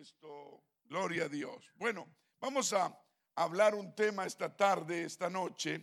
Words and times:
Esto, 0.00 0.62
gloria 0.84 1.24
a 1.24 1.28
Dios. 1.28 1.72
Bueno, 1.76 2.06
vamos 2.38 2.74
a 2.74 2.94
hablar 3.34 3.74
un 3.74 3.94
tema 3.94 4.26
esta 4.26 4.54
tarde, 4.54 5.04
esta 5.04 5.30
noche, 5.30 5.80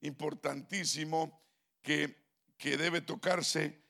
importantísimo, 0.00 1.46
que, 1.80 2.26
que 2.58 2.76
debe 2.76 3.02
tocarse 3.02 3.84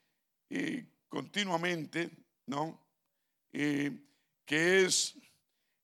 eh, 0.51 0.85
continuamente, 1.09 2.11
¿no? 2.45 2.87
Eh, 3.51 3.91
que 4.45 4.85
es 4.85 5.15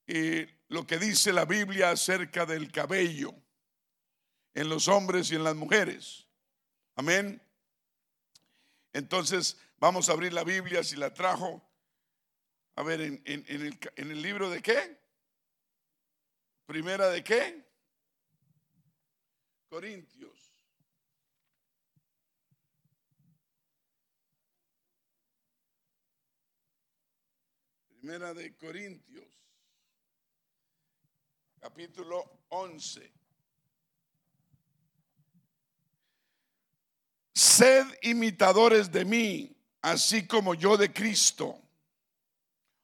eh, 0.06 0.66
lo 0.68 0.86
que 0.86 1.00
dice 1.00 1.34
la 1.34 1.46
Biblia 1.46 1.90
acerca 1.90 2.46
del 2.46 2.72
cabello 2.72 3.34
en 4.54 4.70
los 4.70 4.88
hombres 4.88 5.32
y 5.32 5.36
en 5.36 5.44
las 5.44 5.56
mujeres. 5.56 6.28
Amén. 6.94 7.42
Entonces, 8.92 9.58
vamos 9.80 10.10
a 10.10 10.12
abrir 10.12 10.32
la 10.32 10.44
Biblia 10.44 10.84
si 10.84 10.96
la 10.96 11.12
trajo. 11.12 11.73
A 12.76 12.84
ver, 12.84 13.02
en, 13.02 13.22
el, 13.26 13.80
en 13.96 14.12
el 14.12 14.22
libro 14.22 14.50
de 14.50 14.62
qué? 14.62 14.98
Primera 16.66 17.10
de 17.10 17.24
qué? 17.24 17.64
Corintios. 19.70 20.54
Primera 28.04 28.34
de 28.34 28.54
Corintios, 28.58 29.26
capítulo 31.60 32.42
11. 32.50 33.14
Sed 37.34 37.86
imitadores 38.02 38.92
de 38.92 39.06
mí, 39.06 39.56
así 39.82 40.28
como 40.28 40.54
yo 40.54 40.76
de 40.76 40.92
Cristo. 40.92 41.63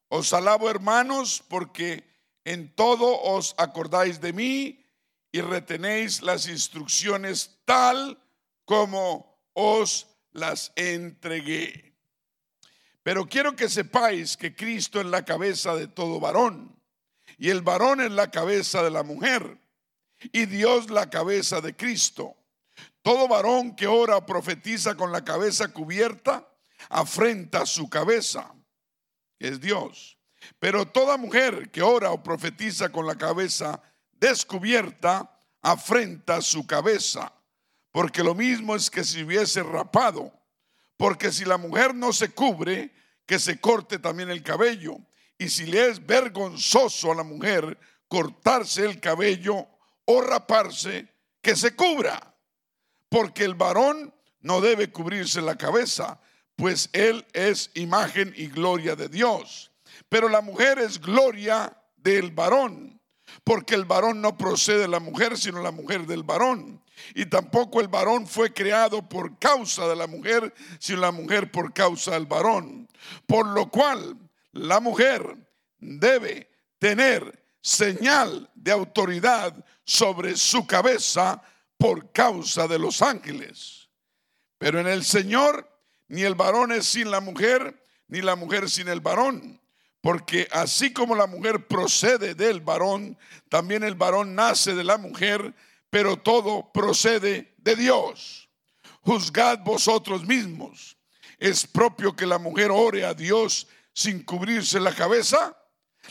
Os 0.09 0.33
alabo 0.33 0.69
hermanos 0.69 1.43
porque 1.47 2.03
en 2.43 2.73
todo 2.73 3.21
os 3.21 3.53
acordáis 3.57 4.19
de 4.19 4.33
mí 4.33 4.85
y 5.31 5.41
retenéis 5.41 6.21
las 6.21 6.47
instrucciones 6.47 7.61
tal 7.65 8.17
como 8.65 9.39
os 9.53 10.07
las 10.31 10.71
entregué. 10.75 11.95
Pero 13.03 13.27
quiero 13.27 13.55
que 13.55 13.69
sepáis 13.69 14.35
que 14.35 14.55
Cristo 14.55 14.99
es 14.99 15.05
la 15.05 15.23
cabeza 15.25 15.75
de 15.75 15.87
todo 15.87 16.19
varón, 16.19 16.81
y 17.37 17.49
el 17.49 17.61
varón 17.61 18.01
es 18.01 18.11
la 18.11 18.31
cabeza 18.31 18.83
de 18.83 18.91
la 18.91 19.03
mujer, 19.03 19.59
y 20.31 20.45
Dios 20.47 20.89
la 20.89 21.09
cabeza 21.09 21.61
de 21.61 21.75
Cristo. 21.75 22.35
Todo 23.01 23.27
varón 23.27 23.75
que 23.75 23.87
ora 23.87 24.25
profetiza 24.25 24.95
con 24.95 25.11
la 25.11 25.23
cabeza 25.23 25.69
cubierta, 25.69 26.47
afrenta 26.89 27.65
su 27.65 27.89
cabeza, 27.89 28.53
es 29.39 29.59
Dios. 29.59 30.17
Pero 30.59 30.85
toda 30.85 31.17
mujer 31.17 31.69
que 31.71 31.81
ora 31.81 32.11
o 32.11 32.23
profetiza 32.23 32.89
con 32.89 33.07
la 33.07 33.15
cabeza 33.15 33.81
descubierta, 34.13 35.37
afrenta 35.61 36.41
su 36.41 36.65
cabeza, 36.65 37.33
porque 37.91 38.23
lo 38.23 38.35
mismo 38.35 38.75
es 38.75 38.89
que 38.89 39.03
si 39.03 39.23
hubiese 39.23 39.63
rapado 39.63 40.39
porque 40.99 41.31
si 41.31 41.45
la 41.45 41.57
mujer 41.57 41.95
no 41.95 42.11
se 42.11 42.33
cubre, 42.33 42.91
que 43.25 43.39
se 43.39 43.61
corte 43.61 43.99
también 43.99 44.29
el 44.29 44.43
cabello. 44.43 44.97
Y 45.37 45.47
si 45.47 45.65
le 45.65 45.87
es 45.87 46.05
vergonzoso 46.05 47.13
a 47.13 47.15
la 47.15 47.23
mujer 47.23 47.79
cortarse 48.09 48.83
el 48.83 48.99
cabello 48.99 49.65
o 50.03 50.19
raparse, 50.19 51.07
que 51.41 51.55
se 51.55 51.73
cubra. 51.73 52.35
Porque 53.07 53.45
el 53.45 53.55
varón 53.55 54.13
no 54.41 54.59
debe 54.59 54.91
cubrirse 54.91 55.41
la 55.41 55.57
cabeza, 55.57 56.19
pues 56.59 56.89
él 56.91 57.25
es 57.31 57.71
imagen 57.73 58.33
y 58.35 58.47
gloria 58.47 58.93
de 58.97 59.07
Dios. 59.07 59.71
Pero 60.09 60.27
la 60.27 60.41
mujer 60.41 60.77
es 60.77 60.99
gloria 60.99 61.73
del 61.95 62.31
varón, 62.31 62.99
porque 63.45 63.75
el 63.75 63.85
varón 63.85 64.21
no 64.21 64.37
procede 64.37 64.79
de 64.79 64.87
la 64.89 64.99
mujer, 64.99 65.37
sino 65.37 65.61
la 65.61 65.71
mujer 65.71 66.05
del 66.05 66.23
varón. 66.23 66.83
Y 67.15 67.27
tampoco 67.27 67.79
el 67.79 67.87
varón 67.87 68.27
fue 68.27 68.53
creado 68.53 69.07
por 69.07 69.39
causa 69.39 69.87
de 69.87 69.95
la 69.95 70.05
mujer, 70.05 70.53
sino 70.79 70.99
la 70.99 71.13
mujer 71.13 71.49
por 71.49 71.73
causa 71.73 72.11
del 72.11 72.25
varón. 72.25 72.89
Por 73.25 73.47
lo 73.47 73.69
cual 73.69 74.17
la 74.51 74.81
mujer 74.81 75.37
debe 75.77 76.51
tener 76.77 77.41
señal 77.61 78.49
de 78.53 78.71
autoridad 78.71 79.65
sobre 79.85 80.35
su 80.35 80.67
cabeza 80.67 81.41
por 81.77 82.11
causa 82.11 82.67
de 82.67 82.79
los 82.79 83.01
ángeles. 83.01 83.87
Pero 84.57 84.81
en 84.81 84.87
el 84.87 85.05
Señor 85.05 85.68
ni 86.09 86.23
el 86.23 86.35
varón 86.35 86.71
es 86.73 86.85
sin 86.85 87.09
la 87.09 87.21
mujer, 87.21 87.81
ni 88.07 88.21
la 88.21 88.35
mujer 88.35 88.69
sin 88.69 88.89
el 88.89 88.99
varón. 88.99 89.61
Porque 90.01 90.47
así 90.51 90.91
como 90.93 91.15
la 91.15 91.27
mujer 91.27 91.67
procede 91.67 92.35
del 92.35 92.61
varón, 92.61 93.17
también 93.49 93.83
el 93.83 93.95
varón 93.95 94.35
nace 94.35 94.75
de 94.75 94.83
la 94.83 94.97
mujer 94.97 95.53
pero 95.89 96.17
todo 96.17 96.71
procede 96.71 97.53
de 97.57 97.75
Dios. 97.75 98.49
Juzgad 99.01 99.59
vosotros 99.59 100.25
mismos. 100.25 100.97
¿Es 101.37 101.65
propio 101.65 102.15
que 102.15 102.25
la 102.25 102.37
mujer 102.37 102.69
ore 102.71 103.05
a 103.05 103.13
Dios 103.13 103.67
sin 103.93 104.23
cubrirse 104.23 104.79
la 104.79 104.93
cabeza? 104.93 105.55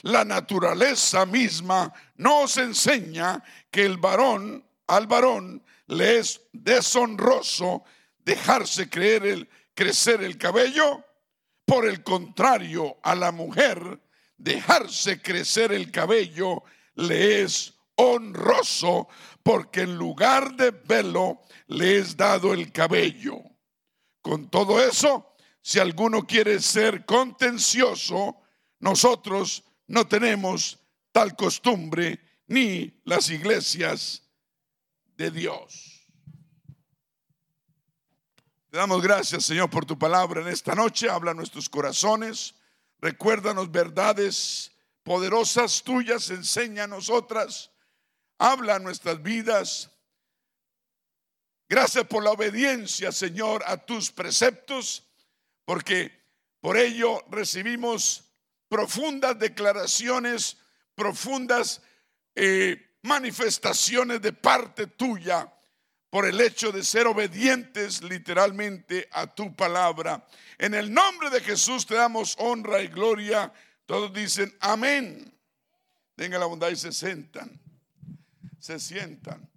La 0.03 0.25
naturaleza 0.25 1.27
misma 1.27 1.93
nos 2.17 2.57
enseña 2.57 3.43
que 3.71 3.85
el 3.85 3.99
varón, 3.99 4.65
al 4.87 5.07
varón, 5.07 5.63
le 5.87 6.19
es 6.19 6.41
deshonroso 6.53 7.85
dejarse 8.25 8.89
creer 8.89 9.27
el, 9.27 9.49
crecer 9.79 10.25
el 10.25 10.37
cabello. 10.37 11.05
Por 11.65 11.87
el 11.87 12.03
contrario, 12.03 12.99
a 13.01 13.15
la 13.15 13.31
mujer, 13.31 14.03
dejarse 14.37 15.23
crecer 15.23 15.71
el 15.71 15.93
cabello 15.93 16.65
le 16.97 17.43
es 17.43 17.75
honroso 17.95 19.07
porque 19.45 19.83
en 19.83 19.97
lugar 19.97 20.57
de 20.57 20.73
velo 20.73 21.43
le 21.69 21.99
es 21.99 22.17
dado 22.17 22.53
el 22.53 22.73
cabello. 22.73 23.37
Con 24.21 24.51
todo 24.51 24.83
eso, 24.83 25.37
si 25.63 25.79
alguno 25.79 26.27
quiere 26.27 26.59
ser 26.59 27.05
contencioso, 27.05 28.37
nosotros 28.81 29.63
no 29.87 30.09
tenemos 30.09 30.81
tal 31.13 31.37
costumbre 31.37 32.19
ni 32.49 33.01
las 33.05 33.31
iglesias 33.31 34.25
de 35.17 35.31
Dios. 35.31 35.88
Te 38.71 38.77
damos 38.77 39.01
gracias, 39.01 39.47
Señor, 39.47 39.71
por 39.71 39.87
tu 39.87 39.99
palabra 39.99 40.43
en 40.43 40.49
esta 40.49 40.75
noche. 40.75 41.09
Habla 41.09 41.33
nuestros 41.33 41.71
corazones. 41.71 42.55
Recuérdanos 43.01 43.73
verdades 43.73 44.71
poderosas 45.03 45.83
tuyas. 45.83 46.29
Enséñanos 46.29 47.09
otras 47.09 47.71
habla 48.37 48.77
a 48.77 48.79
nuestras 48.79 49.23
vidas. 49.23 49.91
Gracias 51.67 52.07
por 52.07 52.23
la 52.23 52.31
obediencia, 52.31 53.11
Señor, 53.11 53.65
a 53.67 53.79
tus 53.79 54.13
preceptos, 54.13 55.03
porque 55.65 56.13
por 56.61 56.77
ello 56.77 57.25
recibimos 57.31 58.25
profundas 58.69 59.39
declaraciones, 59.39 60.59
profundas 60.95 61.81
eh, 62.35 62.99
manifestaciones 63.03 64.21
de 64.21 64.33
parte 64.35 64.87
tuya 64.89 65.51
por 66.11 66.27
el 66.27 66.41
hecho 66.41 66.73
de 66.73 66.83
ser 66.83 67.07
obedientes 67.07 68.03
literalmente 68.03 69.09
a 69.13 69.27
tu 69.27 69.55
palabra. 69.55 70.27
En 70.59 70.75
el 70.75 70.93
nombre 70.93 71.31
de 71.31 71.41
Jesús 71.41 71.87
te 71.87 71.95
damos 71.95 72.37
honra 72.39 72.81
y 72.81 72.89
gloria. 72.89 73.53
Todos 73.87 74.13
dicen 74.13 74.55
amén. 74.61 75.35
Tenga 76.17 76.39
la 76.39 76.47
bondad 76.47 76.71
y 76.71 76.77
se 76.77 76.93
sentan 76.93 77.61
se 78.59 78.79
sientan. 78.79 79.51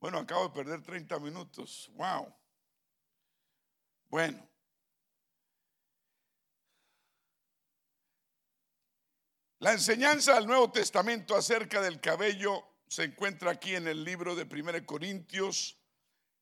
Bueno, 0.00 0.18
acabo 0.18 0.48
de 0.48 0.54
perder 0.54 0.82
30 0.82 1.18
minutos. 1.20 1.90
Wow. 1.94 2.34
Bueno. 4.08 4.48
La 9.60 9.72
enseñanza 9.72 10.34
del 10.34 10.46
Nuevo 10.46 10.70
Testamento 10.70 11.36
acerca 11.36 11.80
del 11.80 12.00
cabello 12.00 12.64
se 12.88 13.04
encuentra 13.04 13.50
aquí 13.50 13.74
en 13.74 13.86
el 13.86 14.02
libro 14.02 14.34
de 14.34 14.44
1 14.44 14.86
Corintios 14.86 15.78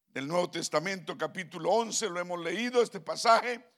del 0.09 0.29
Nuevo 0.29 0.51
Testamento, 0.51 1.19
capítulo 1.19 1.71
11. 1.71 2.09
Lo 2.11 2.21
hemos 2.21 2.41
leído, 2.41 2.83
este 2.83 3.01
pasaje 3.01 3.69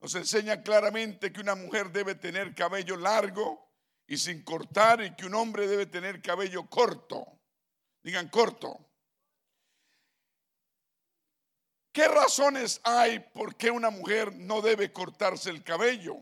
nos 0.00 0.14
enseña 0.14 0.62
claramente 0.62 1.32
que 1.32 1.40
una 1.40 1.54
mujer 1.54 1.92
debe 1.92 2.14
tener 2.14 2.54
cabello 2.54 2.96
largo 2.96 3.70
y 4.06 4.16
sin 4.16 4.42
cortar 4.42 5.02
y 5.02 5.14
que 5.14 5.26
un 5.26 5.34
hombre 5.34 5.66
debe 5.66 5.86
tener 5.86 6.22
cabello 6.22 6.68
corto. 6.68 7.26
Digan 8.02 8.28
corto. 8.28 8.78
¿Qué 11.92 12.08
razones 12.08 12.80
hay 12.84 13.20
por 13.20 13.54
qué 13.56 13.70
una 13.70 13.90
mujer 13.90 14.34
no 14.34 14.62
debe 14.62 14.92
cortarse 14.92 15.50
el 15.50 15.62
cabello? 15.62 16.16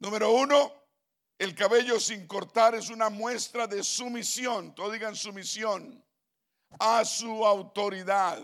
Número 0.00 0.32
uno, 0.32 0.83
el 1.38 1.54
cabello 1.54 1.98
sin 1.98 2.26
cortar 2.26 2.74
es 2.74 2.90
una 2.90 3.10
muestra 3.10 3.66
de 3.66 3.82
sumisión, 3.82 4.74
todos 4.74 4.92
digan 4.92 5.16
sumisión, 5.16 6.04
a 6.78 7.04
su 7.04 7.44
autoridad. 7.44 8.42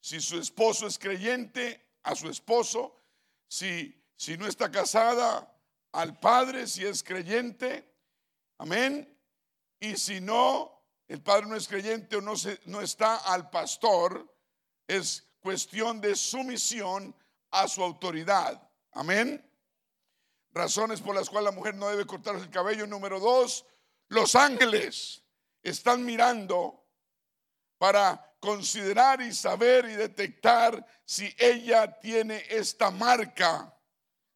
Si 0.00 0.20
su 0.20 0.38
esposo 0.38 0.86
es 0.86 0.98
creyente, 0.98 1.98
a 2.02 2.14
su 2.14 2.28
esposo, 2.28 3.00
si, 3.48 3.94
si 4.16 4.36
no 4.36 4.46
está 4.46 4.70
casada, 4.70 5.54
al 5.92 6.18
Padre 6.18 6.66
si 6.66 6.84
es 6.84 7.02
creyente. 7.02 7.84
Amén. 8.58 9.16
Y 9.80 9.96
si 9.96 10.20
no, 10.20 10.82
el 11.06 11.22
Padre 11.22 11.46
no 11.46 11.56
es 11.56 11.68
creyente 11.68 12.16
o 12.16 12.20
no, 12.20 12.36
se, 12.36 12.60
no 12.66 12.80
está 12.80 13.16
al 13.16 13.50
pastor, 13.50 14.26
es 14.86 15.24
cuestión 15.40 16.00
de 16.00 16.16
sumisión 16.16 17.14
a 17.50 17.68
su 17.68 17.82
autoridad. 17.82 18.60
Amén. 18.92 19.47
Razones 20.58 21.00
por 21.00 21.14
las 21.14 21.30
cuales 21.30 21.52
la 21.52 21.56
mujer 21.56 21.76
no 21.76 21.88
debe 21.88 22.04
cortarse 22.04 22.42
el 22.42 22.50
cabello. 22.50 22.84
Número 22.84 23.20
dos, 23.20 23.64
los 24.08 24.34
ángeles 24.34 25.22
están 25.62 26.04
mirando 26.04 26.84
para 27.78 28.34
considerar 28.40 29.20
y 29.20 29.32
saber 29.32 29.84
y 29.84 29.94
detectar 29.94 30.84
si 31.04 31.32
ella 31.38 32.00
tiene 32.00 32.44
esta 32.48 32.90
marca 32.90 33.72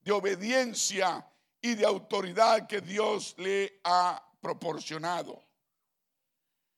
de 0.01 0.13
obediencia 0.13 1.29
y 1.61 1.75
de 1.75 1.85
autoridad 1.85 2.69
que 2.69 2.81
Dios 2.81 3.35
le 3.39 3.81
ha 3.83 4.25
proporcionado. 4.41 5.43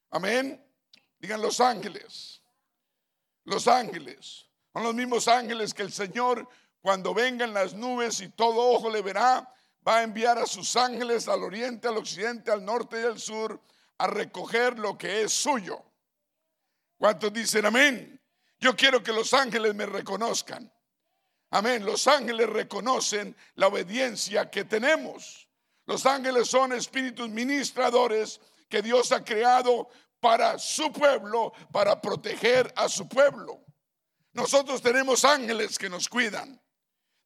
Amén. 0.08 0.58
Digan 1.18 1.42
los 1.42 1.60
ángeles. 1.60 2.40
Los 3.44 3.68
ángeles. 3.68 4.46
Son 4.72 4.84
los 4.84 4.94
mismos 4.94 5.28
ángeles 5.28 5.74
que 5.74 5.82
el 5.82 5.92
Señor, 5.92 6.48
cuando 6.84 7.14
vengan 7.14 7.54
las 7.54 7.72
nubes 7.72 8.20
y 8.20 8.28
todo 8.28 8.56
ojo 8.58 8.90
le 8.90 9.00
verá, 9.00 9.50
va 9.88 9.96
a 9.96 10.02
enviar 10.02 10.36
a 10.36 10.44
sus 10.44 10.76
ángeles 10.76 11.28
al 11.28 11.42
oriente, 11.42 11.88
al 11.88 11.96
occidente, 11.96 12.50
al 12.50 12.62
norte 12.62 13.00
y 13.00 13.04
al 13.04 13.18
sur 13.18 13.58
a 13.96 14.06
recoger 14.06 14.78
lo 14.78 14.98
que 14.98 15.22
es 15.22 15.32
suyo. 15.32 15.82
¿Cuántos 16.98 17.32
dicen 17.32 17.64
amén? 17.64 18.20
Yo 18.60 18.76
quiero 18.76 19.02
que 19.02 19.14
los 19.14 19.32
ángeles 19.32 19.74
me 19.74 19.86
reconozcan. 19.86 20.70
Amén. 21.52 21.86
Los 21.86 22.06
ángeles 22.06 22.50
reconocen 22.50 23.34
la 23.54 23.68
obediencia 23.68 24.50
que 24.50 24.64
tenemos. 24.64 25.48
Los 25.86 26.04
ángeles 26.04 26.48
son 26.48 26.74
espíritus 26.74 27.30
ministradores 27.30 28.42
que 28.68 28.82
Dios 28.82 29.10
ha 29.10 29.24
creado 29.24 29.88
para 30.20 30.58
su 30.58 30.92
pueblo, 30.92 31.54
para 31.72 31.98
proteger 31.98 32.70
a 32.76 32.90
su 32.90 33.08
pueblo. 33.08 33.64
Nosotros 34.34 34.82
tenemos 34.82 35.24
ángeles 35.24 35.78
que 35.78 35.88
nos 35.88 36.10
cuidan. 36.10 36.60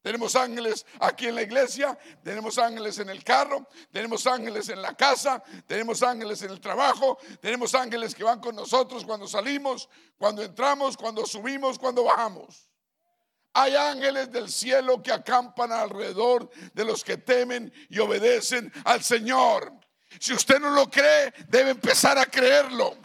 Tenemos 0.01 0.35
ángeles 0.37 0.85
aquí 1.01 1.27
en 1.27 1.35
la 1.35 1.41
iglesia, 1.41 1.97
tenemos 2.23 2.57
ángeles 2.57 2.99
en 2.99 3.09
el 3.09 3.21
carro, 3.21 3.67
tenemos 3.91 4.25
ángeles 4.27 4.69
en 4.69 4.81
la 4.81 4.93
casa, 4.93 5.43
tenemos 5.67 6.01
ángeles 6.01 6.41
en 6.41 6.51
el 6.51 6.61
trabajo, 6.61 7.17
tenemos 7.41 7.75
ángeles 7.75 8.15
que 8.15 8.23
van 8.23 8.39
con 8.39 8.55
nosotros 8.55 9.03
cuando 9.03 9.27
salimos, 9.27 9.89
cuando 10.17 10.41
entramos, 10.41 10.95
cuando 10.95 11.25
subimos, 11.25 11.77
cuando 11.77 12.05
bajamos. 12.05 12.69
Hay 13.53 13.75
ángeles 13.75 14.31
del 14.31 14.49
cielo 14.49 15.03
que 15.03 15.11
acampan 15.11 15.73
alrededor 15.73 16.49
de 16.73 16.85
los 16.85 17.03
que 17.03 17.17
temen 17.17 17.73
y 17.89 17.99
obedecen 17.99 18.71
al 18.85 19.03
Señor. 19.03 19.73
Si 20.17 20.31
usted 20.33 20.61
no 20.61 20.69
lo 20.69 20.89
cree, 20.89 21.33
debe 21.49 21.71
empezar 21.71 22.17
a 22.17 22.25
creerlo, 22.25 22.95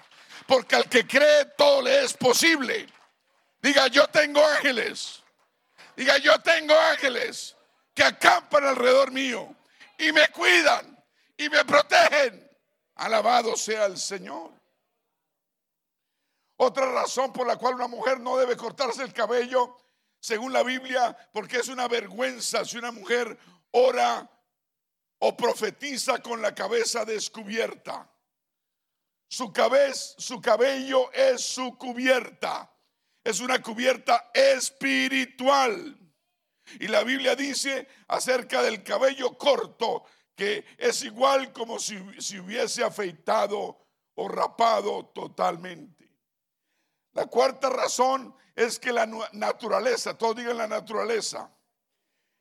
porque 0.47 0.77
al 0.77 0.89
que 0.89 1.05
cree 1.05 1.47
todo 1.57 1.83
le 1.83 2.05
es 2.05 2.15
posible. 2.15 2.87
Diga, 3.61 3.89
yo 3.89 4.07
tengo 4.07 4.47
ángeles. 4.47 5.24
Diga, 5.97 6.19
yo 6.19 6.39
tengo 6.41 6.75
ángeles 6.79 7.57
que 7.95 8.03
acampan 8.03 8.65
alrededor 8.65 9.13
mío 9.13 9.55
y 9.99 10.11
me 10.13 10.29
cuidan 10.29 11.05
y 11.37 11.49
me 11.49 11.65
protegen. 11.65 12.41
Alabado 12.97 13.57
sea 13.57 13.87
el 13.87 13.99
Señor. 13.99 14.53
Otra 16.57 16.91
razón 16.93 17.33
por 17.33 17.47
la 17.47 17.57
cual 17.57 17.75
una 17.75 17.89
mujer 17.89 18.21
no 18.21 18.37
debe 18.37 18.57
cortarse 18.57 19.03
el 19.03 19.13
cabello, 19.13 19.77
según 20.21 20.53
la 20.53 20.63
Biblia, 20.63 21.17
porque 21.33 21.59
es 21.59 21.69
una 21.69 21.89
vergüenza 21.89 22.65
si 22.65 22.79
una 22.79 22.93
mujer 22.93 23.37
ora 23.73 24.29
o 25.19 25.37
profetiza 25.37 26.19
con 26.19 26.41
la 26.41 26.55
cabeza 26.55 27.05
descubierta. 27.05 28.09
Su 29.29 29.53
cabeza, 29.53 30.15
su 30.19 30.41
cabello 30.41 31.11
es 31.13 31.43
su 31.43 31.77
cubierta 31.77 32.74
es 33.25 33.41
una 33.41 33.61
cubierta 33.63 34.31
espiritual. 34.35 35.99
Y 36.79 36.89
la 36.89 37.03
Biblia 37.03 37.35
dice 37.35 37.89
acerca 38.09 38.63
del 38.63 38.83
cabello 38.83 39.37
corto 39.37 40.05
que 40.37 40.65
es 40.79 41.03
igual 41.03 41.53
como 41.53 41.79
si, 41.79 41.99
si 42.21 42.39
hubiese 42.39 42.85
afeitado 42.85 43.79
o 44.15 44.29
rapado 44.29 45.07
totalmente. 45.07 46.09
La 47.13 47.27
cuarta 47.27 47.71
razón 47.71 48.35
es 48.55 48.79
que 48.79 48.93
la 48.93 49.07
naturaleza, 49.33 50.17
todos 50.19 50.37
digan 50.37 50.59
la 50.59 50.67
naturaleza. 50.67 51.51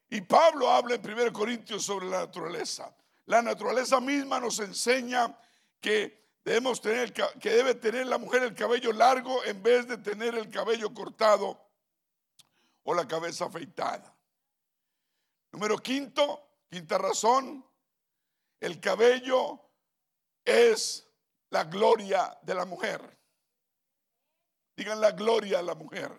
Y 0.09 0.21
Pablo 0.21 0.69
habla 0.69 0.95
en 0.95 1.01
1 1.12 1.33
Corintios 1.33 1.83
sobre 1.83 2.07
la 2.07 2.19
naturaleza. 2.19 2.95
La 3.25 3.41
naturaleza 3.41 4.00
misma 4.00 4.39
nos 4.39 4.59
enseña 4.59 5.38
que 5.80 6.22
Debemos 6.44 6.81
tener 6.81 7.13
que 7.13 7.50
debe 7.50 7.75
tener 7.75 8.06
la 8.06 8.18
mujer 8.18 8.44
el 8.44 8.54
cabello 8.54 8.92
largo 8.92 9.44
en 9.45 9.63
vez 9.63 9.88
de 9.88 9.98
tener 9.98 10.36
el 10.36 10.50
cabello 10.50 10.94
cortado 10.94 11.57
o 12.84 12.94
la 12.94 13.07
cabeza 13.07 13.45
afeitada. 13.45 14.13
Número 15.54 15.78
quinto, 15.78 16.66
quinta 16.69 16.98
razón, 16.98 17.66
el 18.60 18.80
cabello 18.80 19.62
es 20.44 21.07
la 21.50 21.63
gloria 21.63 22.38
de 22.42 22.56
la 22.56 22.66
mujer. 22.66 23.18
Digan 24.75 25.00
la 25.00 25.12
gloria 25.12 25.60
a 25.60 25.62
la 25.62 25.75
mujer. 25.75 26.12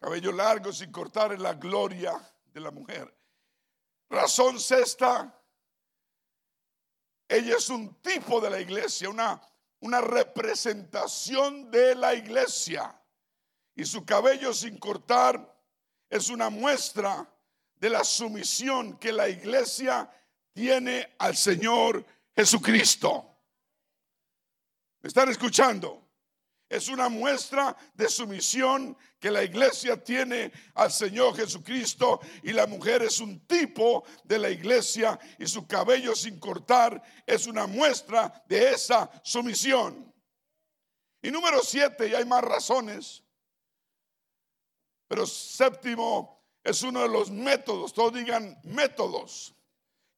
Cabello 0.00 0.32
largo 0.32 0.72
sin 0.72 0.90
cortar 0.90 1.32
es 1.32 1.40
la 1.40 1.54
gloria 1.54 2.18
de 2.52 2.60
la 2.60 2.70
mujer. 2.70 3.14
Razón 4.08 4.58
sexta, 4.58 5.38
ella 7.28 7.56
es 7.56 7.68
un 7.70 7.94
tipo 8.02 8.40
de 8.40 8.50
la 8.50 8.60
iglesia, 8.60 9.08
una, 9.08 9.40
una 9.80 10.00
representación 10.00 11.70
de 11.70 11.94
la 11.94 12.14
iglesia. 12.14 13.00
Y 13.74 13.84
su 13.84 14.04
cabello 14.04 14.52
sin 14.52 14.78
cortar 14.78 15.54
es 16.08 16.30
una 16.30 16.50
muestra 16.50 17.28
de 17.76 17.90
la 17.90 18.04
sumisión 18.04 18.96
que 18.98 19.12
la 19.12 19.28
iglesia 19.28 20.10
tiene 20.52 21.14
al 21.18 21.36
Señor 21.36 22.04
Jesucristo. 22.34 23.36
¿Me 25.00 25.08
están 25.08 25.28
escuchando? 25.28 26.05
Es 26.68 26.88
una 26.88 27.08
muestra 27.08 27.76
de 27.94 28.08
sumisión 28.08 28.96
que 29.20 29.30
la 29.30 29.44
iglesia 29.44 30.02
tiene 30.02 30.52
al 30.74 30.90
Señor 30.90 31.36
Jesucristo 31.36 32.20
y 32.42 32.52
la 32.52 32.66
mujer 32.66 33.02
es 33.02 33.20
un 33.20 33.46
tipo 33.46 34.04
de 34.24 34.38
la 34.38 34.50
iglesia 34.50 35.18
y 35.38 35.46
su 35.46 35.66
cabello 35.66 36.14
sin 36.16 36.40
cortar 36.40 37.00
es 37.24 37.46
una 37.46 37.66
muestra 37.66 38.42
de 38.48 38.72
esa 38.72 39.08
sumisión. 39.22 40.12
Y 41.22 41.30
número 41.30 41.62
siete, 41.62 42.08
y 42.08 42.14
hay 42.14 42.24
más 42.24 42.42
razones, 42.42 43.22
pero 45.08 45.24
séptimo 45.24 46.44
es 46.64 46.82
uno 46.82 47.02
de 47.02 47.08
los 47.08 47.30
métodos, 47.30 47.92
todos 47.92 48.12
digan 48.12 48.58
métodos, 48.64 49.54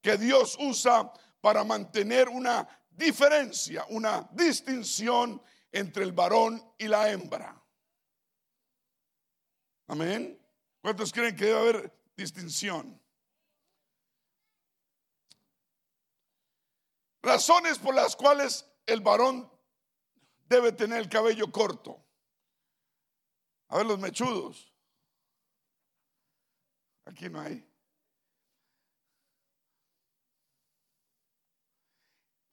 que 0.01 0.17
Dios 0.17 0.57
usa 0.61 1.13
para 1.41 1.63
mantener 1.63 2.29
una 2.29 2.67
diferencia, 2.91 3.85
una 3.91 4.29
distinción 4.33 5.43
entre 5.73 6.05
el 6.05 6.13
varón 6.13 6.63
y 6.79 6.89
la 6.89 7.11
hembra. 7.11 7.61
Amén. 9.87 10.39
¿Cuántos 10.81 11.13
creen 11.13 11.37
que 11.37 11.47
debe 11.47 11.59
haber 11.59 11.93
distinción? 12.17 13.01
Razones 17.23 17.79
por 17.79 17.95
las 17.95 18.17
cuales 18.17 18.65
el 18.87 19.01
varón 19.01 19.51
debe 20.49 20.73
tener 20.73 20.99
el 20.99 21.09
cabello 21.09 21.51
corto. 21.53 22.03
A 23.69 23.79
ver 23.79 23.87
los 23.87 23.99
mechudos. 23.99 24.73
Aquí 27.05 27.29
no 27.29 27.41
hay. 27.41 27.68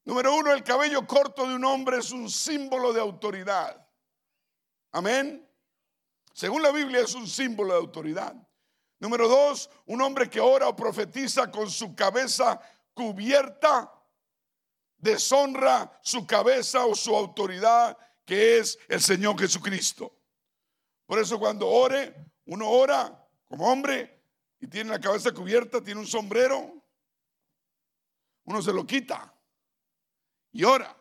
Número 0.06 0.36
uno, 0.36 0.54
el 0.54 0.64
cabello 0.64 1.06
corto 1.08 1.48
de 1.48 1.56
un 1.56 1.66
hombre 1.66 1.98
es 1.98 2.12
un 2.12 2.30
símbolo 2.30 2.94
de 2.94 3.02
autoridad. 3.02 3.84
Amén. 4.92 5.50
Según 6.32 6.62
la 6.62 6.72
Biblia 6.72 7.02
es 7.02 7.16
un 7.16 7.28
símbolo 7.28 7.74
de 7.74 7.80
autoridad. 7.80 8.36
Número 9.00 9.28
dos, 9.28 9.70
un 9.88 10.02
hombre 10.02 10.30
que 10.30 10.40
ora 10.40 10.68
o 10.68 10.76
profetiza 10.76 11.52
con 11.52 11.70
su 11.70 11.96
cabeza 11.96 12.62
cubierta 12.94 13.92
deshonra 14.98 16.00
su 16.02 16.26
cabeza 16.26 16.86
o 16.86 16.96
su 16.96 17.16
autoridad 17.16 17.98
que 18.26 18.60
es 18.60 18.78
el 18.88 19.02
Señor 19.02 19.40
Jesucristo. 19.40 20.16
Por 21.08 21.20
eso 21.20 21.40
cuando 21.40 21.68
ore, 21.68 22.32
uno 22.46 22.70
ora 22.70 23.28
como 23.46 23.72
hombre 23.72 24.24
y 24.60 24.68
tiene 24.68 24.92
la 24.92 25.00
cabeza 25.00 25.32
cubierta, 25.32 25.82
tiene 25.82 26.00
un 26.00 26.08
sombrero, 26.08 26.74
uno 28.46 28.62
se 28.62 28.72
lo 28.72 28.86
quita 28.86 29.35
y 30.56 30.64
ora. 30.64 30.96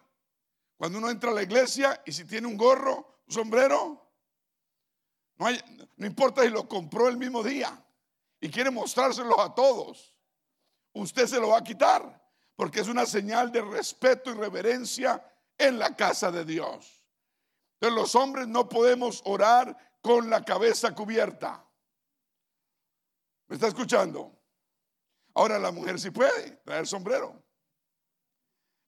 Cuando 0.76 0.98
uno 0.98 1.08
entra 1.08 1.30
a 1.30 1.34
la 1.34 1.44
iglesia 1.44 2.02
y 2.04 2.10
si 2.10 2.24
tiene 2.24 2.48
un 2.48 2.56
gorro, 2.56 3.20
un 3.28 3.32
sombrero, 3.32 4.10
no, 5.36 5.46
importa 6.04 6.42
si 6.42 6.48
lo 6.48 6.68
compró 6.68 7.08
el 7.08 7.16
mismo 7.16 7.40
día 7.40 7.80
y 8.40 8.50
quiere 8.50 8.70
mostrárselos 8.70 9.38
a 9.38 9.54
todos. 9.54 10.12
usted 10.94 11.26
se 11.26 11.38
lo 11.38 11.50
va 11.50 11.58
a 11.58 11.64
quitar, 11.64 12.20
porque 12.56 12.80
es 12.80 12.88
una 12.88 13.06
señal 13.06 13.52
de 13.52 13.62
respeto 13.62 14.32
y 14.32 14.34
reverencia 14.34 15.24
en 15.56 15.78
la 15.78 15.94
casa 15.94 16.32
de 16.32 16.44
Dios. 16.44 17.04
Entonces 17.74 17.96
los 17.96 18.14
hombres 18.16 18.48
no 18.48 18.68
podemos 18.68 19.22
orar 19.24 19.76
con 20.02 20.28
la 20.28 20.44
cabeza 20.44 20.92
cubierta. 20.92 21.64
¿Me 23.46 23.54
está 23.54 23.68
escuchando? 23.68 24.36
Ahora 25.34 25.60
la 25.60 25.70
mujer 25.70 26.00
sí 26.00 26.10
puede 26.10 26.56
traer 26.64 26.88
sombrero, 26.88 27.43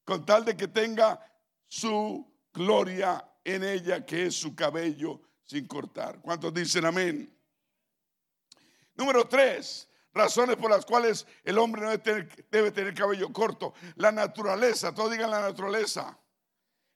con 0.07 0.25
tal 0.25 0.45
de 0.45 0.55
que 0.55 0.69
tenga 0.69 1.19
su 1.67 2.25
gloria 2.53 3.29
en 3.43 3.65
ella, 3.65 4.05
que 4.05 4.27
es 4.27 4.39
su 4.39 4.55
cabello 4.55 5.19
sin 5.43 5.67
cortar. 5.67 6.21
¿Cuántos 6.21 6.53
dicen 6.53 6.85
amén? 6.85 7.37
Número 8.95 9.27
tres, 9.27 9.89
razones 10.13 10.55
por 10.55 10.71
las 10.71 10.85
cuales 10.85 11.27
el 11.43 11.57
hombre 11.57 11.81
no 11.81 11.89
debe 11.89 12.01
tener, 12.01 12.47
debe 12.49 12.71
tener 12.71 12.93
cabello 12.93 13.33
corto. 13.33 13.73
La 13.95 14.13
naturaleza, 14.13 14.95
todos 14.95 15.11
digan 15.11 15.29
la 15.29 15.41
naturaleza, 15.41 16.17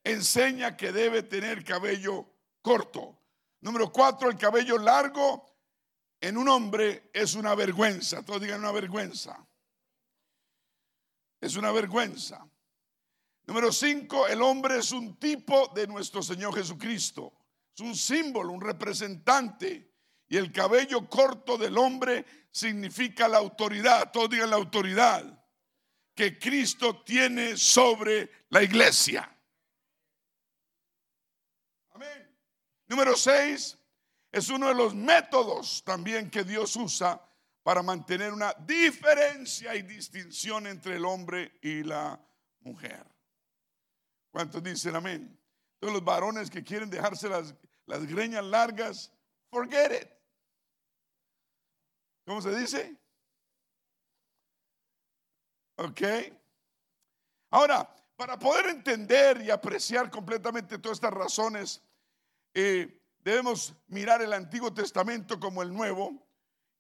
enseña 0.06 0.78
que 0.78 0.94
debe 0.94 1.24
tener 1.24 1.66
cabello 1.66 2.26
corto. 2.62 3.20
Número 3.60 3.92
cuatro, 3.92 4.30
el 4.30 4.38
cabello 4.38 4.78
largo 4.78 5.54
en 6.22 6.38
un 6.38 6.48
hombre 6.48 7.10
es 7.12 7.36
una 7.36 7.56
vergüenza. 7.56 8.24
Todos 8.24 8.40
digan 8.40 8.62
una 8.62 8.72
vergüenza. 8.72 9.46
Es 11.42 11.58
una 11.58 11.74
vergüenza. 11.74 12.48
Número 13.46 13.72
cinco, 13.72 14.28
el 14.28 14.42
hombre 14.42 14.78
es 14.78 14.92
un 14.92 15.18
tipo 15.18 15.72
de 15.74 15.88
nuestro 15.88 16.22
Señor 16.22 16.56
Jesucristo. 16.56 17.34
Es 17.74 17.82
un 17.82 17.96
símbolo, 17.96 18.54
un 18.54 18.62
representante. 18.62 19.92
Y 20.28 20.38
el 20.38 20.52
cabello 20.52 21.10
corto 21.10 21.58
del 21.58 21.78
hombre 21.78 22.26
significa 22.52 23.28
la 23.28 23.40
autoridad. 23.40 24.12
Todos 24.12 24.30
digan 24.30 24.50
la 24.50 24.56
autoridad 24.56 25.42
que 26.14 26.38
Cristo 26.38 27.04
tiene 27.04 27.58
sobre 27.58 28.30
la 28.50 28.62
iglesia. 28.62 29.38
Amén. 31.90 32.38
Número 32.88 33.16
seis, 33.16 33.78
es 34.32 34.50
uno 34.50 34.68
de 34.68 34.76
los 34.76 34.94
métodos 34.96 35.84
también 35.84 36.30
que 36.30 36.44
Dios 36.44 36.76
usa 36.76 37.22
para 37.64 37.84
mantener 37.84 38.34
una 38.34 38.54
diferencia 38.54 39.76
y 39.76 39.82
distinción 39.82 40.68
entre 40.68 40.96
el 40.96 41.06
hombre 41.06 41.60
y 41.62 41.84
la 41.84 42.20
mujer. 42.62 43.06
¿Cuántos 44.32 44.64
dicen 44.64 44.96
amén? 44.96 45.38
Todos 45.80 45.94
los 45.94 46.04
varones 46.04 46.50
que 46.50 46.64
quieren 46.64 46.90
dejarse 46.90 47.28
las, 47.28 47.54
las 47.86 48.06
greñas 48.06 48.44
largas, 48.46 49.12
forget 49.50 50.02
it. 50.02 50.10
¿Cómo 52.26 52.42
se 52.42 52.56
dice? 52.56 52.96
Ok. 55.76 56.02
Ahora, 57.50 57.94
para 58.16 58.38
poder 58.38 58.68
entender 58.68 59.42
y 59.42 59.50
apreciar 59.50 60.10
completamente 60.10 60.78
todas 60.78 60.98
estas 60.98 61.14
razones, 61.14 61.84
eh, 62.54 63.02
debemos 63.20 63.74
mirar 63.88 64.22
el 64.22 64.34
Antiguo 64.34 64.74
Testamento 64.74 65.40
como 65.40 65.62
el 65.62 65.74
Nuevo 65.74 66.28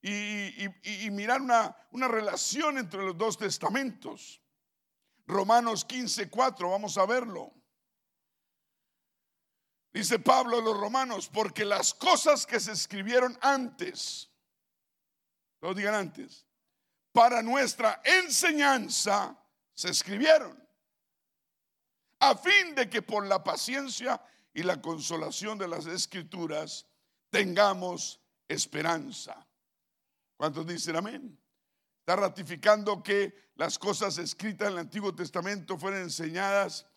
y, 0.01 1.09
mirar 1.11 1.41
una, 1.41 1.75
una, 1.91 2.07
relación 2.07 2.77
entre 2.77 3.03
los 3.03 3.17
dos 3.17 3.37
testamentos. 3.37 4.40
Romanos 5.31 5.85
15, 5.85 6.29
4, 6.29 6.69
vamos 6.69 6.97
a 6.97 7.05
verlo. 7.05 7.53
Dice 9.93 10.19
Pablo 10.19 10.59
a 10.59 10.61
los 10.61 10.77
romanos, 10.77 11.29
porque 11.29 11.63
las 11.63 11.93
cosas 11.93 12.45
que 12.45 12.59
se 12.59 12.73
escribieron 12.73 13.37
antes, 13.41 14.29
lo 15.61 15.73
digan 15.73 15.95
antes, 15.95 16.45
para 17.13 17.41
nuestra 17.41 18.01
enseñanza 18.03 19.37
se 19.73 19.89
escribieron, 19.89 20.61
a 22.19 22.35
fin 22.35 22.75
de 22.75 22.89
que 22.89 23.01
por 23.01 23.25
la 23.25 23.43
paciencia 23.43 24.21
y 24.53 24.63
la 24.63 24.81
consolación 24.81 25.57
de 25.57 25.67
las 25.67 25.85
escrituras 25.85 26.85
tengamos 27.29 28.19
esperanza. 28.47 29.47
¿Cuántos 30.35 30.67
dicen 30.67 30.97
amén? 30.97 31.40
Está 32.01 32.15
ratificando 32.15 33.03
que 33.03 33.51
las 33.55 33.77
cosas 33.77 34.17
escritas 34.17 34.67
en 34.67 34.73
el 34.73 34.79
Antiguo 34.79 35.13
Testamento 35.13 35.77
fueron 35.77 36.01
enseñadas, 36.01 36.87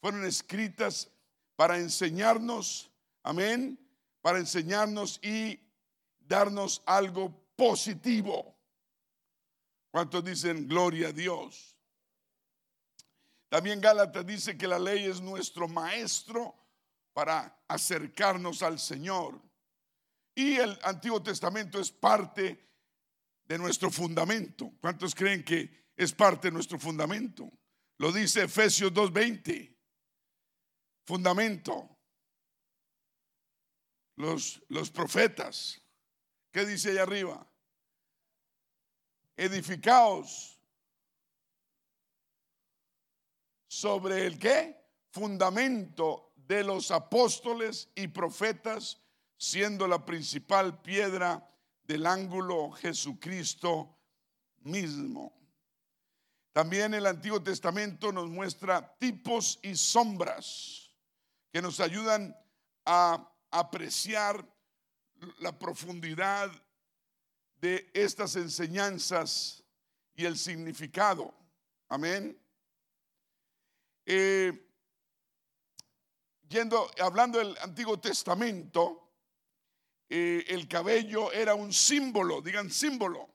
fueron 0.00 0.24
escritas 0.24 1.10
para 1.56 1.78
enseñarnos, 1.78 2.88
amén, 3.24 3.76
para 4.22 4.38
enseñarnos 4.38 5.18
y 5.20 5.58
darnos 6.20 6.80
algo 6.86 7.34
positivo. 7.56 8.56
¿Cuántos 9.90 10.22
dicen 10.22 10.68
gloria 10.68 11.08
a 11.08 11.12
Dios? 11.12 11.74
También 13.48 13.80
Gálatas 13.80 14.24
dice 14.24 14.56
que 14.56 14.68
la 14.68 14.78
ley 14.78 15.06
es 15.06 15.20
nuestro 15.20 15.66
maestro 15.66 16.54
para 17.12 17.58
acercarnos 17.66 18.62
al 18.62 18.78
Señor. 18.78 19.40
Y 20.36 20.54
el 20.54 20.78
Antiguo 20.84 21.20
Testamento 21.20 21.80
es 21.80 21.90
parte 21.90 22.64
de 23.46 23.58
nuestro 23.58 23.90
fundamento. 23.90 24.72
¿Cuántos 24.80 25.14
creen 25.14 25.44
que 25.44 25.86
es 25.96 26.12
parte 26.12 26.48
de 26.48 26.52
nuestro 26.52 26.78
fundamento? 26.78 27.50
Lo 27.98 28.12
dice 28.12 28.44
Efesios 28.44 28.92
2.20. 28.92 29.74
Fundamento. 31.04 31.96
Los, 34.16 34.62
los 34.68 34.90
profetas. 34.90 35.80
¿Qué 36.50 36.64
dice 36.64 36.90
ahí 36.90 36.98
arriba? 36.98 37.46
Edificaos 39.36 40.58
sobre 43.68 44.26
el 44.26 44.38
qué? 44.38 44.74
Fundamento 45.12 46.32
de 46.34 46.64
los 46.64 46.90
apóstoles 46.90 47.90
y 47.94 48.08
profetas, 48.08 49.02
siendo 49.36 49.86
la 49.86 50.04
principal 50.04 50.80
piedra 50.80 51.46
del 51.86 52.06
ángulo 52.06 52.72
Jesucristo 52.72 53.96
mismo. 54.62 55.32
También 56.52 56.94
el 56.94 57.06
Antiguo 57.06 57.42
Testamento 57.42 58.12
nos 58.12 58.28
muestra 58.28 58.96
tipos 58.98 59.58
y 59.62 59.76
sombras 59.76 60.90
que 61.52 61.62
nos 61.62 61.80
ayudan 61.80 62.36
a 62.84 63.30
apreciar 63.50 64.44
la 65.38 65.58
profundidad 65.58 66.50
de 67.60 67.90
estas 67.94 68.36
enseñanzas 68.36 69.62
y 70.14 70.24
el 70.24 70.38
significado. 70.38 71.34
Amén. 71.88 72.38
Eh, 74.04 74.66
yendo, 76.48 76.90
hablando 77.00 77.38
del 77.38 77.56
Antiguo 77.58 77.98
Testamento, 77.98 79.05
eh, 80.08 80.44
el 80.48 80.68
cabello 80.68 81.32
era 81.32 81.54
un 81.54 81.72
símbolo, 81.72 82.40
digan 82.40 82.70
símbolo, 82.70 83.28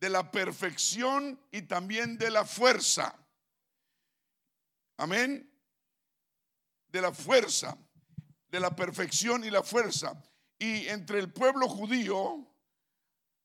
de 0.00 0.10
la 0.10 0.30
perfección 0.30 1.40
y 1.50 1.62
también 1.62 2.18
de 2.18 2.30
la 2.30 2.44
fuerza. 2.44 3.14
Amén. 4.96 5.50
De 6.88 7.00
la 7.00 7.12
fuerza, 7.12 7.76
de 8.48 8.60
la 8.60 8.74
perfección 8.74 9.44
y 9.44 9.50
la 9.50 9.62
fuerza. 9.62 10.22
Y 10.58 10.88
entre 10.88 11.18
el 11.18 11.32
pueblo 11.32 11.68
judío, 11.68 12.46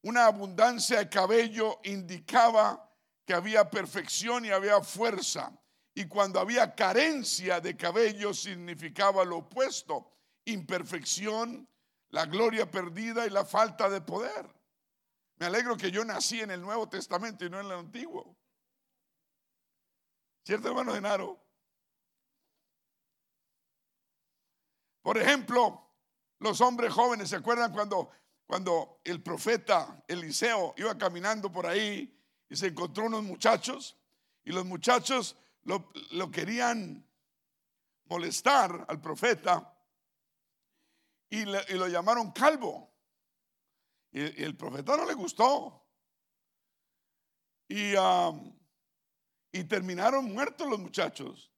una 0.01 0.25
abundancia 0.25 0.99
de 0.99 1.09
cabello 1.09 1.79
indicaba 1.83 2.89
que 3.25 3.33
había 3.33 3.69
perfección 3.69 4.45
y 4.45 4.49
había 4.49 4.81
fuerza. 4.81 5.51
Y 5.95 6.05
cuando 6.05 6.39
había 6.39 6.75
carencia 6.75 7.61
de 7.61 7.77
cabello 7.77 8.33
significaba 8.33 9.23
lo 9.23 9.37
opuesto, 9.37 10.11
imperfección, 10.45 11.67
la 12.13 12.27
gloria 12.27 12.69
perdida 12.69 13.25
y 13.25 13.31
la 13.31 13.43
falta 13.43 13.89
de 13.89 13.99
poder. 13.99 14.47
Me 15.37 15.47
alegro 15.47 15.75
que 15.75 15.89
yo 15.89 16.05
nací 16.05 16.41
en 16.41 16.51
el 16.51 16.61
Nuevo 16.61 16.87
Testamento 16.87 17.43
y 17.43 17.49
no 17.49 17.59
en 17.59 17.65
el 17.65 17.71
Antiguo. 17.71 18.37
¿Cierto, 20.45 20.67
hermano 20.67 20.93
Genaro? 20.93 21.43
Por 25.01 25.17
ejemplo, 25.17 25.89
los 26.37 26.61
hombres 26.61 26.93
jóvenes, 26.93 27.29
¿se 27.29 27.37
acuerdan 27.37 27.73
cuando, 27.73 28.11
cuando 28.45 29.01
el 29.03 29.23
profeta 29.23 30.03
Eliseo 30.07 30.75
iba 30.77 30.95
caminando 30.95 31.51
por 31.51 31.65
ahí 31.65 32.15
y 32.47 32.55
se 32.55 32.67
encontró 32.67 33.05
unos 33.05 33.23
muchachos? 33.23 33.97
Y 34.43 34.51
los 34.51 34.65
muchachos 34.65 35.35
lo, 35.63 36.29
querían 36.31 37.09
molestar 38.05 38.85
al 38.87 39.01
profeta 39.01 39.72
y, 41.41 41.45
lo 41.45 41.87
llamaron 41.87 42.31
calvo. 42.31 42.91
Y, 44.11 44.43
el 44.43 44.55
profeta 44.55 44.97
no 44.97 45.05
le 45.05 45.13
gustó. 45.13 45.85
Y, 47.67 47.93
y 49.51 49.63
terminaron 49.63 50.31
muertos 50.31 50.67
los 50.69 50.79
muchachos. 50.79 51.51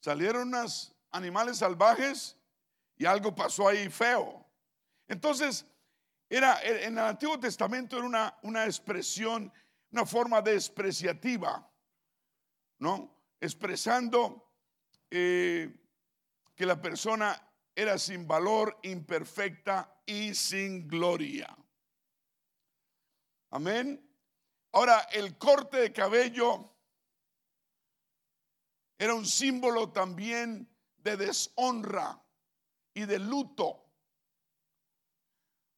Salieron 0.00 0.48
unos 0.48 0.96
animales 1.10 1.58
salvajes 1.58 2.36
y 2.96 3.04
algo 3.04 3.34
pasó 3.34 3.68
ahí 3.68 3.88
feo. 3.88 4.46
Entonces, 5.06 5.66
era, 6.28 6.62
en 6.62 6.98
el 6.98 7.04
Antiguo 7.04 7.38
Testamento 7.38 7.96
era 7.96 8.06
una, 8.06 8.38
una 8.42 8.64
expresión 8.64 9.52
una 9.92 10.06
forma 10.06 10.40
despreciativa, 10.40 11.68
¿no? 12.78 13.12
Expresando 13.40 14.52
eh, 15.10 15.74
que 16.54 16.66
la 16.66 16.80
persona 16.80 17.49
era 17.80 17.98
sin 17.98 18.28
valor, 18.28 18.78
imperfecta 18.82 20.02
y 20.04 20.34
sin 20.34 20.86
gloria. 20.86 21.56
Amén. 23.48 24.06
Ahora, 24.72 25.00
el 25.12 25.38
corte 25.38 25.78
de 25.78 25.92
cabello 25.92 26.76
era 28.98 29.14
un 29.14 29.24
símbolo 29.24 29.90
también 29.92 30.68
de 30.98 31.16
deshonra 31.16 32.22
y 32.92 33.06
de 33.06 33.18
luto. 33.18 33.86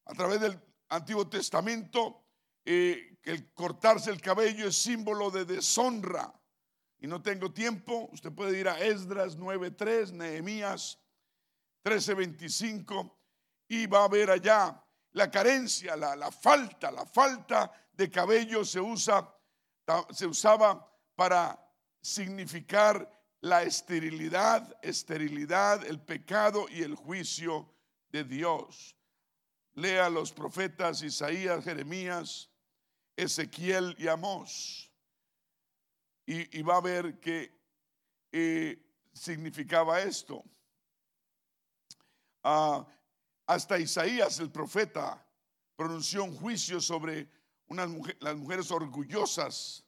A 0.03 0.13
través 0.13 0.41
del 0.41 0.61
Antiguo 0.89 1.29
Testamento, 1.29 2.25
eh, 2.65 3.17
el 3.23 3.53
cortarse 3.53 4.11
el 4.11 4.19
cabello 4.19 4.67
es 4.67 4.75
símbolo 4.75 5.31
de 5.31 5.45
deshonra. 5.45 6.37
Y 6.99 7.07
no 7.07 7.21
tengo 7.21 7.53
tiempo, 7.53 8.09
usted 8.11 8.33
puede 8.33 8.59
ir 8.59 8.67
a 8.67 8.79
Esdras 8.81 9.37
9.3, 9.37 10.11
Nehemías 10.11 10.99
13.25 11.83 13.15
y 13.67 13.85
va 13.87 14.05
a 14.05 14.07
ver 14.07 14.29
allá 14.29 14.83
la 15.11 15.29
carencia, 15.29 15.95
la, 15.95 16.15
la, 16.15 16.31
falta, 16.31 16.91
la 16.91 17.05
falta 17.05 17.71
de 17.93 18.09
cabello 18.09 18.65
se, 18.65 18.79
usa, 18.79 19.35
se 20.09 20.25
usaba 20.25 20.89
para 21.15 21.59
significar 22.01 23.09
la 23.41 23.63
esterilidad, 23.63 24.75
esterilidad, 24.81 25.85
el 25.85 25.99
pecado 25.99 26.65
y 26.69 26.81
el 26.81 26.95
juicio 26.95 27.69
de 28.09 28.23
Dios. 28.23 28.95
Lea 29.73 30.09
los 30.09 30.31
profetas 30.31 31.01
Isaías, 31.01 31.63
Jeremías, 31.63 32.49
Ezequiel 33.15 33.95
y 33.97 34.07
Amós. 34.07 34.91
Y, 36.25 36.61
va 36.61 36.77
a 36.77 36.81
ver 36.81 37.19
que 37.19 37.51
eh, 38.31 38.81
significaba 39.11 40.01
esto. 40.01 40.43
Ah, 42.43 42.85
hasta 43.45 43.79
Isaías, 43.79 44.39
el 44.39 44.51
profeta, 44.51 45.25
pronunció 45.75 46.23
un 46.23 46.35
juicio 46.35 46.79
sobre 46.79 47.29
unas 47.67 47.89
las 48.19 48.35
mujeres 48.35 48.69
orgullosas, 48.71 49.83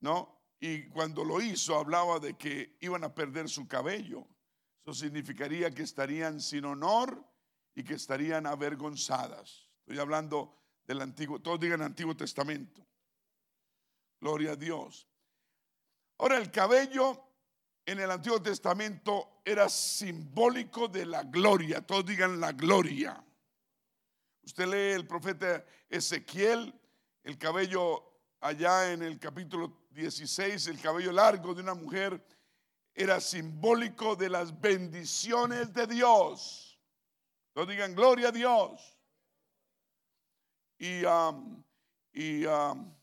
¿no? 0.00 0.38
Y 0.60 0.88
cuando 0.88 1.24
lo 1.24 1.40
hizo 1.40 1.76
hablaba 1.76 2.18
de 2.18 2.36
que 2.36 2.76
iban 2.80 3.04
a 3.04 3.14
perder 3.14 3.48
su 3.48 3.66
cabello. 3.66 4.26
Eso 4.82 4.94
significaría 4.94 5.70
que 5.70 5.82
estarían 5.82 6.40
sin 6.40 6.64
honor 6.64 7.24
y 7.74 7.84
que 7.84 7.94
estarían 7.94 8.46
avergonzadas. 8.46 9.68
Estoy 9.80 9.98
hablando 9.98 10.54
del 10.86 11.00
Antiguo, 11.02 11.40
todos 11.40 11.60
digan 11.60 11.82
Antiguo 11.82 12.16
Testamento. 12.16 12.86
Gloria 14.20 14.52
a 14.52 14.56
Dios. 14.56 15.06
Ahora 16.18 16.38
el 16.38 16.50
cabello 16.50 17.27
en 17.88 18.00
el 18.00 18.10
Antiguo 18.10 18.42
Testamento 18.42 19.40
era 19.42 19.66
simbólico 19.66 20.88
de 20.88 21.06
la 21.06 21.22
gloria. 21.22 21.80
Todos 21.80 22.04
digan 22.04 22.38
la 22.38 22.52
gloria. 22.52 23.24
Usted 24.42 24.66
lee 24.66 24.94
el 24.94 25.06
profeta 25.06 25.64
Ezequiel, 25.88 26.78
el 27.24 27.38
cabello 27.38 28.04
allá 28.40 28.92
en 28.92 29.02
el 29.02 29.18
capítulo 29.18 29.86
16, 29.92 30.66
el 30.66 30.78
cabello 30.78 31.12
largo 31.12 31.54
de 31.54 31.62
una 31.62 31.72
mujer 31.72 32.22
era 32.92 33.22
simbólico 33.22 34.14
de 34.16 34.28
las 34.28 34.60
bendiciones 34.60 35.72
de 35.72 35.86
Dios. 35.86 36.78
Todos 37.54 37.68
digan 37.68 37.94
gloria 37.94 38.28
a 38.28 38.32
Dios. 38.32 38.98
Y, 40.76 41.06
um, 41.06 41.64
y, 42.12 42.44
um, 42.44 42.94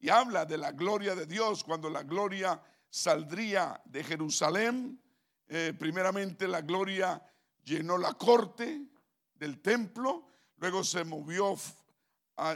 y 0.00 0.08
habla 0.08 0.44
de 0.44 0.58
la 0.58 0.72
gloria 0.72 1.14
de 1.14 1.24
Dios 1.24 1.62
cuando 1.62 1.88
la 1.88 2.02
gloria 2.02 2.60
saldría 2.94 3.82
de 3.86 4.04
Jerusalén. 4.04 5.02
Eh, 5.48 5.74
primeramente 5.76 6.46
la 6.46 6.60
gloria 6.60 7.20
llenó 7.64 7.98
la 7.98 8.12
corte 8.14 8.86
del 9.34 9.60
templo, 9.60 10.28
luego 10.58 10.84
se 10.84 11.02
movió 11.02 11.56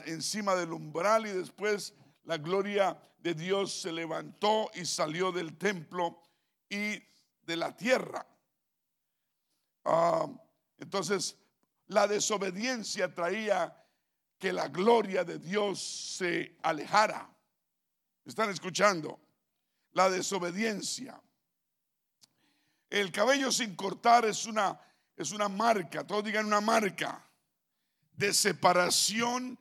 encima 0.06 0.54
del 0.54 0.72
umbral 0.72 1.26
y 1.26 1.30
después 1.30 1.92
la 2.22 2.38
gloria 2.38 2.96
de 3.18 3.34
Dios 3.34 3.80
se 3.80 3.90
levantó 3.90 4.70
y 4.74 4.84
salió 4.84 5.32
del 5.32 5.58
templo 5.58 6.22
y 6.68 7.02
de 7.42 7.56
la 7.56 7.76
tierra. 7.76 8.24
Ah, 9.84 10.28
entonces, 10.78 11.36
la 11.88 12.06
desobediencia 12.06 13.12
traía 13.12 13.76
que 14.38 14.52
la 14.52 14.68
gloria 14.68 15.24
de 15.24 15.40
Dios 15.40 15.80
se 16.16 16.56
alejara. 16.62 17.28
¿Están 18.24 18.50
escuchando? 18.50 19.18
La 19.98 20.08
desobediencia. 20.08 21.20
El 22.88 23.10
cabello 23.10 23.50
sin 23.50 23.74
cortar 23.74 24.26
es 24.26 24.46
una, 24.46 24.80
es 25.16 25.32
una 25.32 25.48
marca, 25.48 26.06
todos 26.06 26.22
digan 26.22 26.46
una 26.46 26.60
marca 26.60 27.28
de 28.12 28.32
separación 28.32 29.58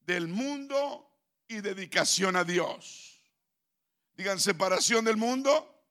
del 0.00 0.26
mundo 0.26 1.08
y 1.46 1.60
dedicación 1.60 2.34
a 2.34 2.42
Dios. 2.42 3.22
Digan 4.16 4.40
separación 4.40 5.04
del 5.04 5.16
mundo 5.16 5.84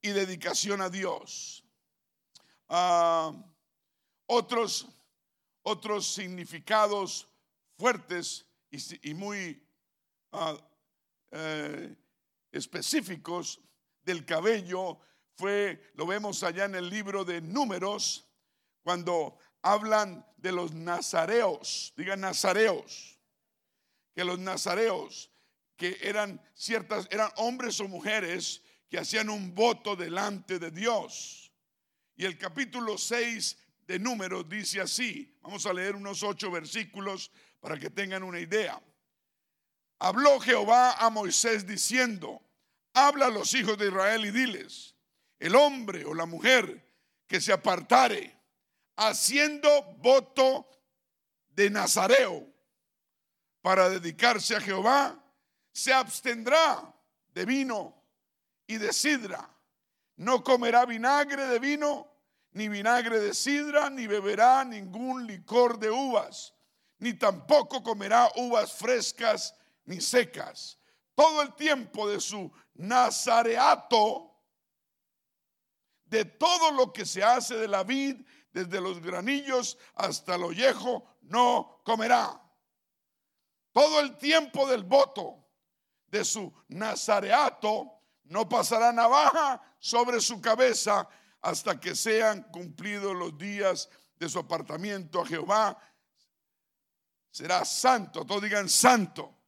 y 0.00 0.10
dedicación 0.10 0.82
a 0.82 0.88
Dios. 0.88 1.64
Ah, 2.68 3.34
otros, 4.26 4.86
otros 5.62 6.06
significados 6.14 7.26
fuertes 7.76 8.46
y, 8.70 9.14
muy 9.14 9.60
ah, 10.30 10.56
eh, 11.32 11.96
específicos 12.52 13.60
del 14.04 14.24
cabello 14.24 15.00
fue, 15.34 15.90
lo 15.94 16.06
vemos 16.06 16.42
allá 16.42 16.66
en 16.66 16.74
el 16.74 16.88
libro 16.88 17.24
de 17.24 17.40
números, 17.40 18.28
cuando 18.82 19.38
hablan 19.62 20.26
de 20.36 20.52
los 20.52 20.72
nazareos, 20.74 21.92
digan 21.96 22.20
nazareos, 22.20 23.18
que 24.14 24.24
los 24.24 24.38
nazareos, 24.38 25.30
que 25.76 25.98
eran 26.02 26.40
ciertas, 26.54 27.08
eran 27.10 27.30
hombres 27.36 27.80
o 27.80 27.88
mujeres 27.88 28.62
que 28.88 28.98
hacían 28.98 29.30
un 29.30 29.54
voto 29.54 29.96
delante 29.96 30.58
de 30.58 30.70
Dios. 30.70 31.52
Y 32.14 32.24
el 32.24 32.36
capítulo 32.36 32.98
6 32.98 33.58
de 33.86 33.98
números 33.98 34.48
dice 34.48 34.80
así, 34.80 35.34
vamos 35.40 35.64
a 35.64 35.72
leer 35.72 35.96
unos 35.96 36.22
ocho 36.22 36.50
versículos 36.50 37.30
para 37.60 37.78
que 37.78 37.90
tengan 37.90 38.22
una 38.22 38.38
idea. 38.38 38.80
Habló 40.04 40.40
Jehová 40.40 40.94
a 40.94 41.10
Moisés 41.10 41.64
diciendo, 41.64 42.42
habla 42.92 43.26
a 43.26 43.30
los 43.30 43.54
hijos 43.54 43.78
de 43.78 43.86
Israel 43.86 44.26
y 44.26 44.32
diles, 44.32 44.96
el 45.38 45.54
hombre 45.54 46.04
o 46.04 46.12
la 46.12 46.26
mujer 46.26 46.84
que 47.28 47.40
se 47.40 47.52
apartare 47.52 48.36
haciendo 48.96 49.94
voto 49.98 50.66
de 51.50 51.70
Nazareo 51.70 52.44
para 53.60 53.88
dedicarse 53.90 54.56
a 54.56 54.60
Jehová, 54.60 55.22
se 55.70 55.92
abstendrá 55.92 56.92
de 57.32 57.44
vino 57.44 57.94
y 58.66 58.78
de 58.78 58.92
sidra. 58.92 59.48
No 60.16 60.42
comerá 60.42 60.84
vinagre 60.84 61.46
de 61.46 61.60
vino, 61.60 62.12
ni 62.50 62.68
vinagre 62.68 63.20
de 63.20 63.34
sidra, 63.34 63.88
ni 63.88 64.08
beberá 64.08 64.64
ningún 64.64 65.28
licor 65.28 65.78
de 65.78 65.90
uvas, 65.90 66.54
ni 66.98 67.14
tampoco 67.14 67.84
comerá 67.84 68.32
uvas 68.34 68.72
frescas 68.72 69.54
ni 69.84 70.00
secas. 70.00 70.78
Todo 71.14 71.42
el 71.42 71.54
tiempo 71.54 72.08
de 72.08 72.20
su 72.20 72.50
nazareato, 72.74 74.30
de 76.04 76.24
todo 76.24 76.72
lo 76.72 76.92
que 76.92 77.04
se 77.04 77.22
hace 77.22 77.56
de 77.56 77.68
la 77.68 77.84
vid, 77.84 78.24
desde 78.52 78.80
los 78.80 79.00
granillos 79.00 79.78
hasta 79.94 80.34
el 80.34 80.44
ollejo, 80.44 81.04
no 81.22 81.80
comerá 81.84 82.42
todo 83.72 84.00
el 84.00 84.16
tiempo 84.16 84.68
del 84.68 84.84
voto 84.84 85.48
de 86.06 86.24
su 86.24 86.52
nazareato, 86.68 88.00
no 88.24 88.48
pasará 88.48 88.92
navaja 88.92 89.60
sobre 89.78 90.20
su 90.20 90.40
cabeza 90.40 91.08
hasta 91.40 91.80
que 91.80 91.96
sean 91.96 92.42
cumplidos 92.52 93.16
los 93.16 93.36
días 93.36 93.88
de 94.16 94.28
su 94.28 94.38
apartamiento 94.38 95.22
a 95.22 95.26
Jehová. 95.26 95.78
Será 97.30 97.64
santo, 97.64 98.26
todos 98.26 98.42
digan 98.42 98.68
santo, 98.68 99.41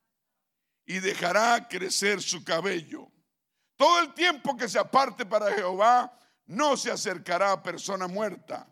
y 0.87 1.01
dejará 1.01 1.67
crecer 1.69 2.23
su 2.23 2.45
cabello. 2.45 3.11
Todo 3.77 4.01
el 4.01 4.15
tiempo 4.15 4.57
que 4.57 4.69
se 4.69 4.79
aparte 4.79 5.27
para 5.27 5.53
Jehová, 5.53 6.19
no 6.47 6.77
se 6.77 6.91
acercará 6.91 7.53
a 7.53 7.63
persona 7.63 8.07
muerta, 8.07 8.69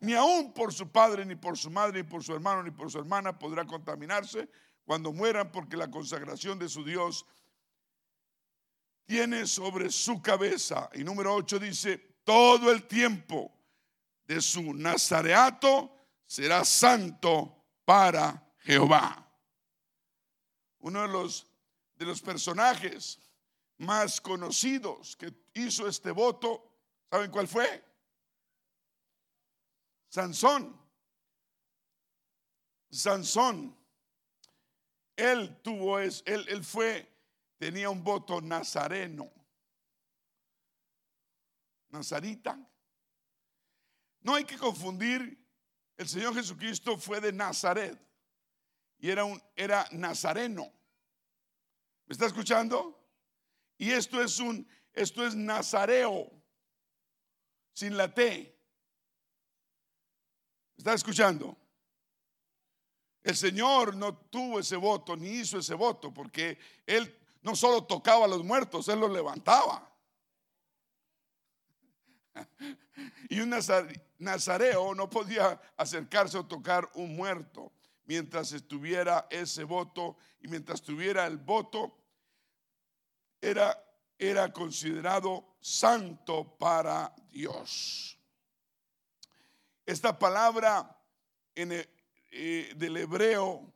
ni 0.00 0.14
aún 0.14 0.52
por 0.52 0.72
su 0.72 0.90
padre, 0.90 1.24
ni 1.24 1.34
por 1.34 1.56
su 1.56 1.70
madre, 1.70 2.02
ni 2.02 2.08
por 2.08 2.22
su 2.22 2.34
hermano, 2.34 2.62
ni 2.62 2.70
por 2.70 2.90
su 2.90 2.98
hermana 2.98 3.38
podrá 3.38 3.64
contaminarse, 3.64 4.48
cuando 4.84 5.12
mueran, 5.12 5.50
porque 5.50 5.76
la 5.76 5.90
consagración 5.90 6.58
de 6.58 6.68
su 6.68 6.84
Dios 6.84 7.26
tiene 9.06 9.46
sobre 9.46 9.90
su 9.90 10.20
cabeza. 10.20 10.90
Y 10.94 11.04
número 11.04 11.34
8 11.34 11.58
dice, 11.58 11.98
todo 12.24 12.70
el 12.70 12.86
tiempo 12.86 13.52
de 14.26 14.40
su 14.40 14.74
nazareato 14.74 15.94
será 16.26 16.64
santo 16.64 17.64
para 17.84 18.54
Jehová. 18.60 19.23
Uno 20.84 21.00
de 21.00 21.08
los, 21.08 21.46
de 21.96 22.04
los 22.04 22.20
personajes 22.20 23.18
más 23.78 24.20
conocidos 24.20 25.16
que 25.16 25.32
hizo 25.54 25.88
este 25.88 26.10
voto, 26.10 26.62
¿saben 27.10 27.30
cuál 27.30 27.48
fue? 27.48 27.82
Sansón. 30.08 30.78
Sansón. 32.90 33.74
Él 35.16 35.58
tuvo, 35.62 36.00
es, 36.00 36.22
él, 36.26 36.44
él 36.50 36.62
fue, 36.62 37.10
tenía 37.56 37.88
un 37.88 38.04
voto 38.04 38.42
nazareno. 38.42 39.32
Nazarita. 41.88 42.58
No 44.20 44.34
hay 44.34 44.44
que 44.44 44.58
confundir, 44.58 45.42
el 45.96 46.08
Señor 46.08 46.34
Jesucristo 46.34 46.98
fue 46.98 47.22
de 47.22 47.32
Nazaret 47.32 47.98
y 49.04 49.10
era 49.10 49.26
un 49.26 49.38
era 49.54 49.86
nazareno. 49.90 50.72
¿Me 52.06 52.14
está 52.14 52.24
escuchando? 52.24 52.98
Y 53.76 53.90
esto 53.90 54.22
es 54.22 54.40
un 54.40 54.66
esto 54.94 55.26
es 55.26 55.34
nazareo 55.34 56.30
sin 57.74 57.98
la 57.98 58.14
T. 58.14 58.58
¿Me 60.74 60.78
está 60.78 60.94
escuchando? 60.94 61.54
El 63.22 63.36
Señor 63.36 63.94
no 63.94 64.16
tuvo 64.16 64.58
ese 64.58 64.76
voto 64.76 65.14
ni 65.14 65.32
hizo 65.32 65.58
ese 65.58 65.74
voto 65.74 66.10
porque 66.10 66.56
él 66.86 67.14
no 67.42 67.54
solo 67.54 67.84
tocaba 67.84 68.24
a 68.24 68.28
los 68.28 68.42
muertos, 68.42 68.88
él 68.88 69.00
los 69.00 69.12
levantaba. 69.12 69.86
Y 73.28 73.40
un 73.40 73.50
nazareo 74.18 74.94
no 74.94 75.10
podía 75.10 75.60
acercarse 75.76 76.38
o 76.38 76.46
tocar 76.46 76.88
un 76.94 77.16
muerto 77.16 77.72
mientras 78.06 78.52
estuviera 78.52 79.26
ese 79.30 79.64
voto 79.64 80.16
y 80.40 80.48
mientras 80.48 80.82
tuviera 80.82 81.26
el 81.26 81.38
voto, 81.38 81.98
era, 83.40 83.82
era 84.18 84.52
considerado 84.52 85.56
santo 85.60 86.56
para 86.58 87.14
Dios. 87.30 88.18
Esta 89.86 90.18
palabra 90.18 90.98
en 91.54 91.72
eh, 92.30 92.72
del 92.76 92.96
hebreo 92.96 93.72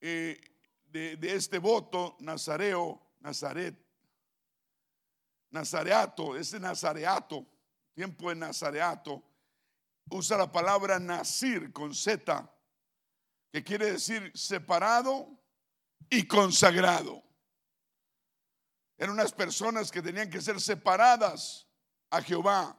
eh, 0.00 0.40
de, 0.86 1.16
de, 1.16 1.34
este 1.34 1.58
voto, 1.58 2.16
nazareo, 2.20 3.00
nazaret, 3.20 3.74
nazareato, 5.50 6.36
ese 6.36 6.60
nazareato, 6.60 7.46
tiempo 7.94 8.28
de 8.28 8.36
nazareato, 8.36 9.22
usa 10.10 10.36
la 10.36 10.50
palabra 10.50 10.98
nacir 10.98 11.72
con 11.72 11.94
Z, 11.94 12.48
que 13.52 13.64
quiere 13.64 13.92
decir 13.92 14.30
separado 14.34 15.28
y 16.10 16.26
consagrado. 16.26 17.22
Eran 18.98 19.14
unas 19.14 19.32
personas 19.32 19.90
que 19.90 20.02
tenían 20.02 20.30
que 20.30 20.40
ser 20.40 20.60
separadas 20.60 21.66
a 22.10 22.22
Jehová. 22.22 22.78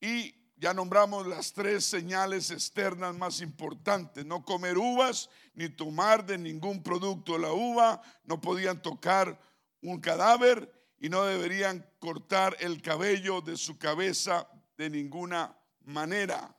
Y 0.00 0.34
ya 0.56 0.72
nombramos 0.72 1.26
las 1.26 1.52
tres 1.52 1.84
señales 1.84 2.50
externas 2.50 3.14
más 3.14 3.40
importantes. 3.40 4.24
No 4.24 4.44
comer 4.44 4.78
uvas 4.78 5.28
ni 5.54 5.68
tomar 5.68 6.24
de 6.24 6.38
ningún 6.38 6.82
producto 6.82 7.36
la 7.38 7.52
uva. 7.52 8.00
No 8.24 8.40
podían 8.40 8.80
tocar 8.80 9.38
un 9.82 10.00
cadáver 10.00 10.72
y 10.98 11.10
no 11.10 11.24
deberían 11.24 11.86
cortar 11.98 12.56
el 12.60 12.80
cabello 12.80 13.42
de 13.42 13.56
su 13.56 13.78
cabeza 13.78 14.48
de 14.78 14.88
ninguna 14.88 15.54
manera. 15.80 16.56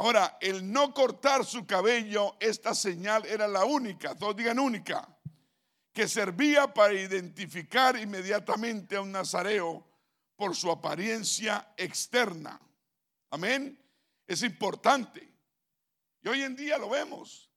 Ahora, 0.00 0.38
el 0.40 0.72
no 0.72 0.94
cortar 0.94 1.44
su 1.44 1.66
cabello, 1.66 2.34
esta 2.40 2.74
señal 2.74 3.26
era 3.26 3.46
la 3.46 3.66
única, 3.66 4.16
todos 4.16 4.34
digan 4.34 4.58
única, 4.58 5.06
que 5.92 6.08
servía 6.08 6.72
para 6.72 6.94
identificar 6.94 7.98
inmediatamente 7.98 8.96
a 8.96 9.02
un 9.02 9.12
nazareo 9.12 9.86
por 10.36 10.56
su 10.56 10.70
apariencia 10.70 11.74
externa. 11.76 12.58
Amén. 13.28 13.78
Es 14.26 14.42
importante. 14.42 15.34
Y 16.22 16.28
hoy 16.28 16.44
en 16.44 16.56
día 16.56 16.78
lo 16.78 16.88
vemos. 16.88 17.50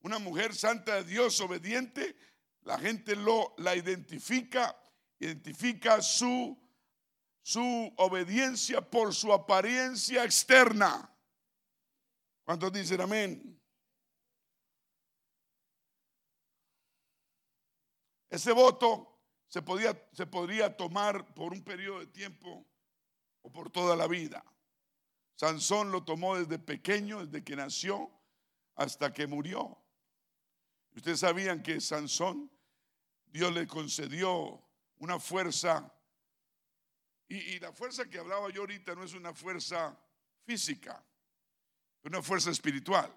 Una 0.00 0.18
mujer 0.18 0.54
santa 0.54 0.94
de 0.94 1.04
Dios, 1.04 1.38
obediente, 1.42 2.16
la 2.62 2.78
gente 2.78 3.14
lo 3.14 3.52
la 3.58 3.76
identifica, 3.76 4.74
identifica 5.18 6.00
su 6.00 6.58
su 7.42 7.92
obediencia 7.96 8.80
por 8.80 9.14
su 9.14 9.34
apariencia 9.34 10.24
externa. 10.24 11.10
¿Cuántos 12.50 12.72
dicen 12.72 13.00
amén? 13.00 13.62
Ese 18.28 18.50
voto 18.50 19.20
se, 19.46 19.62
podía, 19.62 20.08
se 20.12 20.26
podría 20.26 20.76
tomar 20.76 21.32
por 21.32 21.52
un 21.52 21.62
periodo 21.62 22.00
de 22.00 22.08
tiempo 22.08 22.66
o 23.42 23.52
por 23.52 23.70
toda 23.70 23.94
la 23.94 24.08
vida. 24.08 24.44
Sansón 25.36 25.92
lo 25.92 26.02
tomó 26.02 26.36
desde 26.36 26.58
pequeño, 26.58 27.24
desde 27.24 27.44
que 27.44 27.54
nació 27.54 28.10
hasta 28.74 29.12
que 29.12 29.28
murió. 29.28 29.80
Ustedes 30.96 31.20
sabían 31.20 31.62
que 31.62 31.80
Sansón, 31.80 32.50
Dios 33.26 33.52
le 33.52 33.68
concedió 33.68 34.60
una 34.98 35.20
fuerza, 35.20 35.94
y, 37.28 37.36
y, 37.36 37.60
la 37.60 37.72
fuerza 37.72 38.10
que 38.10 38.18
hablaba 38.18 38.50
yo 38.50 38.62
ahorita 38.62 38.96
no 38.96 39.04
es 39.04 39.14
una 39.14 39.32
fuerza 39.32 39.96
física, 40.42 41.00
una 42.04 42.22
fuerza 42.22 42.50
espiritual. 42.50 43.12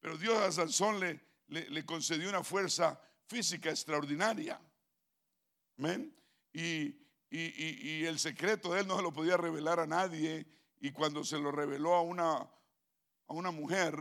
Pero 0.00 0.18
Dios 0.18 0.38
a 0.38 0.52
Sansón 0.52 1.00
le, 1.00 1.20
le, 1.48 1.84
concedió 1.84 2.28
una 2.28 2.44
fuerza 2.44 3.00
física 3.26 3.70
extraordinaria. 3.70 4.60
Amén. 5.78 6.14
Y, 6.52 6.86
y, 7.30 8.00
y, 8.00 8.04
el 8.06 8.18
secreto 8.18 8.72
de 8.72 8.80
él 8.80 8.86
no 8.86 8.96
se 8.96 9.02
lo 9.02 9.12
podía 9.12 9.36
revelar 9.36 9.80
a 9.80 9.86
nadie. 9.86 10.46
Y 10.80 10.92
cuando 10.92 11.24
se 11.24 11.38
lo 11.38 11.50
reveló 11.50 11.94
a 11.94 12.02
una, 12.02 12.36
a 12.36 13.32
una 13.32 13.50
mujer, 13.50 13.96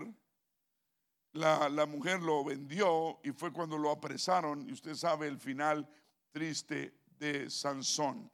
la, 1.33 1.69
la, 1.69 1.85
mujer 1.85 2.21
lo 2.21 2.43
vendió 2.43 3.19
y 3.23 3.31
fue 3.31 3.51
cuando 3.51 3.77
lo 3.77 3.91
apresaron. 3.91 4.67
Y 4.67 4.73
usted 4.73 4.95
sabe 4.95 5.27
el 5.27 5.39
final 5.39 5.87
triste 6.31 6.99
de 7.17 7.49
Sansón. 7.49 8.31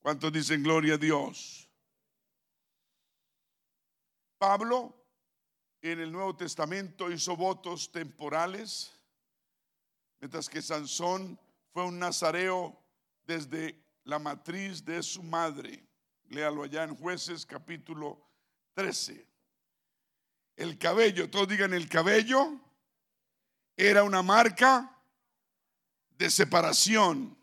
¿Cuántos 0.00 0.32
dicen 0.32 0.62
gloria 0.62 0.94
a 0.94 0.98
Dios? 0.98 1.69
Pablo 4.40 4.96
en 5.82 6.00
el 6.00 6.10
Nuevo 6.10 6.34
Testamento 6.34 7.12
hizo 7.12 7.36
votos 7.36 7.92
temporales 7.92 8.90
mientras 10.18 10.48
que 10.48 10.62
Sansón 10.62 11.38
fue 11.74 11.84
un 11.84 11.98
nazareo 11.98 12.82
desde 13.26 13.78
la 14.04 14.18
matriz 14.18 14.82
de 14.82 15.02
su 15.02 15.22
madre. 15.22 15.86
Léalo 16.30 16.62
allá 16.62 16.84
en 16.84 16.96
jueces 16.96 17.44
capítulo 17.44 18.18
13. 18.72 19.28
El 20.56 20.78
cabello, 20.78 21.28
todos 21.28 21.46
digan 21.46 21.74
el 21.74 21.86
cabello, 21.86 22.58
era 23.76 24.04
una 24.04 24.22
marca 24.22 25.02
de 26.16 26.30
separación 26.30 27.36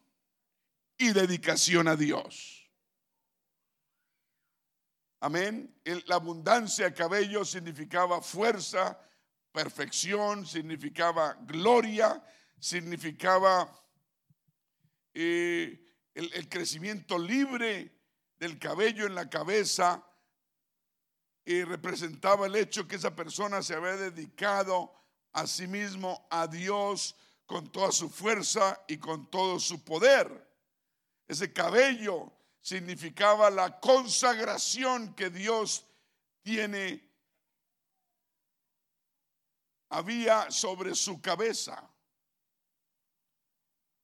y 0.97 1.13
dedicación 1.13 1.87
a 1.89 1.95
Dios. 1.95 2.56
Amén. 5.19 5.75
la 6.05 6.15
abundancia 6.15 6.85
de 6.85 6.93
cabello 6.93 7.43
significaba 7.43 8.21
fuerza, 8.21 8.99
perfección, 9.51 10.45
significaba 10.45 11.33
gloria, 11.41 12.23
significaba 12.59 13.67
eh, 15.15 15.83
el, 16.13 16.47
crecimiento 16.47 17.17
libre 17.17 17.99
del 18.37 18.59
cabello 18.59 19.07
en 19.07 19.15
la 19.15 19.27
cabeza 19.27 20.03
y 21.43 21.63
representaba 21.63 22.45
el 22.45 22.55
hecho 22.55 22.87
que 22.87 22.97
esa 22.97 23.15
persona 23.15 23.63
se 23.63 23.73
había 23.73 23.95
dedicado 23.95 24.93
a 25.33 25.47
sí 25.47 25.65
mismo, 25.65 26.27
a 26.29 26.45
Dios, 26.45 27.15
con 27.47 27.71
toda 27.71 27.91
su 27.91 28.09
fuerza 28.09 28.83
y 28.87 28.97
con 28.97 29.31
todo 29.31 29.59
su 29.59 29.83
poder. 29.83 30.47
Ese 31.27 31.51
cabello 31.51 32.36
significaba 32.61 33.49
la 33.49 33.79
consagración 33.79 35.13
que 35.13 35.29
Dios 35.29 35.85
tiene, 36.41 37.07
había 39.89 40.51
sobre 40.51 40.95
su 40.95 41.21
cabeza. 41.21 41.89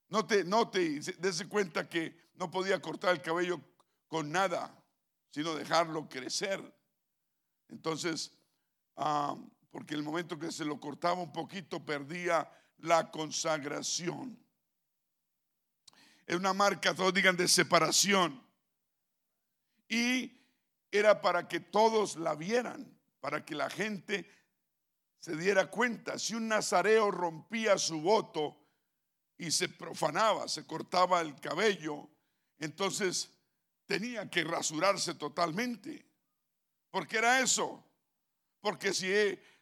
Note, 0.10 0.44
note, 0.44 1.00
dése 1.18 1.48
cuenta 1.48 1.90
que 1.90 2.32
no 2.36 2.52
podía 2.52 2.82
cortar 2.82 3.16
el 3.16 3.22
cabello 3.22 3.60
con 4.08 4.32
nada, 4.32 4.72
sino 5.32 5.56
dejarlo 5.56 6.08
crecer. 6.08 6.62
Entonces, 7.70 8.32
ah, 8.96 9.36
porque 9.72 9.96
el 9.96 10.04
momento 10.04 10.38
que 10.38 10.52
se 10.52 10.66
lo 10.66 10.80
cortaba 10.80 11.22
un 11.22 11.34
poquito 11.34 11.84
perdía 11.84 12.50
la 12.78 13.10
consagración. 13.10 14.43
Es 16.26 16.36
una 16.36 16.54
marca, 16.54 16.94
todos 16.94 17.14
digan, 17.14 17.36
de 17.36 17.48
separación. 17.48 18.42
Y 19.88 20.42
era 20.92 21.22
para 21.22 21.48
que 21.48 21.60
todos 21.60 22.16
la 22.16 22.36
vieran, 22.36 23.00
para 23.20 23.44
que 23.44 23.56
la 23.56 23.70
gente 23.70 24.30
se 25.20 25.36
diera 25.36 25.70
cuenta, 25.70 26.20
si 26.20 26.36
un 26.36 26.50
nazareo 26.50 27.10
rompía 27.10 27.78
su 27.78 28.02
voto 28.02 28.58
y 29.38 29.52
se 29.52 29.70
profanaba, 29.70 30.48
se 30.48 30.68
cortaba 30.68 31.22
el 31.22 31.40
cabello, 31.40 32.10
entonces 32.60 33.32
tenía 33.86 34.30
que 34.30 34.44
rasurarse 34.44 35.16
totalmente. 35.16 36.06
¿Por 36.92 37.08
qué 37.08 37.20
era 37.20 37.40
eso? 37.40 37.84
Porque 38.60 38.94
si, 38.94 39.12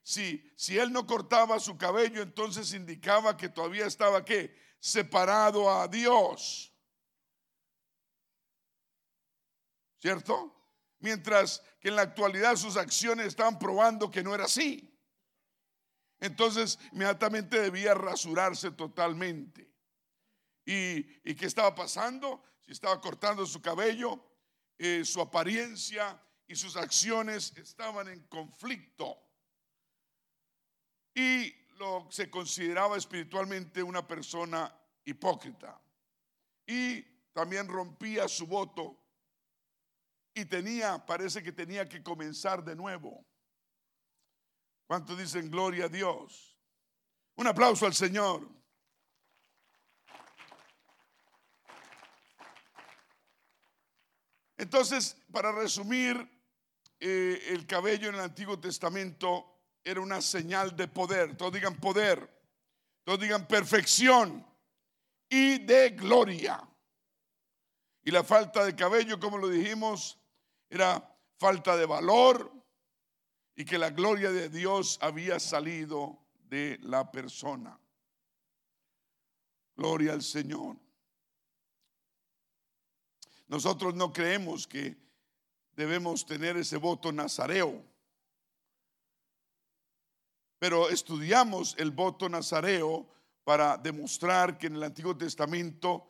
si, 0.02 0.52
si 0.56 0.78
él 0.78 0.92
no 0.92 1.06
cortaba 1.06 1.60
su 1.60 1.78
cabello, 1.78 2.22
entonces 2.22 2.74
indicaba 2.74 3.38
que 3.38 3.50
todavía 3.50 3.86
estaba 3.86 4.26
¿qué? 4.26 4.56
Separado 4.82 5.72
a 5.72 5.88
Dios. 5.88 6.74
¿Cierto? 10.00 10.54
Mientras 11.00 11.64
que 11.80 11.90
en 11.90 11.96
la 11.96 12.02
actualidad 12.02 12.56
sus 12.56 12.76
acciones 12.76 13.28
estaban 13.28 13.60
probando 13.60 14.10
que 14.10 14.24
no 14.24 14.34
era 14.34 14.46
así. 14.46 14.92
Entonces 16.20 16.80
inmediatamente 16.92 17.62
debía 17.62 17.94
rasurarse 17.94 18.72
totalmente. 18.72 19.72
¿Y, 20.66 21.04
qué 21.36 21.46
estaba 21.46 21.74
pasando? 21.74 22.44
Si 22.62 22.72
estaba 22.72 23.00
cortando 23.00 23.46
su 23.46 23.62
cabello, 23.62 24.24
eh, 24.78 25.06
su 25.06 25.22
apariencia 25.22 26.20
y 26.48 26.56
sus 26.56 26.76
acciones 26.76 27.56
estaban 27.58 28.08
en 28.08 28.22
conflicto. 28.28 29.18
Y 31.14 31.54
se 32.10 32.30
consideraba 32.30 32.98
espiritualmente 32.98 33.82
una 33.84 34.08
persona 34.08 34.74
hipócrita. 35.06 35.80
Y 36.66 37.02
también 37.34 37.68
rompía 37.68 38.28
su 38.28 38.48
voto 38.48 38.98
y 40.34 40.46
tenía, 40.46 41.06
parece 41.06 41.44
que 41.44 41.52
tenía 41.52 41.88
que 41.88 42.02
comenzar 42.02 42.64
de 42.64 42.76
nuevo. 42.76 43.26
¿Cuántos 44.88 45.18
dicen 45.18 45.50
gloria 45.50 45.86
a 45.86 45.90
Dios? 45.90 46.58
Un 47.36 47.48
aplauso 47.48 47.86
al 47.86 47.94
Señor. 47.94 48.48
Entonces, 54.58 55.18
para 55.32 55.52
resumir, 55.52 56.30
eh, 57.04 57.48
el 57.48 57.66
cabello 57.66 58.10
en 58.10 58.16
el 58.16 58.22
Antiguo 58.22 58.60
Testamento 58.60 59.51
era 59.84 60.02
una 60.02 60.22
señal 60.22 60.76
de 60.76 60.88
poder. 60.88 61.36
Todos 61.38 61.54
digan 61.54 61.76
poder. 61.76 62.30
Todos 63.04 63.20
digan 63.20 63.48
perfección 63.48 64.46
y 65.30 65.60
de 65.60 65.92
gloria. 65.92 66.62
Y 68.04 68.12
la 68.12 68.24
falta 68.24 68.66
de 68.66 68.76
cabello, 68.76 69.20
como 69.20 69.38
lo 69.38 69.48
dijimos, 69.48 70.20
era 70.70 71.08
falta 71.38 71.76
de 71.76 71.86
valor, 71.86 72.52
y 73.56 73.66
que 73.66 73.78
la 73.78 73.90
gloria 73.90 74.32
de 74.32 74.50
Dios 74.50 74.98
había 75.02 75.40
salido 75.40 76.20
de 76.50 76.78
la 76.82 77.12
persona. 77.12 77.80
Gloria 79.76 80.14
al 80.14 80.22
Señor. 80.22 80.78
Nosotros 83.48 83.94
no 83.96 84.12
creemos 84.14 84.68
que 84.68 84.98
debemos 85.76 86.26
tener 86.26 86.58
ese 86.58 86.78
voto 86.78 87.12
nazareo, 87.12 87.84
pero 90.62 90.90
estudiamos 90.90 91.74
el 91.80 91.90
voto 91.90 92.30
nazareo 92.30 93.10
para 93.44 93.78
demostrar 93.78 94.60
que 94.60 94.68
en 94.68 94.76
el 94.76 94.84
Antiguo 94.84 95.18
Testamento 95.18 96.08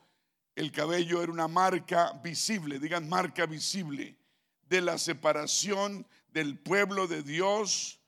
el 0.54 0.70
cabello 0.70 1.22
era 1.22 1.32
una 1.32 1.48
marca 1.48 2.12
visible, 2.22 2.78
digan 2.78 3.08
marca 3.08 3.46
visible, 3.46 4.18
de 4.60 4.82
la 4.82 4.98
separación 4.98 6.06
del 6.28 6.58
pueblo 6.58 7.06
de 7.06 7.22
Dios, 7.22 7.98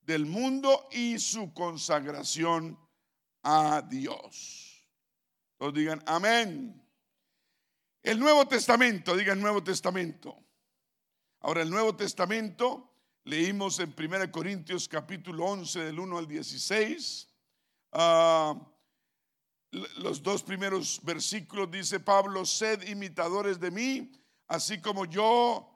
del 0.00 0.24
mundo 0.24 0.88
y 0.92 1.18
su 1.18 1.52
consagración 1.52 2.78
a 3.42 3.82
Dios. 3.82 4.88
Digan 5.74 6.02
amén. 6.06 6.82
El 8.02 8.18
Nuevo 8.18 8.48
Testamento, 8.48 9.14
digan 9.14 9.42
Nuevo 9.42 9.62
Testamento. 9.62 10.42
Ahora 11.40 11.60
el 11.60 11.68
Nuevo 11.68 11.94
Testamento 11.94 12.91
leímos 13.24 13.78
en 13.78 13.94
1 13.96 14.32
Corintios 14.32 14.88
capítulo 14.88 15.44
11 15.46 15.84
del 15.84 15.98
1 15.98 16.18
al 16.18 16.26
16. 16.26 17.28
Ah, 17.92 18.54
los 19.70 20.22
dos 20.22 20.42
primeros 20.42 21.00
versículos 21.02 21.70
dice 21.70 22.00
Pablo, 22.00 22.44
sed 22.44 22.86
imitadores 22.88 23.58
de 23.58 23.70
mí, 23.70 24.12
así 24.48 24.80
como 24.80 25.06
yo 25.06 25.68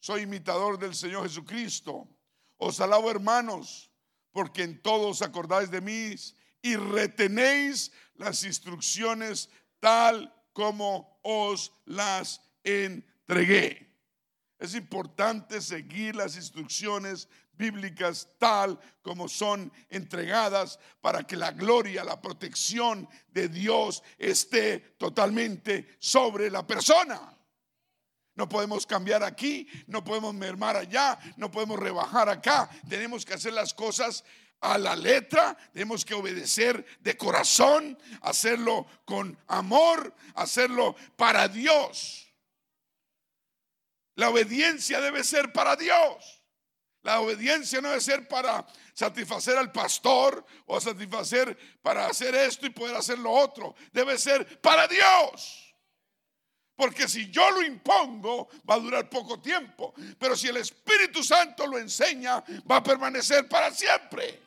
soy 0.00 0.22
imitador 0.22 0.78
del 0.78 0.94
Señor 0.94 1.24
Jesucristo. 1.24 2.08
Os 2.56 2.80
alabo, 2.80 3.10
hermanos, 3.10 3.90
porque 4.32 4.62
en 4.62 4.80
todos 4.80 5.22
acordáis 5.22 5.70
de 5.70 5.80
mí 5.80 6.14
y 6.62 6.76
retenéis 6.76 7.92
las 8.14 8.42
instrucciones 8.44 9.50
tal 9.78 10.32
como 10.52 11.20
os 11.22 11.72
las 11.84 12.40
entregué. 12.64 13.95
Es 14.58 14.74
importante 14.74 15.60
seguir 15.60 16.16
las 16.16 16.36
instrucciones 16.36 17.28
bíblicas 17.52 18.28
tal 18.38 18.78
como 19.02 19.28
son 19.28 19.72
entregadas 19.90 20.78
para 21.00 21.24
que 21.24 21.36
la 21.36 21.52
gloria, 21.52 22.04
la 22.04 22.20
protección 22.20 23.08
de 23.28 23.48
Dios 23.48 24.02
esté 24.18 24.78
totalmente 24.98 25.96
sobre 25.98 26.50
la 26.50 26.66
persona. 26.66 27.32
No 28.34 28.48
podemos 28.48 28.86
cambiar 28.86 29.22
aquí, 29.22 29.66
no 29.86 30.04
podemos 30.04 30.34
mermar 30.34 30.76
allá, 30.76 31.18
no 31.36 31.50
podemos 31.50 31.78
rebajar 31.78 32.28
acá. 32.28 32.68
Tenemos 32.88 33.24
que 33.24 33.34
hacer 33.34 33.54
las 33.54 33.72
cosas 33.72 34.24
a 34.60 34.78
la 34.78 34.94
letra, 34.94 35.56
tenemos 35.72 36.04
que 36.04 36.14
obedecer 36.14 36.84
de 37.00 37.16
corazón, 37.16 37.98
hacerlo 38.20 38.86
con 39.04 39.38
amor, 39.48 40.14
hacerlo 40.34 40.96
para 41.16 41.48
Dios. 41.48 42.25
La 44.16 44.30
obediencia 44.30 45.00
debe 45.00 45.22
ser 45.22 45.52
para 45.52 45.76
Dios. 45.76 46.42
La 47.02 47.20
obediencia 47.20 47.80
no 47.80 47.90
debe 47.90 48.00
ser 48.00 48.26
para 48.26 48.66
satisfacer 48.92 49.56
al 49.56 49.70
pastor 49.70 50.44
o 50.66 50.80
satisfacer 50.80 51.56
para 51.80 52.06
hacer 52.06 52.34
esto 52.34 52.66
y 52.66 52.70
poder 52.70 52.96
hacer 52.96 53.18
lo 53.18 53.30
otro. 53.30 53.76
Debe 53.92 54.18
ser 54.18 54.60
para 54.60 54.88
Dios. 54.88 55.62
Porque 56.74 57.08
si 57.08 57.30
yo 57.30 57.50
lo 57.52 57.62
impongo, 57.62 58.48
va 58.68 58.74
a 58.74 58.78
durar 58.78 59.08
poco 59.08 59.40
tiempo. 59.40 59.94
Pero 60.18 60.34
si 60.34 60.48
el 60.48 60.56
Espíritu 60.56 61.22
Santo 61.22 61.66
lo 61.66 61.78
enseña, 61.78 62.42
va 62.70 62.76
a 62.76 62.82
permanecer 62.82 63.48
para 63.48 63.70
siempre. 63.72 64.42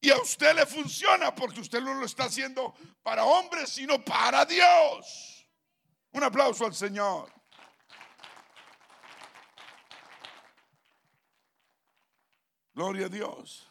Y 0.00 0.10
a 0.10 0.18
usted 0.18 0.54
le 0.54 0.66
funciona 0.66 1.34
porque 1.34 1.60
usted 1.60 1.80
no 1.80 1.94
lo 1.94 2.04
está 2.04 2.24
haciendo 2.24 2.74
para 3.02 3.24
hombres, 3.24 3.70
sino 3.70 4.04
para 4.04 4.44
Dios. 4.44 5.48
Un 6.12 6.24
aplauso 6.24 6.66
al 6.66 6.74
Señor. 6.74 7.35
Gloria 12.76 13.06
a 13.06 13.08
Dios. 13.08 13.66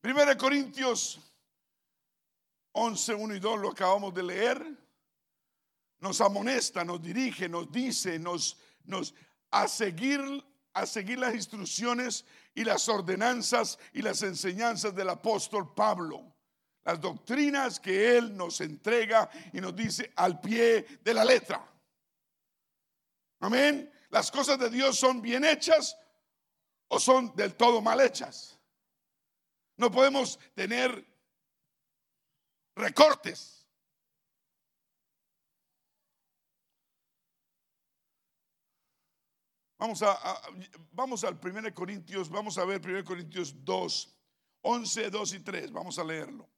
Primero 0.00 0.34
Corintios 0.36 1.20
11, 2.72 3.14
1 3.14 3.34
y 3.34 3.38
2 3.38 3.60
lo 3.60 3.70
acabamos 3.70 4.14
de 4.14 4.22
leer 4.22 4.84
nos 6.00 6.20
amonesta, 6.20 6.84
nos 6.84 7.02
dirige, 7.02 7.48
nos 7.48 7.70
dice, 7.70 8.18
nos, 8.18 8.58
nos 8.84 9.14
a 9.50 9.68
seguir 9.68 10.20
a 10.74 10.86
seguir 10.86 11.18
las 11.18 11.34
instrucciones 11.34 12.24
y 12.54 12.64
las 12.64 12.88
ordenanzas 12.88 13.78
y 13.92 14.02
las 14.02 14.22
enseñanzas 14.22 14.94
del 14.94 15.08
apóstol 15.08 15.72
Pablo. 15.72 16.34
Las 16.82 17.00
doctrinas 17.00 17.78
que 17.78 18.16
él 18.16 18.36
nos 18.36 18.60
entrega 18.60 19.30
y 19.52 19.60
nos 19.60 19.76
dice 19.76 20.12
al 20.16 20.40
pie 20.40 20.84
de 21.02 21.14
la 21.14 21.24
letra. 21.24 21.64
Amén. 23.38 23.92
Las 24.10 24.30
cosas 24.30 24.58
de 24.58 24.68
Dios 24.68 24.98
son 24.98 25.22
bien 25.22 25.44
hechas 25.44 25.96
o 26.94 27.00
son 27.00 27.34
del 27.34 27.56
todo 27.56 27.80
mal 27.82 28.00
hechas. 28.00 28.56
No 29.76 29.90
podemos 29.90 30.38
tener 30.54 31.04
recortes. 32.76 33.66
Vamos, 39.76 40.02
a, 40.02 40.40
vamos 40.92 41.24
al 41.24 41.34
1 41.34 41.74
Corintios, 41.74 42.30
vamos 42.30 42.56
a 42.58 42.64
ver 42.64 42.80
1 42.80 43.04
Corintios 43.04 43.52
2, 43.64 44.16
11, 44.62 45.10
2 45.10 45.34
y 45.34 45.40
3, 45.40 45.72
vamos 45.72 45.98
a 45.98 46.04
leerlo. 46.04 46.48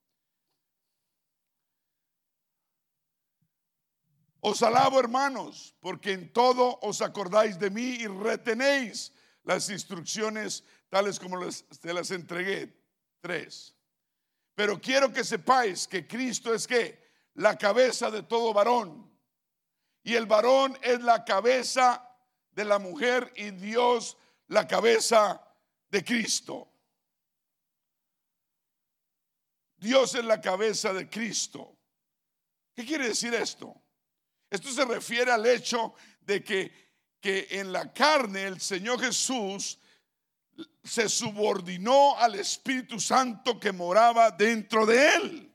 Os 4.41 4.63
alabo 4.63 5.01
hermanos, 5.01 5.75
porque 5.81 6.13
en 6.13 6.31
todo 6.31 6.79
os 6.83 7.01
acordáis 7.01 7.59
de 7.59 7.71
mí 7.71 7.97
y 8.01 8.07
retenéis 8.07 9.16
las 9.47 9.71
instrucciones 9.71 10.65
tales 10.91 11.19
como 11.19 11.43
les, 11.43 11.65
te 11.81 11.95
las 11.95 12.11
entregué. 12.11 12.77
3. 13.21 13.75
Pero 14.55 14.81
quiero 14.81 15.13
que 15.13 15.25
sepáis 15.25 15.87
que 15.87 16.07
Cristo 16.07 16.53
es 16.53 16.69
la 17.35 17.57
cabeza 17.57 18.11
de 18.11 18.23
todo 18.23 18.53
varón. 18.53 19.11
Y 20.03 20.15
el 20.15 20.27
varón 20.27 20.77
es 20.83 21.01
la 21.01 21.25
cabeza 21.25 22.09
de 22.51 22.65
la 22.65 22.79
mujer 22.79 23.33
y 23.37 23.51
Dios 23.53 24.17
la 24.49 24.67
cabeza 24.67 25.41
de 25.89 26.05
Cristo. 26.05 26.69
Dios 29.77 30.15
es 30.15 30.25
la 30.25 30.41
cabeza 30.41 30.93
de 30.93 31.09
Cristo. 31.09 31.77
¿Qué 32.75 32.85
quiere 32.85 33.09
decir 33.09 33.35
esto? 33.35 33.81
Esto 34.51 34.71
se 34.71 34.85
refiere 34.85 35.31
al 35.31 35.47
hecho 35.47 35.95
de 36.21 36.43
que, 36.43 36.86
en 37.27 37.73
la 37.73 37.93
carne 37.93 38.45
el 38.45 38.61
Señor 38.61 39.01
Jesús 39.01 39.79
se 40.83 41.09
subordinó 41.09 42.17
al 42.17 42.37
Espíritu 42.37 43.01
Santo 43.01 43.59
que 43.59 43.73
moraba 43.73 44.31
dentro 44.31 44.87
de 44.87 45.15
él. 45.15 45.53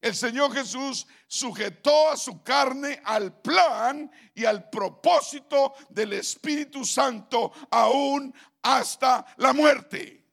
El 0.00 0.14
Señor 0.14 0.54
Jesús 0.54 1.06
sujetó 1.26 2.10
a 2.10 2.16
su 2.16 2.42
carne 2.42 3.00
al 3.04 3.40
plan 3.40 4.10
y 4.34 4.44
al 4.44 4.70
propósito 4.70 5.74
del 5.88 6.12
Espíritu 6.12 6.84
Santo 6.84 7.52
aún 7.70 8.32
hasta 8.62 9.26
la 9.38 9.52
muerte. 9.52 10.24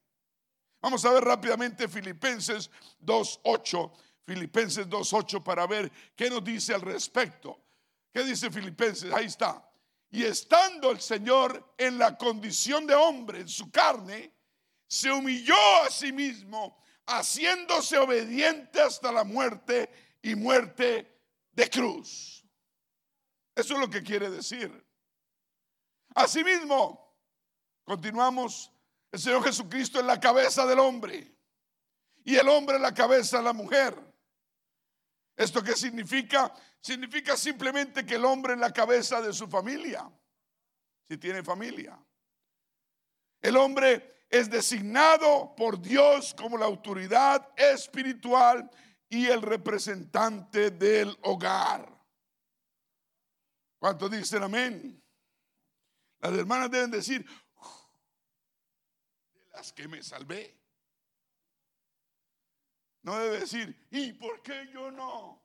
Vamos 0.81 1.03
a 1.03 1.11
ver 1.11 1.23
rápidamente 1.23 1.87
Filipenses 1.87 2.69
2.8, 3.03 3.91
Filipenses 4.23 4.87
2.8 4.87 5.41
para 5.41 5.65
ver 5.65 5.91
qué 6.15 6.29
nos 6.29 6.43
dice 6.43 6.75
al 6.75 6.81
respecto. 6.81 7.64
¿Qué 8.15 8.23
dice 8.23 8.49
Filipenses? 8.49 9.11
Ahí 9.11 9.25
está. 9.25 9.61
Y 10.09 10.23
estando 10.23 10.89
el 10.89 11.01
Señor 11.01 11.75
en 11.77 11.97
la 11.97 12.17
condición 12.17 12.87
de 12.87 12.95
hombre, 12.95 13.41
en 13.41 13.49
su 13.49 13.69
carne, 13.69 14.31
se 14.87 15.11
humilló 15.11 15.53
a 15.85 15.89
sí 15.89 16.13
mismo 16.13 16.81
haciéndose 17.07 17.97
obediente 17.97 18.79
hasta 18.79 19.11
la 19.11 19.25
muerte 19.25 19.89
y 20.21 20.33
muerte 20.33 21.13
de 21.51 21.69
cruz. 21.69 22.45
Eso 23.53 23.73
es 23.73 23.79
lo 23.81 23.89
que 23.89 24.01
quiere 24.01 24.29
decir. 24.29 24.71
Asimismo, 26.15 27.19
continuamos, 27.83 28.71
el 29.11 29.19
Señor 29.19 29.43
Jesucristo 29.43 29.99
es 29.99 30.05
la 30.05 30.21
cabeza 30.21 30.65
del 30.65 30.79
hombre 30.79 31.35
y 32.23 32.37
el 32.37 32.47
hombre 32.47 32.79
la 32.79 32.93
cabeza 32.93 33.39
de 33.39 33.43
la 33.43 33.51
mujer. 33.51 33.93
¿Esto 35.45 35.61
qué 35.61 35.75
significa? 35.75 36.51
Significa 36.81 37.37
simplemente 37.37 38.03
que 38.03 38.15
el 38.15 38.25
hombre 38.25 38.53
es 38.53 38.59
la 38.59 38.73
cabeza 38.73 39.21
de 39.21 39.31
su 39.31 39.47
familia, 39.47 40.11
si 41.07 41.17
tiene 41.17 41.43
familia. 41.43 42.03
El 43.39 43.55
hombre 43.55 44.25
es 44.27 44.49
designado 44.49 45.53
por 45.55 45.79
Dios 45.79 46.33
como 46.33 46.57
la 46.57 46.65
autoridad 46.65 47.47
espiritual 47.55 48.67
y 49.07 49.27
el 49.27 49.43
representante 49.43 50.71
del 50.71 51.15
hogar. 51.21 51.95
¿Cuántos 53.77 54.09
dicen 54.09 54.41
amén? 54.41 54.99
Las 56.21 56.33
hermanas 56.33 56.71
deben 56.71 56.89
decir, 56.89 57.23
de 59.31 59.49
las 59.51 59.71
que 59.71 59.87
me 59.87 60.01
salvé. 60.01 60.57
No 63.05 63.19
debe 63.19 63.41
decir, 63.41 63.87
¿y 63.91 64.13
por 64.13 64.41
qué 64.41 64.67
yo 64.73 64.89
no? 64.89 65.39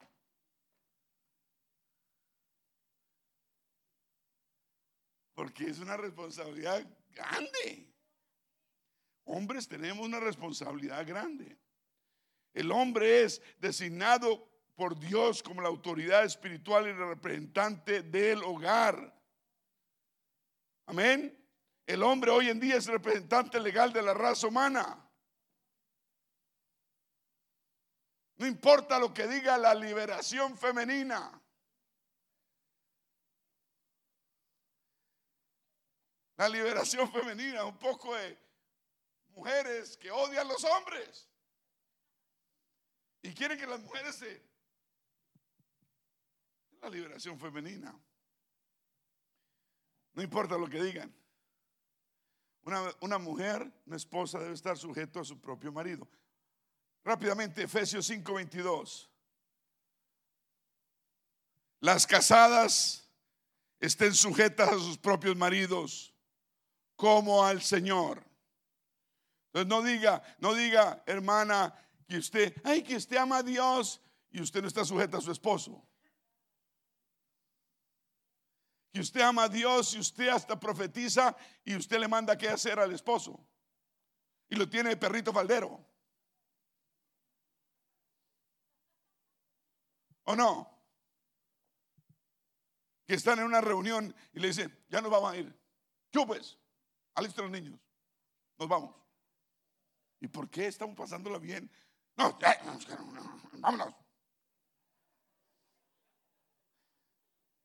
Porque 5.35 5.67
es 5.67 5.79
una 5.79 5.99
responsabilidad 5.99 6.83
grande. 7.11 7.93
Hombres 9.25 9.69
tenemos 9.69 10.07
una 10.07 10.21
responsabilidad 10.21 11.07
grande. 11.07 11.59
El 12.55 12.73
hombre 12.73 13.25
es 13.25 13.43
designado 13.59 14.49
por 14.75 14.99
Dios 14.99 15.43
como 15.43 15.61
la 15.61 15.69
autoridad 15.69 16.25
espiritual 16.25 16.89
y 16.89 16.93
representante 16.93 18.01
del 18.01 18.43
hogar. 18.43 19.15
Amén. 20.87 21.39
El 21.87 22.03
hombre 22.05 22.31
hoy 22.31 22.49
en 22.49 22.59
día 22.59 22.77
es 22.77 22.87
representante 22.87 23.61
legal 23.61 23.93
de 23.93 24.01
la 24.01 24.15
raza 24.15 24.47
humana. 24.47 25.10
No 28.41 28.47
importa 28.47 28.99
lo 28.99 29.13
que 29.13 29.27
diga 29.27 29.59
la 29.59 29.75
liberación 29.75 30.57
femenina. 30.57 31.31
La 36.39 36.49
liberación 36.49 37.13
femenina, 37.13 37.67
un 37.67 37.77
poco 37.77 38.15
de 38.15 38.39
mujeres 39.35 39.95
que 39.99 40.11
odian 40.11 40.47
a 40.47 40.49
los 40.49 40.65
hombres 40.65 41.29
y 43.21 43.35
quieren 43.35 43.59
que 43.59 43.67
las 43.67 43.81
mujeres 43.81 44.15
se... 44.15 44.43
La 46.81 46.89
liberación 46.89 47.39
femenina. 47.39 47.95
No 50.15 50.23
importa 50.23 50.57
lo 50.57 50.67
que 50.67 50.83
digan. 50.83 51.15
Una, 52.63 52.91
una, 53.03 53.19
mujer, 53.19 53.71
una 53.85 53.97
esposa 53.97 54.39
debe 54.39 54.55
estar 54.55 54.79
sujeto 54.79 55.21
a 55.21 55.25
su 55.27 55.39
propio 55.39 55.71
marido. 55.71 56.09
Rápidamente, 57.05 57.63
Efesios 57.63 58.07
5:22. 58.07 59.09
Las 61.81 62.07
casadas 62.07 63.09
estén 63.81 64.15
sujetas 64.15 64.69
a 64.69 64.79
sus 64.79 64.99
propios 64.99 65.37
maridos 65.37 66.15
como 66.97 67.45
al 67.45 67.63
Señor. 67.63 68.23
Entonces 69.47 69.69
no 69.69 69.83
diga, 69.83 70.23
no 70.39 70.55
diga, 70.55 71.03
hermana, 71.07 71.75
que 72.07 72.19
usted, 72.19 72.55
ay, 72.65 72.83
que 72.83 72.97
usted 72.97 73.17
ama 73.17 73.39
a 73.39 73.43
Dios 73.43 74.01
y 74.31 74.43
usted 74.43 74.61
no 74.61 74.69
está 74.69 74.85
sujeta 74.85 75.17
a 75.17 75.21
su 75.21 75.33
esposo. 75.33 75.83
Que 78.93 79.01
usted 79.01 79.23
ama 79.23 79.45
a 79.45 79.49
Dios 79.49 79.95
y 79.95 79.99
usted 79.99 80.29
hasta 80.29 80.61
profetiza 80.61 81.35
y 81.65 81.75
usted 81.75 81.99
le 81.99 82.09
manda 82.09 82.37
qué 82.37 82.49
hacer 82.49 82.79
al 82.79 82.93
esposo. 82.93 83.41
Y 84.49 84.57
lo 84.57 84.69
tiene 84.69 84.97
perrito 84.97 85.33
faldero. 85.33 85.90
¿O 90.25 90.37
no? 90.37 90.69
Que 93.07 93.15
están 93.15 93.39
en 93.39 93.47
una 93.47 93.61
reunión 93.61 94.15
y 94.33 94.41
le 94.41 94.49
dicen, 94.49 94.85
ya 94.89 95.01
nos 95.01 95.11
vamos 95.11 95.33
a 95.33 95.37
ir. 95.37 95.61
¿Qué 96.11 96.25
pues? 96.27 96.59
Alista 97.15 97.43
los 97.43 97.51
niños. 97.51 97.79
Nos 98.59 98.69
vamos. 98.69 98.95
¿Y 100.21 100.29
por 100.29 100.51
qué 100.51 100.67
estamos 100.67 100.97
pasándola 100.97 101.39
bien? 101.39 101.71
No, 102.17 102.39
vámonos. 103.59 103.95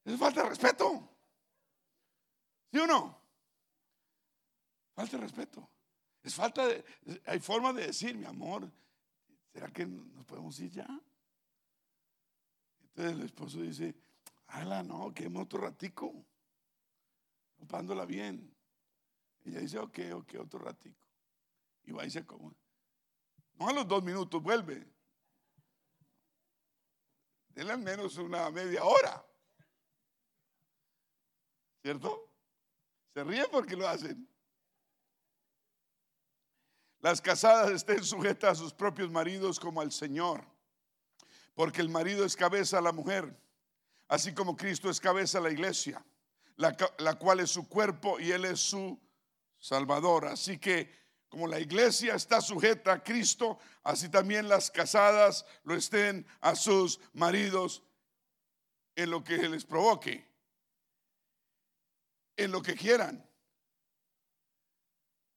Es 0.06 0.20
falta 0.20 0.44
de 0.44 0.50
respeto. 0.50 1.10
¿Sí 2.72 2.80
o 2.80 2.88
no? 2.88 3.22
Falta 4.94 5.18
de 5.18 5.24
respeto. 5.24 5.70
Es 6.24 6.36
falta 6.36 6.66
de. 6.68 6.86
Hay 7.26 7.40
forma 7.40 7.74
de 7.74 7.88
decir, 7.88 8.16
mi 8.16 8.26
amor, 8.26 8.72
¿será 9.52 9.72
que 9.72 9.86
nos 9.86 10.26
podemos 10.26 10.60
ir 10.60 10.72
ya? 10.72 10.88
Entonces 12.96 13.18
el 13.18 13.26
esposo 13.26 13.62
dice, 13.62 13.96
ala, 14.48 14.84
no, 14.84 15.14
queme 15.14 15.42
otro 15.42 15.60
ratico. 15.60 16.26
Ocupándola 17.58 18.06
bien. 18.06 18.56
Ella 19.44 19.60
dice, 19.60 19.80
ok, 19.80 20.00
ok, 20.14 20.36
otro 20.40 20.60
ratico 20.60 21.06
y 21.86 21.92
va 21.92 22.06
y 22.06 22.10
se 22.10 22.26
come. 22.26 22.54
No 23.54 23.70
a 23.70 23.74
los 23.74 23.88
dos 23.88 24.04
minutos 24.04 24.42
vuelve. 24.42 24.86
Denle 27.50 27.74
al 27.74 27.80
menos 27.80 28.18
una 28.18 28.50
media 28.50 28.84
hora. 28.84 29.26
¿Cierto? 31.82 32.34
Se 33.14 33.24
ríen 33.24 33.46
porque 33.52 33.78
lo 33.78 33.88
hacen. 33.88 34.28
Las 37.00 37.22
casadas 37.22 37.72
estén 37.72 38.04
sujetas 38.04 38.58
a 38.58 38.62
sus 38.62 38.74
propios 38.74 39.12
maridos 39.12 39.60
como 39.60 39.80
al 39.80 39.92
Señor, 39.92 40.44
porque 41.56 41.82
el 41.82 41.90
marido 41.90 42.26
es 42.26 42.36
cabeza 42.36 42.78
a 42.78 42.82
la 42.82 42.92
mujer, 42.92 43.36
así 44.10 44.34
como 44.34 44.56
Cristo 44.56 44.90
es 44.90 45.00
cabeza 45.00 45.40
a 45.40 45.42
la 45.42 45.50
iglesia, 45.50 46.06
la, 46.58 47.16
cual 47.18 47.40
es 47.40 47.50
su 47.50 47.68
cuerpo 47.68 48.20
y 48.20 48.32
Él 48.32 48.46
es 48.46 48.60
su 48.60 49.02
Salvador. 49.58 50.26
Así 50.26 50.60
que 50.60 50.94
como 51.30 51.48
la 51.48 51.60
iglesia 51.60 52.16
está 52.16 52.42
sujeta 52.42 52.94
a 52.94 53.04
Cristo, 53.04 53.58
así 53.84 54.10
también 54.10 54.48
las 54.48 54.70
casadas 54.70 55.46
lo 55.64 55.76
estén 55.76 56.28
a 56.42 56.56
sus 56.56 57.00
maridos 57.14 57.82
en 58.96 59.10
lo 59.10 59.24
que 59.24 59.38
les 59.50 59.66
provoque, 59.66 60.30
en 62.36 62.52
lo 62.52 62.62
que 62.62 62.76
quieran. 62.76 63.26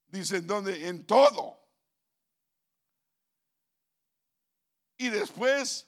Dicen 0.08 0.46
donde, 0.46 0.88
en 0.88 1.06
todo. 1.06 1.58
Y 4.96 5.10
después 5.10 5.87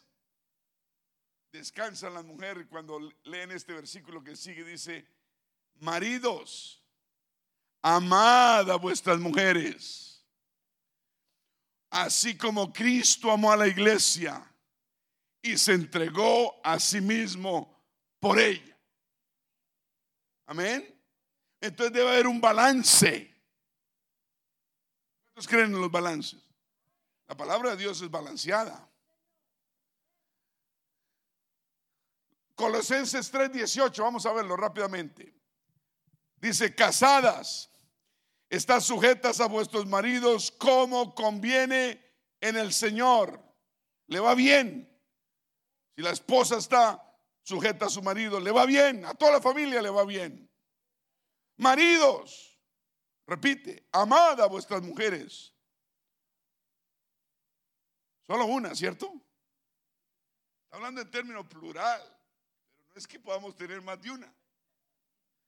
descansan 1.53 2.14
las 2.14 2.24
mujeres 2.24 2.66
cuando 2.68 3.01
leen 3.24 3.51
este 3.51 3.72
versículo 3.72 4.22
que 4.22 4.36
sigue, 4.36 4.64
dice, 4.64 5.07
maridos 5.80 6.80
amad 7.82 8.70
a 8.70 8.76
vuestras 8.76 9.18
mujeres, 9.18 10.24
así 11.90 12.36
como 12.36 12.72
Cristo 12.72 13.30
amó 13.30 13.53
a 13.53 13.57
la 13.57 13.66
iglesia 13.66 14.44
y 15.42 15.57
se 15.57 15.72
entregó 15.72 16.61
a 16.62 16.78
sí 16.78 17.01
mismo 17.01 17.82
por 18.18 18.38
ella. 18.38 18.76
Amén. 20.46 21.01
Entonces 21.61 21.92
debe 21.92 22.11
haber 22.11 22.26
un 22.26 22.40
balance. 22.40 23.26
¿Cuántos 25.26 25.48
creen 25.48 25.74
en 25.74 25.80
los 25.80 25.90
balances? 25.90 26.40
La 27.28 27.36
palabra 27.36 27.70
de 27.70 27.76
Dios 27.76 28.01
es 28.03 28.11
balanceada. 28.11 28.89
Colosenses 32.61 33.33
3:18, 33.33 34.03
vamos 34.03 34.27
a 34.27 34.35
verlo 34.35 34.55
rápidamente. 34.55 35.35
Dice, 36.37 36.75
casadas, 36.75 37.71
están 38.51 38.83
sujetas 38.83 39.41
a 39.41 39.47
vuestros 39.47 39.87
maridos 39.87 40.51
como 40.51 41.15
conviene 41.15 42.05
en 42.39 42.59
el 42.59 42.75
Señor. 42.75 43.43
Le 44.09 44.21
va 44.21 44.35
bien. 44.35 44.87
Si 45.97 46.03
la 46.03 46.11
esposa 46.11 46.59
está 46.59 47.03
sujeta 47.43 47.87
a 47.87 47.89
su 47.89 48.03
marido, 48.03 48.39
le 48.39 48.51
va 48.51 48.67
bien. 48.67 49.07
A 49.07 49.15
toda 49.15 49.33
la 49.33 49.41
familia 49.41 49.81
le 49.81 49.89
va 49.89 50.05
bien. 50.05 50.47
Maridos, 51.57 52.61
repite, 53.27 53.89
amad 53.91 54.39
a 54.39 54.47
vuestras 54.49 54.83
mujeres. 54.83 55.55
Solo 58.27 58.45
una, 58.45 58.75
¿cierto? 58.75 59.11
Está 60.65 60.77
hablando 60.77 61.01
en 61.01 61.11
términos 61.11 61.47
plural 61.47 62.20
no 62.93 62.99
es 62.99 63.07
que 63.07 63.18
podamos 63.18 63.55
tener 63.55 63.80
más 63.80 64.01
de 64.01 64.11
una. 64.11 64.32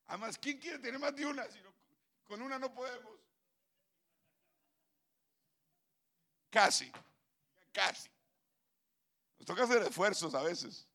Además, 0.07 0.39
¿quién 0.39 0.59
quiere 0.59 0.79
tener 0.79 0.99
más 0.99 1.15
de 1.15 1.27
una? 1.27 1.45
Si 1.51 1.59
con 2.25 2.41
una 2.41 2.59
no 2.59 2.73
podemos. 2.73 3.13
Casi, 6.51 6.91
casi. 7.73 8.09
Nos 9.39 9.47
toca 9.47 9.65
hacer 9.65 9.83
esfuerzos 9.83 10.35
a 10.35 10.43
veces. 10.43 10.87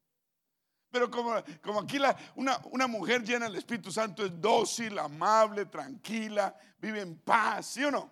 Pero 0.90 1.12
como, 1.12 1.44
como 1.62 1.82
aquí 1.82 2.00
una, 2.36 2.62
una 2.72 2.88
mujer 2.88 3.24
llena 3.24 3.46
del 3.48 3.58
Espíritu 3.58 3.92
Santo 3.92 4.26
es 4.26 4.40
dócil, 4.40 4.98
amable, 5.00 5.66
tranquila, 5.66 6.58
vive 6.78 7.02
en 7.02 7.18
paz, 7.20 7.68
¿sí 7.68 7.84
o 7.84 7.92
no? 7.92 8.10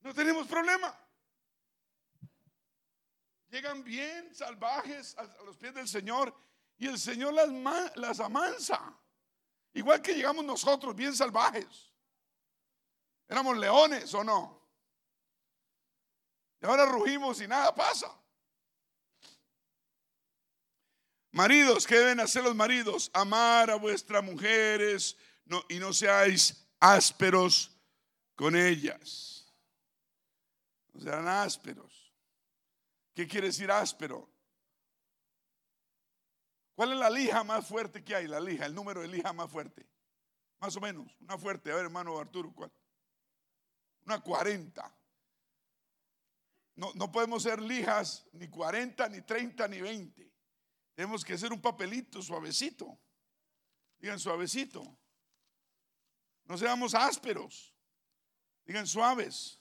No 0.00 0.14
tenemos 0.14 0.46
problema 0.46 1.05
llegan 3.50 3.82
bien 3.84 4.34
salvajes 4.34 5.16
a, 5.18 5.24
los 5.44 5.56
pies 5.56 5.74
del 5.74 5.88
Señor 5.88 6.34
y 6.78 6.86
el 6.86 6.98
Señor 6.98 7.34
las, 7.34 7.96
las 7.96 8.20
amansa. 8.20 8.94
Igual 9.72 10.00
que 10.00 10.14
llegamos 10.14 10.44
nosotros 10.44 10.94
bien 10.94 11.14
salvajes. 11.14 11.92
Éramos 13.28 13.56
leones 13.58 14.12
o 14.14 14.24
no. 14.24 14.62
Y 16.62 16.66
ahora 16.66 16.86
rugimos 16.86 17.40
y 17.40 17.48
nada 17.48 17.74
pasa. 17.74 18.10
Maridos, 21.32 21.86
¿qué 21.86 21.96
deben 21.96 22.20
hacer 22.20 22.42
los 22.44 22.54
maridos? 22.54 23.10
Amar 23.12 23.70
a 23.70 23.76
vuestras 23.76 24.24
mujeres 24.24 25.16
y 25.68 25.78
no 25.78 25.92
seáis 25.92 26.66
ásperos 26.80 27.76
con 28.34 28.56
ellas. 28.56 29.52
No 30.94 31.00
sean 31.00 31.28
ásperos. 31.28 31.95
¿Qué 33.16 33.26
quiere 33.26 33.46
decir 33.46 33.70
áspero? 33.70 34.30
¿Cuál 36.74 36.92
es 36.92 36.98
la 36.98 37.08
lija 37.08 37.42
más 37.44 37.66
fuerte 37.66 38.04
que 38.04 38.14
hay? 38.14 38.26
La 38.26 38.38
lija, 38.38 38.66
el 38.66 38.74
número 38.74 39.00
de 39.00 39.08
lija 39.08 39.32
más 39.32 39.50
fuerte. 39.50 39.88
Más 40.58 40.76
o 40.76 40.82
menos, 40.82 41.10
una 41.20 41.38
fuerte. 41.38 41.72
A 41.72 41.76
ver, 41.76 41.86
hermano 41.86 42.18
Arturo, 42.18 42.52
¿cuál? 42.52 42.70
Una 44.04 44.20
40. 44.20 44.94
No, 46.74 46.92
no 46.92 47.10
podemos 47.10 47.42
ser 47.42 47.62
lijas 47.62 48.28
ni 48.32 48.48
40, 48.48 49.08
ni 49.08 49.22
30, 49.22 49.66
ni 49.68 49.80
20. 49.80 50.30
Tenemos 50.94 51.24
que 51.24 51.38
ser 51.38 51.54
un 51.54 51.62
papelito 51.62 52.20
suavecito. 52.20 53.00
Digan 53.96 54.20
suavecito. 54.20 54.98
No 56.44 56.58
seamos 56.58 56.94
ásperos. 56.94 57.74
Digan 58.66 58.86
suaves. 58.86 59.58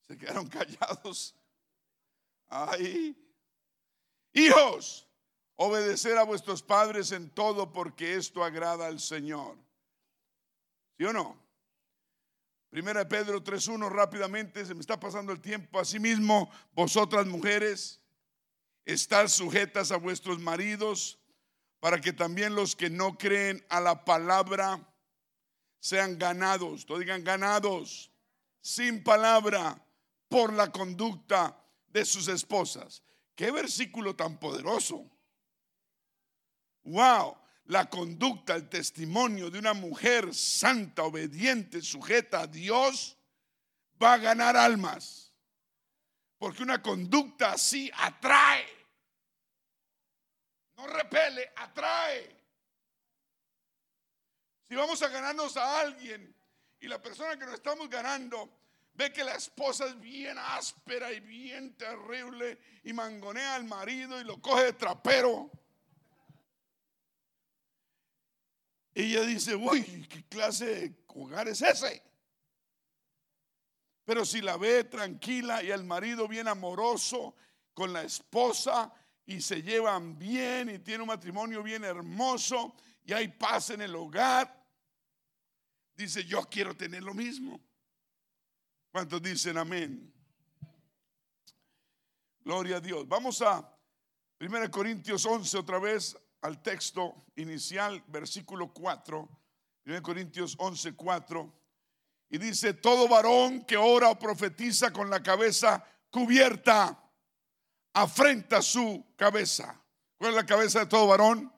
Se 0.00 0.18
quedaron 0.18 0.48
callados. 0.48 1.36
Ay. 2.48 3.16
Hijos, 4.32 5.08
obedecer 5.56 6.18
a 6.18 6.24
vuestros 6.24 6.62
padres 6.62 7.12
en 7.12 7.30
todo 7.30 7.72
porque 7.72 8.14
esto 8.14 8.42
agrada 8.42 8.86
al 8.86 9.00
Señor. 9.00 9.56
¿Sí 10.98 11.04
o 11.04 11.12
no? 11.12 11.42
Primera 12.70 13.04
de 13.04 13.06
Pedro 13.06 13.42
3.1 13.42 13.88
rápidamente, 13.88 14.66
se 14.66 14.74
me 14.74 14.80
está 14.80 14.98
pasando 14.98 15.32
el 15.32 15.40
tiempo. 15.40 15.78
Asimismo, 15.78 16.50
vosotras 16.72 17.26
mujeres, 17.26 18.00
estar 18.84 19.30
sujetas 19.30 19.92
a 19.92 19.96
vuestros 19.96 20.40
maridos 20.40 21.20
para 21.78 22.00
que 22.00 22.12
también 22.12 22.54
los 22.54 22.74
que 22.74 22.90
no 22.90 23.16
creen 23.16 23.64
a 23.68 23.80
la 23.80 24.04
palabra 24.04 24.80
sean 25.78 26.18
ganados, 26.18 26.88
no 26.88 26.98
digan 26.98 27.22
ganados, 27.22 28.10
sin 28.60 29.04
palabra, 29.04 29.80
por 30.28 30.52
la 30.52 30.72
conducta 30.72 31.63
de 31.94 32.04
sus 32.04 32.26
esposas. 32.28 33.02
Qué 33.36 33.50
versículo 33.52 34.14
tan 34.14 34.38
poderoso. 34.38 35.08
Wow, 36.82 37.38
la 37.66 37.88
conducta, 37.88 38.56
el 38.56 38.68
testimonio 38.68 39.48
de 39.48 39.60
una 39.60 39.72
mujer 39.72 40.34
santa, 40.34 41.04
obediente, 41.04 41.80
sujeta 41.80 42.40
a 42.40 42.46
Dios, 42.48 43.16
va 44.02 44.14
a 44.14 44.18
ganar 44.18 44.56
almas. 44.56 45.32
Porque 46.36 46.64
una 46.64 46.82
conducta 46.82 47.52
así 47.52 47.90
atrae. 47.94 48.66
No 50.76 50.88
repele, 50.88 51.52
atrae. 51.56 52.44
Si 54.64 54.74
vamos 54.74 55.00
a 55.00 55.08
ganarnos 55.08 55.56
a 55.56 55.78
alguien 55.78 56.34
y 56.80 56.88
la 56.88 57.00
persona 57.00 57.38
que 57.38 57.46
nos 57.46 57.54
estamos 57.54 57.88
ganando 57.88 58.63
ve 58.94 59.12
que 59.12 59.24
la 59.24 59.34
esposa 59.34 59.86
es 59.86 60.00
bien 60.00 60.36
áspera 60.38 61.12
y 61.12 61.20
bien 61.20 61.74
terrible 61.76 62.58
y 62.84 62.92
mangonea 62.92 63.56
al 63.56 63.64
marido 63.64 64.20
y 64.20 64.24
lo 64.24 64.40
coge 64.40 64.64
de 64.64 64.72
trapero. 64.72 65.50
ella 68.94 69.22
dice, 69.22 69.56
uy, 69.56 70.06
¿qué 70.08 70.24
clase 70.24 70.66
de 70.66 70.94
hogar 71.08 71.48
es 71.48 71.60
ese? 71.62 72.02
Pero 74.04 74.24
si 74.24 74.40
la 74.40 74.56
ve 74.56 74.84
tranquila 74.84 75.62
y 75.62 75.70
el 75.70 75.82
marido 75.82 76.28
bien 76.28 76.46
amoroso 76.46 77.34
con 77.72 77.92
la 77.92 78.02
esposa 78.02 78.92
y 79.26 79.40
se 79.40 79.62
llevan 79.62 80.16
bien 80.16 80.70
y 80.70 80.78
tiene 80.78 81.02
un 81.02 81.08
matrimonio 81.08 81.62
bien 81.62 81.84
hermoso 81.84 82.76
y 83.04 83.12
hay 83.12 83.28
paz 83.28 83.70
en 83.70 83.82
el 83.82 83.96
hogar, 83.96 84.64
dice, 85.96 86.24
yo 86.24 86.42
quiero 86.42 86.76
tener 86.76 87.02
lo 87.02 87.14
mismo. 87.14 87.60
¿Cuántos 88.94 89.20
dicen 89.20 89.58
amén? 89.58 90.14
Gloria 92.44 92.76
a 92.76 92.80
Dios. 92.80 93.08
Vamos 93.08 93.42
a 93.42 93.76
1 94.38 94.70
Corintios 94.70 95.26
11 95.26 95.58
otra 95.58 95.80
vez 95.80 96.16
al 96.42 96.62
texto 96.62 97.12
inicial, 97.34 98.04
versículo 98.06 98.72
4. 98.72 99.28
1 99.86 100.00
Corintios 100.00 100.54
11, 100.60 100.94
4. 100.94 101.52
Y 102.30 102.38
dice, 102.38 102.72
todo 102.72 103.08
varón 103.08 103.64
que 103.64 103.76
ora 103.76 104.10
o 104.10 104.16
profetiza 104.16 104.92
con 104.92 105.10
la 105.10 105.20
cabeza 105.20 105.84
cubierta, 106.08 106.96
afrenta 107.94 108.62
su 108.62 109.04
cabeza. 109.16 109.84
¿Cuál 110.16 110.30
es 110.30 110.36
la 110.36 110.46
cabeza 110.46 110.78
de 110.78 110.86
todo 110.86 111.08
varón? 111.08 111.52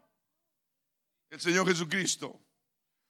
El 1.29 1.39
Señor 1.39 1.69
Jesucristo. 1.69 2.41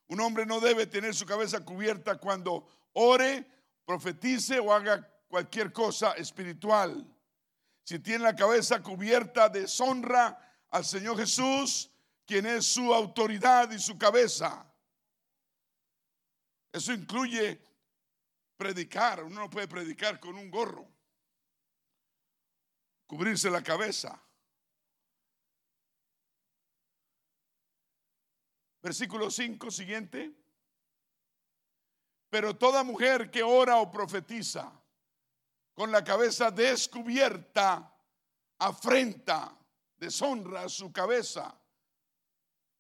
Un 0.09 0.19
hombre 0.19 0.45
no 0.45 0.59
debe 0.59 0.89
tener 0.89 1.15
su 1.15 1.27
cabeza 1.27 1.65
cubierta 1.65 2.19
cuando 2.19 2.67
ore 2.95 3.56
profetice 3.87 4.59
o 4.59 4.73
haga 4.73 5.09
cualquier 5.29 5.73
cosa 5.73 6.13
espiritual. 6.13 7.07
Si 7.85 8.01
tiene 8.01 8.25
la 8.25 8.35
cabeza 8.35 8.83
cubierta, 8.83 9.49
deshonra 9.49 10.67
al 10.71 10.85
Señor 10.85 11.17
Jesús, 11.17 11.91
quien 12.27 12.45
es 12.45 12.67
su 12.67 12.93
autoridad 12.93 13.71
y 13.71 13.79
su 13.79 13.97
cabeza. 13.97 14.67
Eso 16.73 16.93
incluye 16.93 17.63
predicar. 18.57 19.23
Uno 19.23 19.41
no 19.41 19.51
puede 19.51 19.69
predicar 19.69 20.19
con 20.19 20.35
un 20.35 20.51
gorro. 20.51 20.87
Cubrirse 23.07 23.49
la 23.49 23.63
cabeza. 23.63 24.21
Versículo 28.83 29.31
5 29.31 29.71
siguiente. 29.71 30.35
Pero 32.31 32.57
toda 32.57 32.83
mujer 32.83 33.31
que 33.31 33.43
ora 33.43 33.77
o 33.79 33.91
profetiza 33.91 34.73
con 35.75 35.93
la 35.93 36.03
cabeza 36.03 36.51
descubierta, 36.51 37.95
afrenta, 38.59 39.57
deshonra 39.97 40.69
su 40.69 40.91
cabeza. 40.91 41.55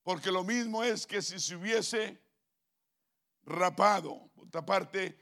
Porque 0.02 0.30
lo 0.30 0.44
mismo 0.44 0.82
es 0.82 1.06
que 1.06 1.20
si 1.20 1.38
se 1.38 1.56
hubiese 1.56 2.18
rapado. 3.44 4.30
Por 4.34 4.46
otra 4.46 4.64
parte, 4.64 5.18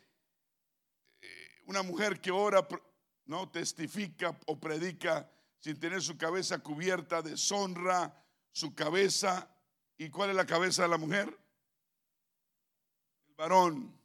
eh, 1.20 1.62
una 1.66 1.83
mujer 1.83 2.20
que 2.20 2.31
ora, 2.31 2.66
no 3.27 3.51
testifica 3.51 4.39
o 4.47 4.59
predica 4.59 5.31
sin 5.59 5.79
tener 5.81 6.03
su 6.03 6.16
cabeza 6.16 6.59
cubierta, 6.59 7.22
deshonra 7.22 8.22
su 8.53 8.75
cabeza. 8.75 9.51
¿Y 9.97 10.11
cuál 10.11 10.31
es 10.31 10.37
la 10.37 10.47
cabeza 10.47 10.83
de 10.83 10.89
la 10.89 10.99
mujer? 10.99 11.29
El 13.29 13.35
varón. 13.35 14.03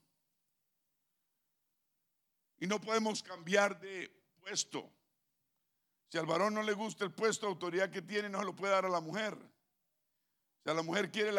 Y 2.59 2.67
no 2.67 2.79
podemos 2.79 3.23
cambiar 3.23 3.79
de 3.79 4.11
puesto. 4.41 4.91
Si 6.09 6.17
al 6.17 6.25
varón 6.25 6.53
no 6.53 6.63
le 6.63 6.73
gusta 6.73 7.05
el 7.05 7.11
puesto 7.13 7.45
de 7.45 7.53
autoridad 7.53 7.89
que 7.89 8.01
tiene, 8.01 8.29
no 8.29 8.39
se 8.39 8.45
lo 8.45 8.55
puede 8.55 8.73
dar 8.73 8.85
a 8.85 8.89
la 8.89 8.99
mujer. 8.99 9.37
Si 10.63 10.69
a 10.69 10.73
la 10.73 10.83
mujer 10.83 11.09
quiere 11.11 11.31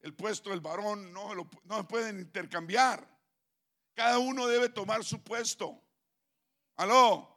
el 0.00 0.14
puesto 0.14 0.50
del 0.50 0.60
varón, 0.60 1.12
no, 1.12 1.34
lo, 1.34 1.48
no 1.64 1.88
pueden 1.88 2.20
intercambiar. 2.20 3.06
Cada 3.94 4.18
uno 4.18 4.46
debe 4.46 4.68
tomar 4.68 5.04
su 5.04 5.22
puesto. 5.22 5.80
Aló. 6.76 7.36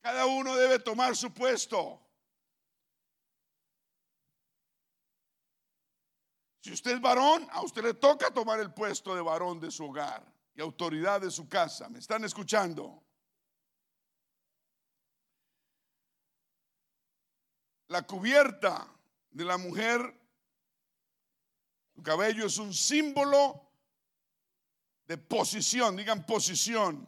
Cada 0.00 0.26
uno 0.26 0.54
debe 0.54 0.78
tomar 0.78 1.16
su 1.16 1.32
puesto. 1.32 2.00
Si 6.60 6.72
usted 6.72 6.92
es 6.92 7.00
varón, 7.00 7.48
a 7.50 7.62
usted 7.62 7.82
le 7.82 7.94
toca 7.94 8.30
tomar 8.30 8.60
el 8.60 8.72
puesto 8.72 9.14
de 9.14 9.22
varón 9.22 9.58
de 9.58 9.70
su 9.70 9.86
hogar 9.86 10.37
y 10.58 10.60
autoridad 10.60 11.20
de 11.20 11.30
su 11.30 11.48
casa. 11.48 11.88
¿Me 11.88 12.00
están 12.00 12.24
escuchando? 12.24 13.00
La 17.86 18.02
cubierta 18.02 18.92
de 19.30 19.44
la 19.44 19.56
mujer, 19.56 20.00
su 21.94 22.02
cabello 22.02 22.44
es 22.44 22.58
un 22.58 22.74
símbolo 22.74 23.70
de 25.06 25.16
posición, 25.16 25.94
digan 25.94 26.26
posición, 26.26 27.06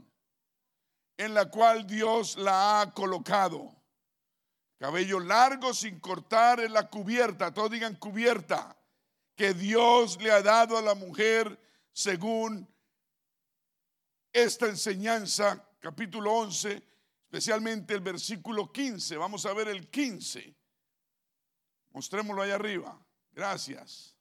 en 1.17 1.35
la 1.35 1.51
cual 1.51 1.89
Dios 1.89 2.37
la 2.37 2.81
ha 2.81 2.95
colocado. 2.95 3.75
Cabello 4.79 5.19
largo 5.19 5.75
sin 5.75 5.99
cortar 5.99 6.61
en 6.61 6.73
la 6.73 6.89
cubierta, 6.89 7.53
todos 7.53 7.73
digan 7.73 7.97
cubierta, 7.97 8.77
que 9.35 9.55
Dios 9.55 10.23
le 10.23 10.31
ha 10.31 10.41
dado 10.41 10.79
a 10.79 10.83
la 10.83 10.95
mujer 10.95 11.61
según 11.93 12.71
esta 14.33 14.67
enseñanza, 14.67 15.65
capítulo 15.81 16.33
11, 16.33 16.83
especialmente 17.25 17.95
el 17.95 18.01
versículo 18.01 18.73
15. 18.73 19.17
Vamos 19.17 19.47
a 19.47 19.53
ver 19.53 19.69
el 19.69 19.89
15. 19.89 20.55
Mostrémoslo 21.91 22.43
ahí 22.43 22.51
arriba. 22.51 23.01
Gracias. 23.33 24.17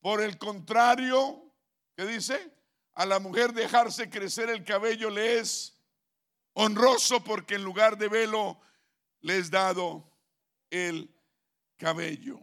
Por 0.00 0.20
el 0.20 0.38
contrario, 0.38 1.54
¿qué 1.96 2.04
dice? 2.06 2.52
A 2.94 3.06
la 3.06 3.18
mujer 3.20 3.52
dejarse 3.52 4.10
crecer 4.10 4.50
el 4.50 4.64
cabello 4.64 5.10
le 5.10 5.38
es 5.38 5.78
honroso 6.54 7.22
porque 7.24 7.54
en 7.54 7.64
lugar 7.64 7.96
de 7.96 8.08
velo 8.08 8.60
le 9.20 9.38
es 9.38 9.50
dado 9.50 10.10
el 10.70 11.14
cabello. 11.76 12.40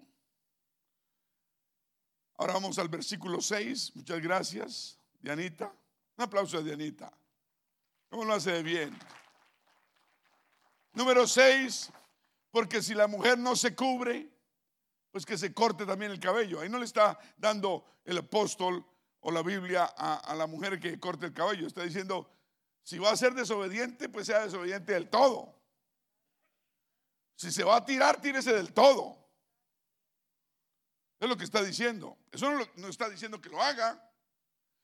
Ahora 2.37 2.53
vamos 2.53 2.79
al 2.79 2.87
versículo 2.87 3.41
6. 3.41 3.95
Muchas 3.95 4.21
gracias, 4.21 4.97
Dianita. 5.19 5.73
Un 6.19 6.23
aplauso 6.23 6.57
a 6.57 6.61
Dianita. 6.61 7.09
¿Cómo 8.09 8.25
lo 8.25 8.33
hace 8.33 8.61
bien? 8.61 8.93
Número 10.91 11.25
6. 11.25 11.93
Porque 12.51 12.81
si 12.81 12.93
la 12.93 13.07
mujer 13.07 13.37
no 13.39 13.55
se 13.55 13.73
cubre, 13.73 14.29
pues 15.11 15.25
que 15.25 15.37
se 15.37 15.53
corte 15.53 15.85
también 15.85 16.11
el 16.11 16.19
cabello. 16.19 16.59
Ahí 16.59 16.67
no 16.67 16.77
le 16.77 16.83
está 16.83 17.17
dando 17.37 17.85
el 18.03 18.17
apóstol 18.17 18.85
o 19.21 19.31
la 19.31 19.41
Biblia 19.41 19.85
a, 19.85 20.35
la 20.35 20.45
mujer 20.45 20.77
que 20.77 20.99
corte 20.99 21.27
el 21.27 21.33
cabello. 21.33 21.65
Está 21.65 21.83
diciendo, 21.83 22.29
si 22.83 22.99
va 22.99 23.11
a 23.11 23.15
ser 23.15 23.33
desobediente, 23.33 24.09
pues 24.09 24.27
sea 24.27 24.41
desobediente 24.41 24.91
del 24.91 25.07
todo. 25.07 25.55
Si 27.37 27.49
se 27.49 27.63
va 27.63 27.77
a 27.77 27.85
tirar, 27.85 28.19
tírese 28.19 28.51
del 28.51 28.73
todo. 28.73 29.25
Es 31.17 31.29
lo 31.29 31.37
que 31.37 31.45
está 31.45 31.63
diciendo. 31.63 32.17
Eso 32.29 32.51
no 32.75 32.87
está 32.89 33.07
diciendo 33.07 33.39
que 33.39 33.47
lo 33.47 33.63
haga. 33.63 34.08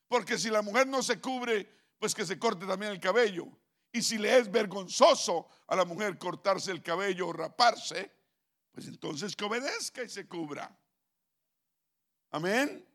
Porque 0.07 0.37
si 0.37 0.49
la 0.49 0.61
mujer 0.61 0.87
no 0.87 1.01
se 1.01 1.19
cubre, 1.19 1.69
pues 1.97 2.13
que 2.13 2.25
se 2.25 2.37
corte 2.37 2.65
también 2.65 2.91
el 2.91 2.99
cabello. 2.99 3.47
Y 3.91 4.01
si 4.01 4.17
le 4.17 4.37
es 4.37 4.51
vergonzoso 4.51 5.47
a 5.67 5.75
la 5.75 5.85
mujer 5.85 6.17
cortarse 6.17 6.71
el 6.71 6.83
cabello 6.83 7.29
o 7.29 7.33
raparse, 7.33 8.11
pues 8.71 8.87
entonces 8.87 9.35
que 9.35 9.45
obedezca 9.45 10.03
y 10.03 10.09
se 10.09 10.27
cubra. 10.27 10.77
Amén. 12.31 12.85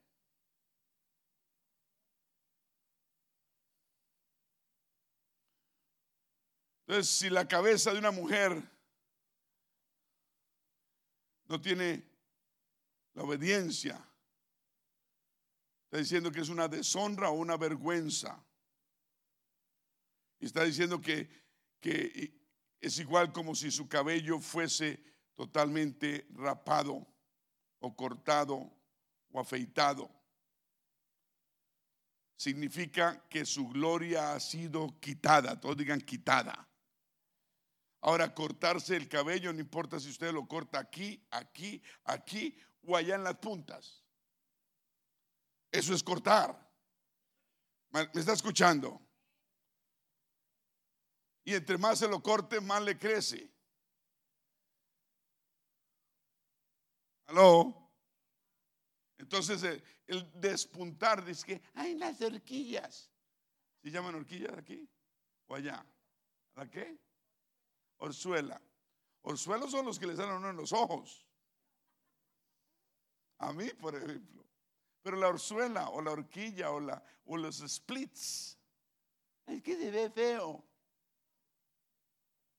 Entonces, 6.86 7.08
si 7.08 7.30
la 7.30 7.46
cabeza 7.46 7.92
de 7.92 7.98
una 8.00 8.10
mujer 8.10 8.62
no 11.46 11.60
tiene 11.60 12.04
la 13.14 13.22
obediencia, 13.22 14.09
está 15.90 15.98
diciendo 15.98 16.30
que 16.30 16.40
es 16.40 16.48
una 16.48 16.68
deshonra 16.68 17.30
o 17.30 17.32
una 17.32 17.56
vergüenza. 17.56 18.40
Y 20.38 20.46
está 20.46 20.62
diciendo 20.62 21.00
que, 21.00 21.28
que 21.80 22.32
es 22.80 23.00
igual 23.00 23.32
como 23.32 23.56
si 23.56 23.72
su 23.72 23.88
cabello 23.88 24.38
fuese 24.38 25.02
totalmente 25.34 26.28
rapado 26.30 27.04
o 27.80 27.96
cortado 27.96 28.72
o 29.32 29.40
afeitado. 29.40 30.08
Significa 32.36 33.26
que 33.28 33.44
su 33.44 33.66
gloria 33.66 34.34
ha 34.34 34.38
sido 34.38 34.96
quitada. 35.00 35.60
Todos 35.60 35.76
digan 35.76 36.00
quitada. 36.00 36.68
Ahora, 38.02 38.32
cortarse 38.32 38.94
el 38.94 39.08
cabello, 39.08 39.52
no 39.52 39.58
importa 39.58 39.98
si 39.98 40.08
usted 40.08 40.32
lo 40.32 40.46
corta 40.46 40.78
aquí, 40.78 41.26
aquí, 41.32 41.82
aquí 42.04 42.56
o 42.86 42.96
allá 42.96 43.16
en 43.16 43.24
las 43.24 43.38
puntas. 43.38 43.99
Eso 45.70 45.94
es 45.94 46.02
cortar. 46.02 46.68
¿Me 47.90 48.08
está 48.14 48.32
escuchando? 48.32 49.00
Y 51.44 51.54
entre 51.54 51.78
más 51.78 51.98
se 51.98 52.08
lo 52.08 52.22
corte, 52.22 52.60
más 52.60 52.82
le 52.82 52.98
crece. 52.98 53.50
¿Aló? 57.26 57.80
Entonces 59.18 59.62
eh, 59.62 59.82
el, 60.06 60.30
despuntar 60.40 61.24
dice 61.24 61.46
que 61.46 61.62
hay 61.74 61.94
las 61.94 62.20
horquillas. 62.20 63.10
¿Se 63.82 63.90
llaman 63.90 64.14
horquillas 64.14 64.56
aquí? 64.56 64.88
¿O 65.46 65.54
allá? 65.54 65.84
¿La 66.54 66.68
qué? 66.68 66.98
Orzuela. 67.98 68.60
Orzuelos 69.22 69.70
son 69.70 69.86
los 69.86 69.98
que 69.98 70.06
les 70.06 70.18
dan 70.18 70.32
uno 70.32 70.50
en 70.50 70.56
los 70.56 70.72
ojos. 70.72 71.26
A 73.38 73.52
mí, 73.52 73.68
por 73.80 73.94
ejemplo. 73.94 74.44
Pero 75.02 75.16
la 75.16 75.28
orzuela 75.28 75.88
o 75.90 76.02
la 76.02 76.10
horquilla 76.10 76.70
o, 76.70 76.80
la, 76.80 77.02
o 77.24 77.36
los 77.36 77.58
splits. 77.58 78.58
Es 79.46 79.62
que 79.62 79.76
se 79.76 79.90
ve 79.90 80.10
feo. 80.10 80.64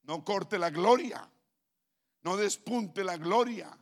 No 0.03 0.23
corte 0.23 0.57
la 0.57 0.69
gloria. 0.69 1.29
No 2.23 2.37
despunte 2.37 3.03
la 3.03 3.17
gloria. 3.17 3.77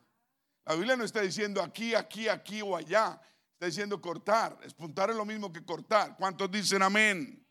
La 0.66 0.76
Biblia 0.76 0.96
no 0.96 1.04
está 1.04 1.22
diciendo 1.22 1.62
aquí, 1.62 1.96
aquí, 1.96 2.28
aquí 2.28 2.62
o 2.62 2.76
allá. 2.76 3.20
Está 3.54 3.66
diciendo 3.66 4.02
cortar. 4.02 4.60
Despuntar 4.60 5.10
es 5.10 5.16
lo 5.16 5.26
mismo 5.26 5.52
que 5.52 5.66
cortar. 5.66 6.16
¿Cuántos 6.18 6.52
dicen 6.52 6.84
amén? 6.84 7.46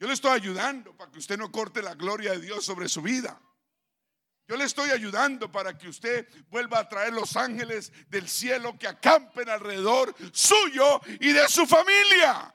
Yo 0.00 0.06
le 0.06 0.14
estoy 0.14 0.32
ayudando 0.32 0.96
para 0.96 1.10
que 1.10 1.18
usted 1.18 1.36
no 1.36 1.50
corte 1.50 1.82
la 1.82 1.94
gloria 1.94 2.32
de 2.32 2.40
Dios 2.40 2.64
sobre 2.64 2.88
su 2.88 3.02
vida. 3.02 3.40
Yo 4.48 4.56
le 4.56 4.64
estoy 4.64 4.88
ayudando 4.88 5.52
para 5.52 5.76
que 5.76 5.88
usted 5.88 6.26
vuelva 6.48 6.78
a 6.78 6.88
traer 6.88 7.12
los 7.12 7.36
ángeles 7.36 7.92
del 8.08 8.26
cielo 8.26 8.78
que 8.78 8.88
acampen 8.88 9.46
alrededor 9.50 10.14
suyo 10.32 11.02
y 11.20 11.32
de 11.32 11.46
su 11.48 11.66
familia. 11.66 12.54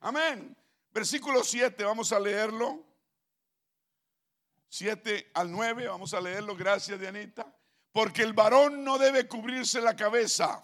Amén. 0.00 0.54
Versículo 0.92 1.42
7, 1.42 1.82
vamos 1.84 2.12
a 2.12 2.20
leerlo. 2.20 2.84
7 4.68 5.30
al 5.32 5.50
9, 5.50 5.88
vamos 5.88 6.12
a 6.12 6.20
leerlo. 6.20 6.54
Gracias, 6.54 7.00
Dianita. 7.00 7.50
Porque 7.92 8.22
el 8.22 8.34
varón 8.34 8.84
no 8.84 8.98
debe 8.98 9.26
cubrirse 9.26 9.80
la 9.80 9.96
cabeza, 9.96 10.62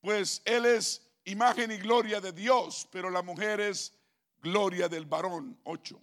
pues 0.00 0.40
él 0.46 0.64
es 0.64 1.02
imagen 1.24 1.70
y 1.70 1.76
gloria 1.76 2.22
de 2.22 2.32
Dios, 2.32 2.88
pero 2.90 3.10
la 3.10 3.20
mujer 3.20 3.60
es 3.60 3.95
gloria 4.40 4.88
del 4.88 5.06
varón. 5.06 5.58
8. 5.64 6.00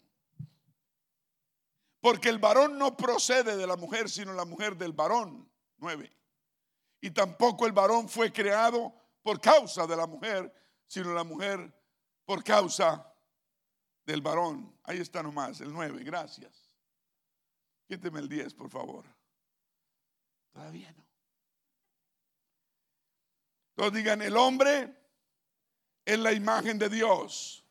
Porque 1.99 2.29
el 2.29 2.37
varón 2.37 2.77
no 2.77 2.97
procede 2.97 3.55
de 3.55 3.65
la 3.65 3.77
mujer, 3.77 4.09
sino 4.09 4.33
la 4.33 4.45
mujer 4.45 4.75
del 4.75 4.93
varón. 4.93 5.49
9. 5.77 6.11
Y 7.01 7.11
tampoco 7.11 7.65
el 7.65 7.71
varón 7.71 8.09
fue 8.09 8.31
creado 8.31 8.93
por 9.21 9.39
causa 9.39 9.87
de 9.87 9.95
la 9.95 10.07
mujer, 10.07 10.53
sino 10.87 11.13
la 11.13 11.23
mujer 11.23 11.73
por 12.25 12.43
causa 12.43 13.09
del 14.05 14.21
varón. 14.21 14.77
Ahí 14.83 14.99
está 14.99 15.23
nomás, 15.23 15.61
el 15.61 15.71
9, 15.71 16.03
gracias. 16.03 16.75
Quíteme 17.87 18.19
el 18.19 18.29
10, 18.29 18.53
por 18.53 18.69
favor. 18.69 19.05
Todavía 20.51 20.91
no. 20.93 21.05
Todos 23.75 23.93
digan, 23.93 24.21
el 24.21 24.37
hombre 24.37 24.95
es 26.05 26.19
la 26.19 26.31
imagen 26.31 26.77
de 26.77 26.89
Dios. 26.89 27.62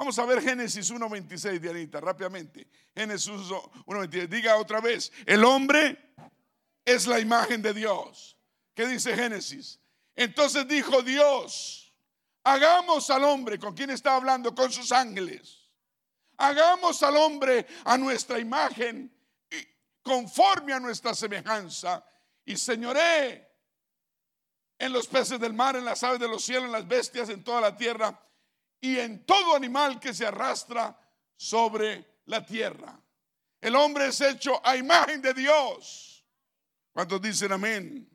Vamos 0.00 0.18
a 0.18 0.24
ver 0.24 0.40
Génesis 0.40 0.90
1.26, 0.90 1.58
Dianita, 1.58 2.00
rápidamente. 2.00 2.66
Génesis 2.96 3.28
1.26, 3.28 4.28
diga 4.28 4.56
otra 4.56 4.80
vez, 4.80 5.12
el 5.26 5.44
hombre 5.44 6.14
es 6.86 7.06
la 7.06 7.20
imagen 7.20 7.60
de 7.60 7.74
Dios. 7.74 8.34
¿Qué 8.74 8.86
dice 8.86 9.14
Génesis? 9.14 9.78
Entonces 10.16 10.66
dijo 10.66 11.02
Dios, 11.02 11.94
hagamos 12.42 13.10
al 13.10 13.24
hombre, 13.24 13.58
¿con 13.58 13.74
quién 13.74 13.90
está 13.90 14.16
hablando? 14.16 14.54
Con 14.54 14.72
sus 14.72 14.90
ángeles. 14.90 15.68
Hagamos 16.38 17.02
al 17.02 17.18
hombre 17.18 17.66
a 17.84 17.98
nuestra 17.98 18.38
imagen, 18.38 19.14
conforme 20.00 20.72
a 20.72 20.80
nuestra 20.80 21.12
semejanza, 21.14 22.02
y 22.46 22.56
señoré 22.56 23.46
en 24.78 24.94
los 24.94 25.06
peces 25.06 25.38
del 25.38 25.52
mar, 25.52 25.76
en 25.76 25.84
las 25.84 26.02
aves 26.02 26.20
de 26.20 26.28
los 26.28 26.42
cielos, 26.42 26.64
en 26.64 26.72
las 26.72 26.88
bestias, 26.88 27.28
en 27.28 27.44
toda 27.44 27.60
la 27.60 27.76
tierra 27.76 28.18
y 28.80 28.98
en 28.98 29.24
todo 29.24 29.54
animal 29.54 30.00
que 30.00 30.14
se 30.14 30.26
arrastra 30.26 30.98
sobre 31.36 32.22
la 32.26 32.44
tierra. 32.44 33.00
El 33.60 33.76
hombre 33.76 34.06
es 34.06 34.20
hecho 34.20 34.64
a 34.66 34.76
imagen 34.76 35.20
de 35.20 35.34
Dios. 35.34 36.26
¿Cuántos 36.92 37.20
dicen 37.20 37.52
amén? 37.52 38.08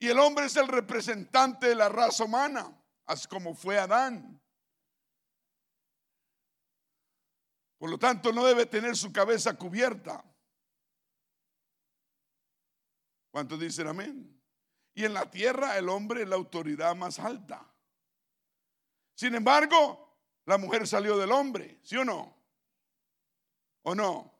Y 0.00 0.08
el 0.08 0.18
hombre 0.18 0.46
es 0.46 0.56
el 0.56 0.68
representante 0.68 1.68
de 1.68 1.74
la 1.74 1.88
raza 1.88 2.24
humana, 2.24 2.76
así 3.06 3.26
como 3.28 3.54
fue 3.54 3.78
Adán. 3.78 4.40
Por 7.78 7.90
lo 7.90 7.98
tanto, 7.98 8.32
no 8.32 8.44
debe 8.44 8.66
tener 8.66 8.96
su 8.96 9.12
cabeza 9.12 9.56
cubierta. 9.56 10.24
¿Cuántos 13.30 13.60
dicen 13.60 13.86
amén? 13.86 14.42
Y 14.94 15.04
en 15.04 15.14
la 15.14 15.30
tierra 15.30 15.78
el 15.78 15.88
hombre 15.88 16.22
es 16.22 16.28
la 16.28 16.34
autoridad 16.34 16.96
más 16.96 17.20
alta. 17.20 17.67
Sin 19.18 19.34
embargo, 19.34 20.16
la 20.44 20.58
mujer 20.58 20.86
salió 20.86 21.18
del 21.18 21.32
hombre, 21.32 21.80
¿sí 21.82 21.96
o 21.96 22.04
no? 22.04 22.40
¿O 23.82 23.92
no? 23.92 24.32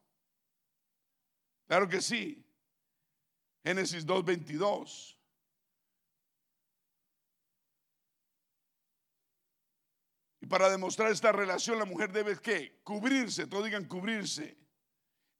Claro 1.66 1.88
que 1.88 2.00
sí. 2.00 2.46
Génesis 3.64 4.06
2.22. 4.06 5.18
Y 10.42 10.46
para 10.46 10.70
demostrar 10.70 11.10
esta 11.10 11.32
relación, 11.32 11.80
la 11.80 11.84
mujer 11.84 12.12
debe 12.12 12.38
¿qué? 12.40 12.80
Cubrirse, 12.84 13.48
todos 13.48 13.64
digan 13.64 13.84
cubrirse. 13.84 14.56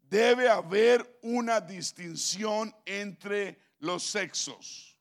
Debe 0.01 0.49
haber 0.49 1.21
una 1.23 1.61
distinción 1.61 2.75
entre 2.85 3.57
los 3.79 4.03
sexos. 4.03 4.99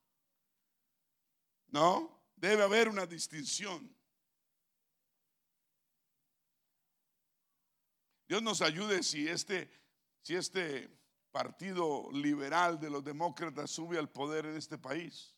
¿No? 1.69 2.21
Debe 2.35 2.61
haber 2.61 2.87
una 2.87 3.07
distinción. 3.07 3.96
Dios 8.27 8.41
nos 8.41 8.61
ayude 8.61 9.03
si 9.03 9.27
este, 9.27 9.69
si 10.21 10.35
este 10.35 10.89
partido 11.31 12.09
liberal 12.11 12.79
de 12.79 12.89
los 12.89 13.03
demócratas 13.03 13.71
sube 13.71 13.97
al 13.97 14.09
poder 14.09 14.45
en 14.45 14.57
este 14.57 14.77
país. 14.77 15.33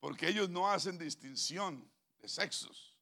Porque 0.00 0.28
ellos 0.28 0.50
no 0.50 0.68
hacen 0.68 0.98
distinción 0.98 1.88
de 2.18 2.28
sexos. 2.28 2.98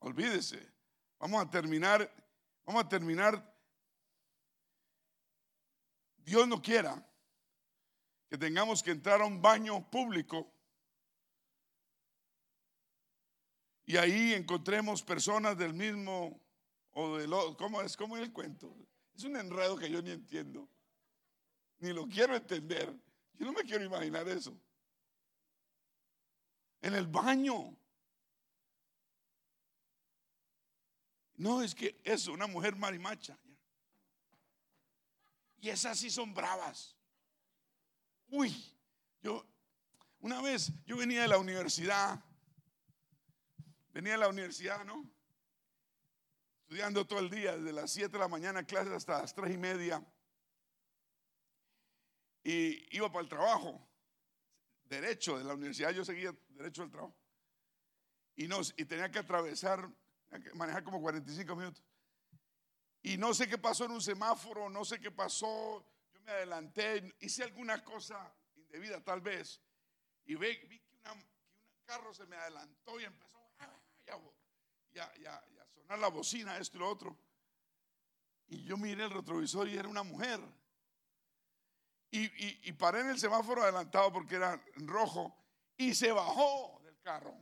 Olvídese. 0.00 0.72
Vamos 1.18 1.42
a 1.42 1.50
terminar, 1.50 2.10
vamos 2.64 2.84
a 2.84 2.88
terminar. 2.88 3.56
Dios 6.16 6.46
no 6.46 6.62
quiera 6.62 7.04
que 8.28 8.38
tengamos 8.38 8.82
que 8.82 8.92
entrar 8.92 9.20
a 9.20 9.26
un 9.26 9.42
baño 9.42 9.90
público 9.90 10.50
y 13.88 13.96
ahí 13.96 14.34
encontremos 14.34 15.02
personas 15.02 15.56
del 15.56 15.72
mismo 15.72 16.38
o 16.90 17.16
del 17.16 17.32
otro. 17.32 17.56
¿Cómo 17.56 17.80
es? 17.80 17.96
¿Cómo 17.96 18.18
es 18.18 18.22
el 18.22 18.34
cuento? 18.34 18.76
Es 19.16 19.24
un 19.24 19.34
enredo 19.34 19.78
que 19.78 19.90
yo 19.90 20.02
ni 20.02 20.10
entiendo. 20.10 20.68
Ni 21.78 21.94
lo 21.94 22.06
quiero 22.06 22.36
entender. 22.36 22.94
Yo 23.32 23.46
no 23.46 23.54
me 23.54 23.62
quiero 23.62 23.82
imaginar 23.82 24.28
eso. 24.28 24.54
En 26.82 26.96
el 26.96 27.06
baño. 27.06 27.74
No, 31.36 31.62
es 31.62 31.74
que 31.74 31.98
eso, 32.04 32.34
una 32.34 32.46
mujer 32.46 32.76
marimacha. 32.76 33.38
Y 35.60 35.70
esas 35.70 35.98
sí 35.98 36.10
son 36.10 36.34
bravas. 36.34 36.94
Uy, 38.26 38.54
yo, 39.22 39.46
una 40.18 40.42
vez, 40.42 40.72
yo 40.84 40.98
venía 40.98 41.22
de 41.22 41.28
la 41.28 41.38
universidad, 41.38 42.22
venía 43.98 44.12
de 44.12 44.18
la 44.18 44.28
universidad, 44.28 44.84
¿no? 44.84 45.10
Estudiando 46.60 47.04
todo 47.04 47.18
el 47.18 47.28
día, 47.28 47.56
desde 47.56 47.72
las 47.72 47.90
7 47.90 48.12
de 48.12 48.18
la 48.20 48.28
mañana, 48.28 48.62
clases 48.62 48.92
hasta 48.92 49.22
las 49.22 49.34
3 49.34 49.52
y 49.52 49.58
media. 49.58 50.06
Y 52.44 52.96
iba 52.96 53.10
para 53.10 53.24
el 53.24 53.28
trabajo, 53.28 53.84
derecho 54.84 55.36
de 55.36 55.42
la 55.42 55.54
universidad, 55.54 55.90
yo 55.90 56.04
seguía 56.04 56.32
derecho 56.50 56.82
del 56.82 56.92
trabajo. 56.92 57.16
Y, 58.36 58.46
no, 58.46 58.60
y 58.76 58.84
tenía 58.84 59.10
que 59.10 59.18
atravesar, 59.18 59.90
manejar 60.54 60.84
como 60.84 61.00
45 61.00 61.56
minutos. 61.56 61.82
Y 63.02 63.16
no 63.16 63.34
sé 63.34 63.48
qué 63.48 63.58
pasó 63.58 63.86
en 63.86 63.90
un 63.90 64.00
semáforo, 64.00 64.70
no 64.70 64.84
sé 64.84 65.00
qué 65.00 65.10
pasó, 65.10 65.84
adelanté, 66.24 67.16
hice 67.18 67.42
alguna 67.42 67.82
cosa 67.82 68.32
indebida 68.54 69.02
tal 69.02 69.22
vez, 69.22 69.60
y 70.24 70.36
vi, 70.36 70.56
que, 70.56 70.82
un 71.12 71.24
carro 71.84 72.14
se 72.14 72.26
me 72.26 72.36
adelantó 72.36 73.00
y 73.00 73.04
empezó 73.04 73.37
ya, 74.92 75.12
ya, 75.16 75.44
ya, 75.54 75.66
sonar 75.74 75.98
la 75.98 76.08
bocina, 76.08 76.58
esto 76.58 76.76
y 76.76 76.80
lo 76.80 76.88
otro. 76.88 77.16
Y 78.48 78.64
yo 78.64 78.76
miré 78.76 79.04
el 79.04 79.10
retrovisor 79.10 79.68
y 79.68 79.76
era 79.76 79.88
una 79.88 80.02
mujer. 80.02 80.40
Y, 82.10 82.68
y, 82.68 82.72
paré 82.72 83.00
en 83.00 83.10
el 83.10 83.18
semáforo 83.18 83.62
adelantado 83.62 84.10
porque 84.10 84.36
era 84.36 84.62
rojo 84.76 85.36
y 85.76 85.94
se 85.94 86.10
bajó 86.10 86.80
del 86.82 86.98
carro. 87.00 87.34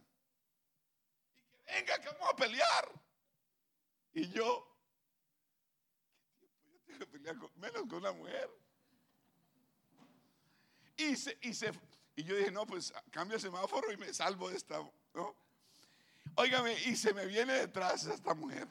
Y 1.37 1.43
que 1.43 1.73
venga, 1.73 2.01
que 2.01 2.09
vamos 2.09 2.31
a 2.33 2.37
pelear. 2.37 2.93
Y 4.13 4.29
yo, 4.31 4.77
yo 6.41 6.85
tengo 6.85 6.99
que 6.99 7.07
pelear 7.07 7.37
menos 7.55 7.83
con 7.83 7.95
una 7.95 8.13
mujer. 8.13 8.51
Y, 10.97 11.15
se, 11.15 11.39
y, 11.43 11.55
se, 11.55 11.71
y 12.17 12.25
yo 12.25 12.35
dije, 12.35 12.51
no, 12.51 12.67
pues 12.67 12.93
cambio 13.11 13.37
el 13.37 13.43
semáforo 13.43 13.93
y 13.93 13.97
me 13.97 14.13
salvo 14.13 14.51
de 14.51 14.57
esta. 14.57 14.79
¿no? 15.15 15.37
Óigame, 16.37 16.75
y 16.85 16.97
se 16.97 17.15
me 17.15 17.27
viene 17.27 17.55
detrás 17.55 18.07
esta 18.07 18.35
mujer. 18.35 18.69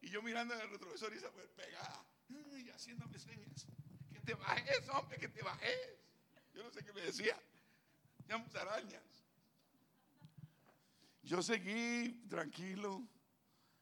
Y 0.00 0.10
yo 0.10 0.20
mirando 0.22 0.54
en 0.54 0.60
el 0.60 0.70
retrovisor 0.70 1.12
y 1.12 1.16
esa 1.16 1.30
mujer 1.30 1.50
pegada. 1.50 2.04
Y 2.28 2.68
haciéndome 2.70 3.18
señas. 3.18 3.66
Que 4.12 4.20
te 4.20 4.34
bajes, 4.34 4.88
hombre, 4.88 5.18
que 5.18 5.28
te 5.28 5.42
bajes. 5.42 5.98
Yo 6.52 6.64
no 6.64 6.70
sé 6.72 6.84
qué 6.84 6.92
me 6.92 7.02
decía. 7.02 7.40
Ya 8.26 8.36
arañas. 8.60 9.02
Yo 11.22 11.42
seguí 11.42 12.12
tranquilo. 12.28 13.06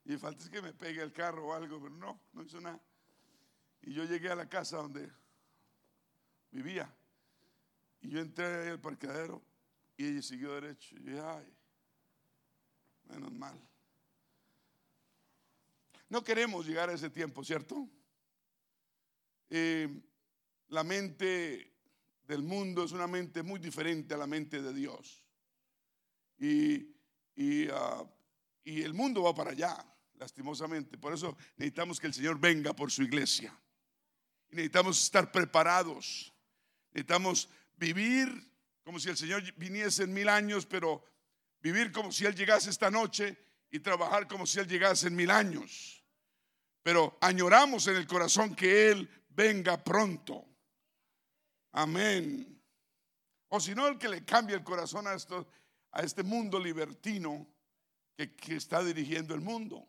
Y 0.04 0.16
falta 0.16 0.48
que 0.50 0.62
me 0.62 0.72
pegue 0.72 1.02
el 1.02 1.12
carro 1.12 1.48
o 1.48 1.54
algo, 1.54 1.80
pero 1.82 1.94
no, 1.94 2.20
no 2.32 2.42
hizo 2.42 2.60
nada. 2.60 2.80
Y 3.82 3.92
yo 3.92 4.04
llegué 4.04 4.30
a 4.30 4.34
la 4.34 4.48
casa 4.48 4.78
donde 4.78 5.10
vivía. 6.50 6.94
Y 8.00 8.10
yo 8.10 8.20
entré 8.20 8.70
al 8.70 8.80
parqueadero 8.80 9.42
y 9.96 10.06
ella 10.06 10.22
siguió 10.22 10.54
derecho. 10.54 10.96
Y 10.96 11.00
dije, 11.00 11.20
ay, 11.20 11.57
mal. 13.18 13.58
No 16.08 16.24
queremos 16.24 16.66
llegar 16.66 16.88
a 16.88 16.94
ese 16.94 17.10
tiempo, 17.10 17.44
¿cierto? 17.44 17.88
Eh, 19.50 19.88
la 20.68 20.84
mente 20.84 21.72
del 22.26 22.42
mundo 22.42 22.84
es 22.84 22.92
una 22.92 23.06
mente 23.06 23.42
muy 23.42 23.58
diferente 23.58 24.14
a 24.14 24.18
la 24.18 24.26
mente 24.26 24.62
de 24.62 24.72
Dios. 24.72 25.22
Y, 26.38 26.94
y, 27.34 27.68
ah, 27.70 28.04
y 28.64 28.82
el 28.82 28.94
mundo 28.94 29.22
va 29.22 29.34
para 29.34 29.50
allá, 29.50 29.76
lastimosamente. 30.14 30.98
Por 30.98 31.12
eso 31.12 31.36
necesitamos 31.56 31.98
que 31.98 32.06
el 32.06 32.14
Señor 32.14 32.38
venga 32.38 32.74
por 32.74 32.90
su 32.90 33.02
iglesia. 33.02 33.58
Y 34.50 34.56
necesitamos 34.56 35.02
estar 35.02 35.32
preparados. 35.32 36.32
Necesitamos 36.92 37.48
vivir 37.76 38.48
como 38.88 38.98
si 38.98 39.10
el 39.10 39.18
Señor 39.18 39.42
viniese 39.56 40.04
en 40.04 40.14
mil 40.14 40.30
años, 40.30 40.64
pero 40.64 41.04
vivir 41.60 41.92
como 41.92 42.12
si 42.12 42.26
Él 42.26 42.34
llegase 42.34 42.70
esta 42.70 42.90
noche 42.90 43.36
y 43.70 43.80
trabajar 43.80 44.26
como 44.26 44.46
si 44.46 44.58
Él 44.58 44.66
llegase 44.66 45.08
en 45.08 45.16
mil 45.16 45.30
años. 45.30 46.04
Pero 46.82 47.18
añoramos 47.20 47.86
en 47.86 47.96
el 47.96 48.06
corazón 48.06 48.54
que 48.54 48.90
Él 48.90 49.08
venga 49.28 49.82
pronto. 49.82 50.44
Amén. 51.72 52.62
O 53.48 53.60
si 53.60 53.74
no, 53.74 53.88
el 53.88 53.98
que 53.98 54.08
le 54.08 54.24
cambie 54.24 54.56
el 54.56 54.64
corazón 54.64 55.06
a, 55.06 55.14
esto, 55.14 55.48
a 55.92 56.02
este 56.02 56.22
mundo 56.22 56.58
libertino 56.58 57.46
que, 58.16 58.34
que 58.34 58.56
está 58.56 58.82
dirigiendo 58.82 59.34
el 59.34 59.40
mundo. 59.40 59.88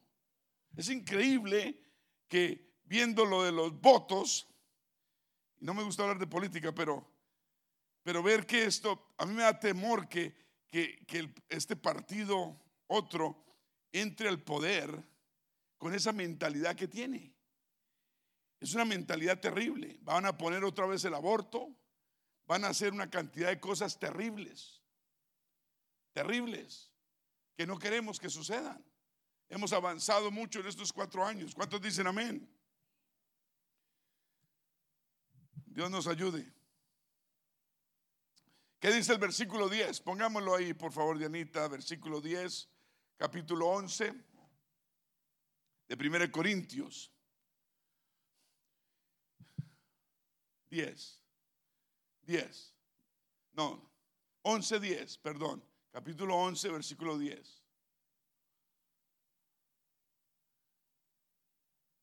Es 0.76 0.90
increíble 0.90 1.80
que 2.28 2.78
viendo 2.84 3.26
lo 3.26 3.44
de 3.44 3.52
los 3.52 3.80
votos, 3.80 4.48
no 5.60 5.74
me 5.74 5.84
gusta 5.84 6.04
hablar 6.04 6.20
de 6.20 6.28
política, 6.28 6.74
pero 6.74 7.10
pero 8.04 8.24
ver 8.24 8.46
que 8.46 8.64
esto, 8.64 9.14
a 9.18 9.26
mí 9.28 9.34
me 9.34 9.44
da 9.44 9.60
temor 9.60 10.08
que, 10.08 10.34
que, 10.70 11.34
este 11.50 11.76
partido, 11.76 12.60
otro, 12.88 13.44
entre 13.92 14.30
al 14.30 14.42
poder 14.42 15.04
con 15.78 15.94
esa 15.94 16.12
mentalidad 16.12 16.76
que 16.76 16.88
tiene. 16.88 17.34
Es 18.60 18.74
una 18.74 18.86
mentalidad 18.86 19.40
terrible. 19.40 19.98
Van 20.02 20.26
a 20.26 20.38
poner 20.38 20.64
otra 20.64 20.86
vez 20.86 21.04
el 21.06 21.14
aborto, 21.14 21.76
van 22.46 22.66
a 22.66 22.70
hacer 22.70 22.94
una 22.94 23.10
cantidad 23.10 23.50
de 23.50 23.60
cosas 23.60 23.98
terribles, 23.98 24.84
terribles, 26.14 26.92
que 27.56 27.66
no 27.66 27.80
queremos 27.80 28.20
que 28.20 28.30
sucedan. 28.30 28.84
Hemos 29.48 29.74
avanzado 29.74 30.30
mucho 30.30 30.60
en 30.60 30.68
estos 30.68 30.94
cuatro 30.94 31.26
años. 31.26 31.56
¿Cuántos 31.56 31.82
dicen 31.82 32.06
amén? 32.06 32.48
Dios 35.66 35.90
nos 35.90 36.08
ayude. 36.08 36.59
¿Qué 38.80 38.92
dice 38.92 39.12
el 39.12 39.20
versículo 39.20 39.68
10? 39.68 40.00
Pongámoslo 40.02 40.56
ahí, 40.56 40.74
por 40.74 40.94
favor, 40.94 41.18
Dianita, 41.18 41.68
versículo 41.68 42.22
10, 42.22 42.70
capítulo 43.18 43.68
11 43.68 44.14
de 45.90 46.08
1 46.08 46.32
Corintios. 46.32 47.12
10. 50.70 51.22
10. 52.22 52.76
No, 53.54 53.92
11, 54.44 54.80
10, 54.80 55.18
perdón. 55.18 55.62
Capítulo 55.92 56.38
11, 56.38 56.70
versículo 56.70 57.18
10. 57.18 57.62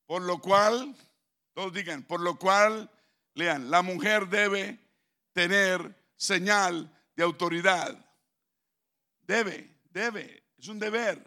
Por 0.05 0.21
lo 0.21 0.39
cual, 0.39 0.95
todos 1.53 1.73
digan, 1.73 2.03
por 2.03 2.19
lo 2.19 2.37
cual, 2.37 2.91
lean, 3.33 3.71
la 3.71 3.81
mujer 3.81 4.27
debe 4.27 4.79
tener 5.33 6.06
señal 6.17 6.91
de 7.15 7.23
autoridad. 7.23 7.97
Debe, 9.21 9.79
debe, 9.91 10.43
es 10.57 10.67
un 10.67 10.79
deber 10.79 11.23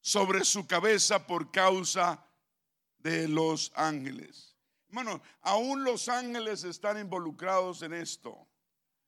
sobre 0.00 0.44
su 0.44 0.66
cabeza 0.66 1.26
por 1.26 1.50
causa 1.50 2.24
de 2.98 3.26
los 3.26 3.72
ángeles. 3.74 4.56
Hermano, 4.88 5.20
aún 5.42 5.84
los 5.84 6.08
ángeles 6.08 6.64
están 6.64 6.98
involucrados 6.98 7.82
en 7.82 7.92
esto. 7.92 8.46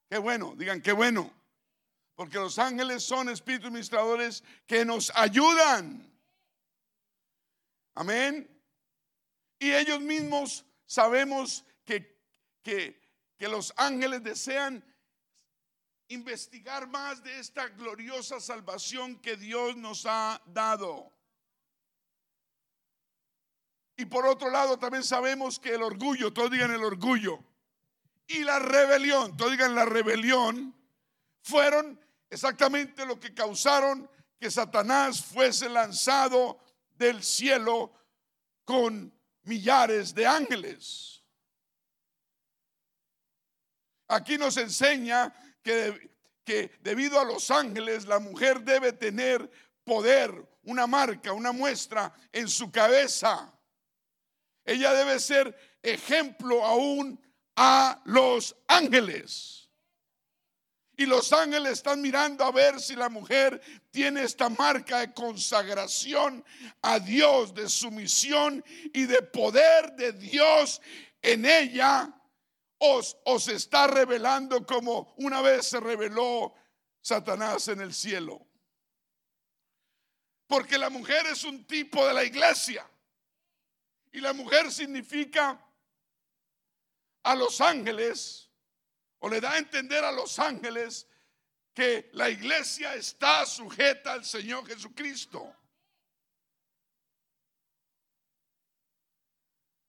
Qué 0.09 0.18
bueno, 0.18 0.55
digan 0.57 0.83
qué 0.83 0.93
bueno. 0.93 1.33
Porque 2.14 2.37
los 2.37 2.59
ángeles 2.59 3.03
son 3.03 3.31
espíritus 3.31 3.68
administradores 3.68 4.45
que 4.66 4.85
nos 4.85 5.11
ayudan. 5.14 6.07
Amén. 7.95 8.47
Y 9.59 9.73
ellos 9.73 10.01
mismos 10.01 10.64
sabemos 10.85 11.64
que, 11.85 12.21
que, 12.62 13.01
los 13.39 13.73
ángeles 13.77 14.23
desean 14.23 14.85
investigar 16.11 16.89
más 16.89 17.23
de 17.23 17.39
esta 17.39 17.69
gloriosa 17.69 18.41
salvación 18.41 19.17
que 19.21 19.37
Dios 19.37 19.77
nos 19.77 20.05
ha 20.07 20.43
dado. 20.47 21.13
Y 23.97 24.05
por 24.07 24.27
otro 24.27 24.51
lado 24.51 24.79
también 24.79 25.05
sabemos 25.05 25.59
que 25.61 25.75
el 25.75 25.83
orgullo, 25.83 26.33
todos 26.33 26.51
digan 26.51 26.73
el 26.73 26.83
orgullo, 26.83 27.45
y 28.27 28.41
la 28.41 28.59
rebelión, 28.59 29.37
todos 29.37 29.53
digan 29.53 29.75
la 29.75 29.85
rebelión, 29.85 30.75
fueron 31.43 32.01
exactamente 32.29 33.07
lo 33.07 33.21
que 33.21 33.33
causaron 33.33 34.11
que 34.39 34.51
Satanás 34.51 35.25
fuese 35.25 35.69
lanzado 35.69 36.59
del 36.97 37.23
cielo 37.23 37.93
con 38.65 39.13
millares 39.43 40.13
de 40.13 40.27
ángeles. 40.27 41.23
Aquí 44.09 44.37
nos 44.39 44.57
enseña 44.57 45.33
que, 45.63 46.11
que 46.45 46.71
debido 46.81 47.21
a 47.21 47.25
los 47.25 47.51
ángeles 47.51 48.07
la 48.07 48.19
mujer 48.19 48.61
debe 48.63 48.93
tener 48.93 49.51
poder, 49.85 50.33
una 50.65 50.87
marca, 50.87 51.33
una 51.33 51.53
muestra 51.53 52.13
en 52.33 52.49
su 52.49 52.71
cabeza. 52.71 53.53
Ella 54.65 54.93
debe 54.93 55.19
ser 55.19 55.79
ejemplo 55.83 56.65
aún 56.65 57.21
a 57.57 58.01
los 58.05 58.55
ángeles. 58.69 59.69
Y 60.97 61.07
los 61.07 61.33
ángeles 61.33 61.73
están 61.73 62.03
mirando 62.03 62.45
a 62.45 62.53
ver 62.53 62.79
si 62.79 62.95
la 62.95 63.09
mujer 63.09 63.61
tiene 63.91 64.23
esta 64.23 64.51
marca 64.51 64.99
de 64.99 65.15
consagración 65.15 66.45
a 66.83 66.99
Dios, 66.99 67.55
de 67.55 67.71
sumisión 67.71 68.63
y 68.93 69.07
de 69.07 69.23
poder 69.23 69.93
de 69.93 70.13
Dios 70.13 70.83
en 71.23 71.47
ella. 71.47 72.15
Os, 72.83 73.49
está 73.49 73.87
revelando 73.87 74.64
como 74.64 75.14
una 75.18 75.43
vez 75.43 75.66
se 75.66 75.81
reveló 75.81 76.55
Satanás 77.03 77.68
en 77.68 77.83
el 77.83 77.93
cielo. 77.93 78.47
Porque 80.47 80.78
la 80.78 80.89
mujer 80.89 81.26
es 81.26 81.45
un 81.45 81.64
tipo 81.66 82.07
de 82.07 82.14
la 82.14 82.24
iglesia. 82.24 82.89
Y 84.12 84.20
la 84.20 84.33
mujer 84.33 84.72
significa 84.72 85.62
a 87.22 87.35
los 87.35 87.61
ángeles 87.61 88.51
o 89.18 89.28
le 89.28 89.43
da 89.43 89.53
a 89.53 89.59
entender 89.59 90.03
a 90.03 90.11
los 90.11 90.39
ángeles 90.39 91.07
que 91.74 92.09
la 92.14 92.31
iglesia 92.31 92.95
está 92.95 93.45
sujeta 93.45 94.14
al 94.14 94.24
Señor 94.24 94.66
Jesucristo. 94.66 95.55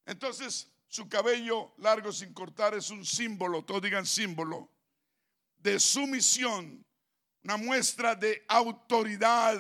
Entonces, 0.06 0.71
su 0.92 1.08
cabello 1.08 1.74
largo 1.78 2.12
sin 2.12 2.34
cortar 2.34 2.74
es 2.74 2.90
un 2.90 3.06
símbolo, 3.06 3.64
todos 3.64 3.82
digan 3.82 4.06
símbolo, 4.06 4.70
de 5.58 5.80
sumisión, 5.80 6.86
una 7.46 7.56
muestra 7.56 8.14
de 8.14 8.44
autoridad 8.50 9.58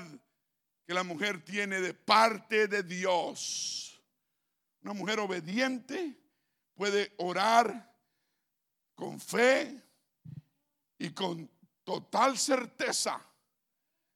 que 0.86 0.94
la 0.94 1.04
mujer 1.04 1.42
tiene 1.42 1.80
de 1.80 1.94
parte 1.94 2.68
de 2.68 2.84
Dios. 2.84 4.04
Una 4.82 4.92
mujer 4.92 5.22
obediente 5.22 6.22
puede 6.76 7.14
orar 7.20 7.96
con 8.94 9.18
fe 9.18 9.82
y 10.98 11.12
con 11.12 11.50
total 11.86 12.38
certeza 12.38 13.26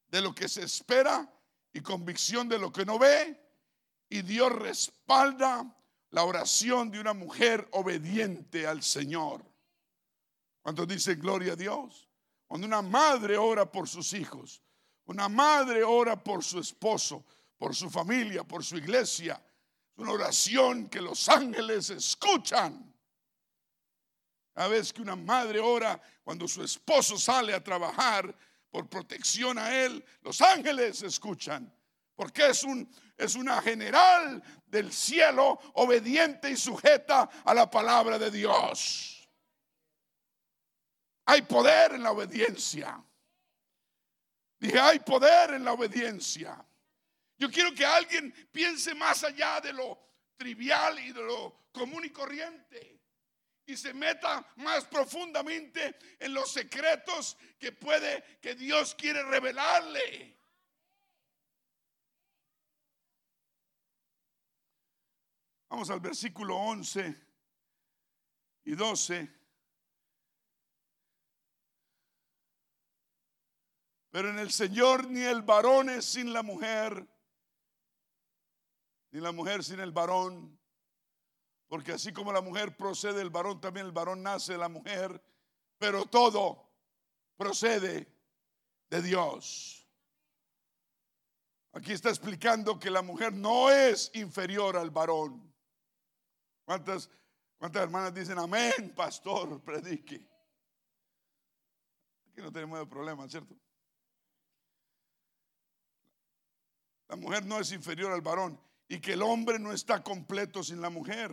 de 0.08 0.20
lo 0.20 0.36
que 0.36 0.50
se 0.50 0.64
espera 0.64 1.32
y 1.72 1.80
convicción 1.80 2.50
de 2.50 2.60
lo 2.60 2.74
que 2.74 2.86
no 2.86 3.00
ve. 3.00 3.42
Y 4.10 4.22
Dios 4.22 4.52
respalda 4.52 5.74
la 6.16 6.24
oración 6.24 6.90
de 6.90 6.98
una 7.02 7.14
mujer 7.14 7.68
obediente 7.72 8.66
al 8.66 8.82
Señor. 8.82 9.44
Cuando 10.62 10.86
dice 10.86 11.16
gloria 11.16 11.52
a 11.52 11.56
Dios? 11.58 12.08
Cuando 12.48 12.66
una 12.66 12.82
madre 12.82 13.38
ora 13.38 13.70
por 13.70 13.90
sus 13.90 14.14
hijos, 14.14 14.62
una 15.08 15.28
madre 15.28 15.84
ora 15.84 16.16
por 16.16 16.42
su 16.42 16.58
esposo, 16.58 17.26
por 17.58 17.76
su 17.76 17.90
familia, 17.90 18.46
por 18.46 18.64
su 18.64 18.78
iglesia, 18.78 19.34
es 19.34 19.98
una 19.98 20.14
oración 20.14 20.88
que 20.88 21.02
los 21.02 21.28
ángeles 21.28 21.90
escuchan. 21.90 22.96
A 24.54 24.70
veces 24.70 24.94
que 24.94 25.02
una 25.02 25.18
madre 25.18 25.60
ora 25.60 26.02
cuando 26.24 26.48
su 26.48 26.64
esposo 26.64 27.18
sale 27.18 27.54
a 27.54 27.62
trabajar 27.62 28.34
por 28.72 28.88
protección 28.88 29.58
a 29.58 29.76
él, 29.84 30.02
los 30.22 30.40
ángeles 30.40 31.02
escuchan. 31.02 31.70
Porque 32.16 32.48
es, 32.48 32.64
un, 32.64 32.90
es 33.18 33.36
una 33.36 33.62
general 33.62 34.42
del 34.66 34.92
cielo 34.92 35.60
obediente 35.76 36.50
y 36.50 36.58
sujeta 36.58 37.30
a 37.44 37.54
la 37.54 37.70
palabra 37.70 38.20
de 38.20 38.32
Dios. 38.32 39.30
Hay 41.26 41.42
poder 41.44 41.94
en 41.94 42.04
la 42.04 42.12
obediencia. 42.12 43.04
Dije, 44.60 44.80
hay 44.80 45.00
poder 45.00 45.56
en 45.56 45.64
la 45.64 45.74
obediencia. 45.74 46.64
Yo 47.38 47.50
quiero 47.50 47.74
que 47.74 47.86
alguien 47.86 48.34
piense 48.52 48.94
más 48.96 49.24
allá 49.24 49.60
de 49.62 49.74
lo 49.74 50.00
trivial 50.38 51.00
y 51.00 51.12
de 51.12 51.22
lo 51.22 51.68
común 51.72 52.06
y 52.06 52.10
corriente 52.10 52.96
y 53.66 53.76
se 53.76 53.94
meta 53.94 54.46
más 54.58 54.86
profundamente 54.86 55.98
en 56.20 56.34
los 56.34 56.52
secretos 56.52 57.38
que 57.58 57.72
puede, 57.72 58.40
que 58.42 58.56
Dios 58.56 58.94
quiere 58.96 59.24
revelarle. 59.24 60.35
Vamos 65.70 65.90
al 65.90 66.00
versículo 66.00 66.56
11 66.58 67.16
y 68.66 68.76
12. 68.76 69.36
Pero 74.12 74.30
en 74.30 74.40
el 74.40 74.52
Señor 74.52 75.10
ni 75.10 75.22
el 75.22 75.42
varón 75.42 75.90
es 75.90 76.06
sin 76.06 76.32
la 76.32 76.42
mujer, 76.42 77.06
ni 79.12 79.20
la 79.20 79.32
mujer 79.32 79.64
sin 79.64 79.80
el 79.80 79.92
varón. 79.92 80.58
Porque 81.68 81.94
así 81.94 82.14
como 82.14 82.32
la 82.32 82.42
mujer 82.42 82.78
procede 82.78 83.16
del 83.16 83.30
varón, 83.30 83.60
también 83.60 83.88
el 83.88 83.92
varón 83.92 84.24
nace 84.24 84.54
de 84.54 84.60
la 84.60 84.70
mujer. 84.70 85.22
Pero 85.78 86.06
todo 86.06 86.72
procede 87.36 88.08
de 88.90 89.02
Dios. 89.02 89.86
Aquí 91.74 91.92
está 91.92 92.10
explicando 92.10 92.80
que 92.80 92.90
la 92.90 93.02
mujer 93.02 93.34
no 93.34 93.70
es 93.70 94.12
inferior 94.14 94.78
al 94.78 94.92
varón. 94.92 95.55
¿Cuántas, 96.66 97.10
cuántas 97.58 97.84
hermanas 97.84 98.14
dicen 98.14 98.40
amén, 98.40 98.94
pastor? 98.96 99.62
Predique. 99.64 100.28
Aquí 102.28 102.42
no 102.42 102.52
tenemos 102.52 102.88
problema, 102.88 103.30
¿cierto? 103.30 103.56
La 107.08 107.16
mujer 107.16 107.46
no 107.46 107.60
es 107.60 107.72
inferior 107.72 108.12
al 108.12 108.22
varón 108.22 108.60
y 108.88 109.00
que 109.00 109.14
el 109.14 109.22
hombre 109.22 109.60
no 109.60 109.72
está 109.72 110.04
completo 110.04 110.64
sin 110.64 110.82
la 110.82 110.90
mujer 110.90 111.32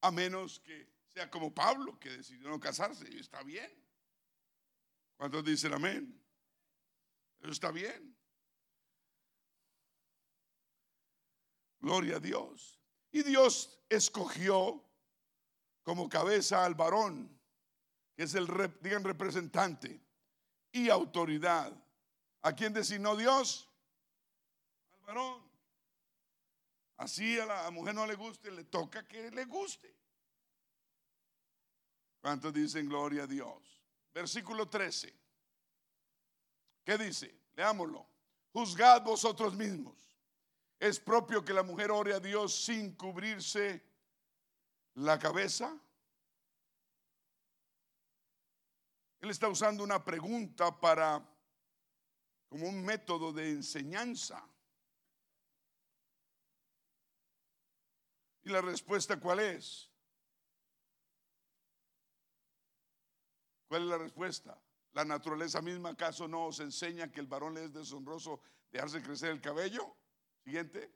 a 0.00 0.10
menos 0.10 0.60
que 0.60 0.88
sea 1.08 1.28
como 1.28 1.52
Pablo, 1.52 1.98
que 1.98 2.10
decidió 2.10 2.48
no 2.48 2.60
casarse, 2.60 3.08
y 3.10 3.18
está 3.18 3.42
bien. 3.42 3.70
¿Cuántos 5.16 5.44
dicen 5.44 5.72
amén? 5.72 6.22
Eso 7.40 7.50
está 7.50 7.70
bien. 7.70 8.16
Gloria 11.80 12.16
a 12.16 12.20
Dios. 12.20 12.75
Y 13.16 13.22
Dios 13.22 13.80
escogió 13.88 14.84
como 15.82 16.06
cabeza 16.06 16.66
al 16.66 16.74
varón, 16.74 17.40
que 18.14 18.24
es 18.24 18.34
el, 18.34 18.46
digan, 18.82 19.04
representante 19.04 19.98
y 20.70 20.90
autoridad. 20.90 21.72
¿A 22.42 22.52
quién 22.52 22.74
designó 22.74 23.16
Dios? 23.16 23.70
Al 24.92 25.00
varón. 25.06 25.42
Así 26.98 27.40
a 27.40 27.46
la 27.46 27.70
mujer 27.70 27.94
no 27.94 28.06
le 28.06 28.16
guste, 28.16 28.50
le 28.50 28.64
toca 28.64 29.08
que 29.08 29.30
le 29.30 29.46
guste. 29.46 29.96
¿Cuántos 32.20 32.52
dicen 32.52 32.86
gloria 32.86 33.22
a 33.22 33.26
Dios? 33.26 33.82
Versículo 34.12 34.68
13. 34.68 35.18
¿Qué 36.84 36.98
dice? 36.98 37.34
Leámoslo. 37.54 38.06
Juzgad 38.52 39.02
vosotros 39.02 39.54
mismos. 39.54 40.05
¿Es 40.78 41.00
propio 41.00 41.44
que 41.44 41.54
la 41.54 41.62
mujer 41.62 41.90
ore 41.90 42.12
a 42.12 42.20
Dios 42.20 42.54
sin 42.54 42.94
cubrirse 42.94 43.82
la 44.94 45.18
cabeza? 45.18 45.78
Él 49.20 49.30
está 49.30 49.48
usando 49.48 49.82
una 49.82 50.04
pregunta 50.04 50.78
para 50.78 51.26
como 52.48 52.68
un 52.68 52.84
método 52.84 53.32
de 53.32 53.50
enseñanza. 53.50 54.46
¿Y 58.44 58.50
la 58.50 58.60
respuesta 58.60 59.18
cuál 59.18 59.40
es? 59.40 59.90
¿Cuál 63.66 63.82
es 63.82 63.88
la 63.88 63.98
respuesta? 63.98 64.62
¿La 64.92 65.04
naturaleza 65.04 65.60
misma 65.60 65.90
acaso 65.90 66.28
no 66.28 66.46
os 66.46 66.60
enseña 66.60 67.10
que 67.10 67.20
el 67.20 67.26
varón 67.26 67.54
le 67.54 67.64
es 67.64 67.72
deshonroso 67.72 68.40
dejarse 68.70 69.02
crecer 69.02 69.30
el 69.30 69.40
cabello? 69.40 69.96
Siguiente. 70.46 70.88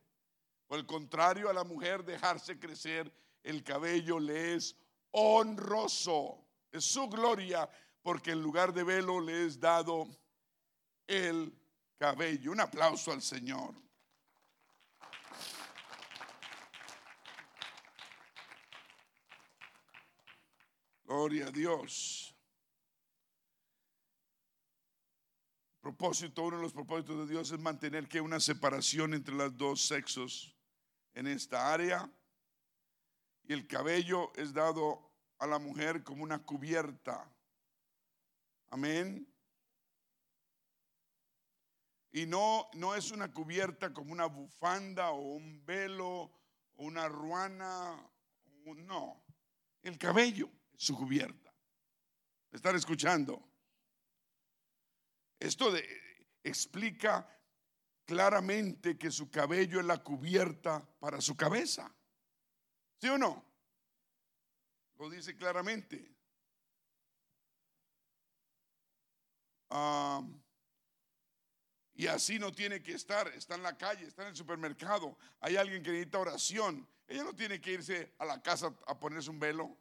Por 0.69 0.79
el 0.79 0.87
contrario, 0.87 1.51
a 1.51 1.53
la 1.53 1.65
mujer 1.65 2.05
dejarse 2.05 2.61
crecer 2.61 3.13
el 3.43 3.65
cabello 3.65 4.21
le 4.21 4.55
es 4.55 4.77
honroso. 5.11 6.47
Es 6.71 6.85
su 6.85 7.09
gloria 7.09 7.69
porque 8.01 8.31
en 8.31 8.41
lugar 8.41 8.73
de 8.73 8.85
velo 8.85 9.21
le 9.21 9.47
es 9.47 9.59
dado 9.59 10.07
el 11.09 11.53
cabello. 11.99 12.53
Un 12.53 12.61
aplauso 12.61 13.11
al 13.11 13.23
Señor. 13.23 13.75
Gloria 21.03 21.49
a 21.49 21.51
Dios. 21.51 22.30
Propósito, 25.81 26.43
uno 26.43 26.57
de 26.57 26.63
los 26.63 26.75
propósitos 26.75 27.27
de 27.27 27.33
Dios 27.33 27.51
es 27.51 27.59
mantener 27.59 28.07
que 28.07 28.21
una 28.21 28.39
separación 28.39 29.15
entre 29.15 29.35
los 29.35 29.57
dos 29.57 29.81
sexos 29.81 30.55
en 31.15 31.27
esta 31.27 31.73
área. 31.73 32.11
Y 33.45 33.55
el 33.55 33.67
cabello 33.67 34.31
es 34.37 34.53
dado 34.53 35.11
a 35.39 35.47
la 35.47 35.59
mujer 35.59 36.05
como 36.05 36.23
una 36.23 36.39
cubierta. 36.45 37.27
Amén. 38.69 39.27
Y 42.13 42.27
no, 42.27 42.69
no 42.75 42.95
es 42.95 43.11
una 43.11 43.33
cubierta 43.33 43.95
como 43.95 44.13
una 44.13 44.27
bufanda 44.27 45.11
o 45.11 45.21
un 45.21 45.65
velo 45.65 46.31
o 46.75 46.85
una 46.85 47.09
ruana. 47.09 48.07
No, 48.65 49.25
el 49.83 49.97
cabello 49.97 50.51
es 50.75 50.85
su 50.85 50.95
cubierta. 50.95 51.55
¿Están 52.51 52.77
escuchando? 52.77 53.50
Esto 55.41 55.73
explica 56.45 57.27
claramente 58.05 58.99
que 58.99 59.11
su 59.11 59.31
cabello 59.31 59.81
es 59.81 59.87
la 59.87 60.03
cubierta 60.03 60.87
para 61.01 61.21
su 61.23 61.35
cabeza. 61.35 61.91
¿Sí 63.01 63.09
o 63.09 63.17
no? 63.17 63.45
Lo 64.99 65.09
dice 65.09 65.35
claramente. 65.35 66.15
y 71.95 72.07
así 72.07 72.39
no 72.39 72.51
tiene 72.51 72.83
que 72.83 72.93
estar, 72.93 73.29
está 73.29 73.55
en 73.55 73.63
la 73.63 73.77
calle, 73.79 74.07
está 74.07 74.23
en 74.23 74.29
el 74.29 74.37
supermercado, 74.37 75.17
hay 75.39 75.57
alguien 75.57 75.83
que 75.83 75.91
necesita 75.91 76.19
oración. 76.19 76.89
Ella 77.07 77.25
no 77.25 77.35
tiene 77.35 77.61
que 77.61 77.73
irse 77.73 78.15
a 78.19 78.25
la 78.25 78.43
casa 78.43 78.75
a 78.87 78.99
ponerse 78.99 79.31
un 79.31 79.39
velo. 79.39 79.77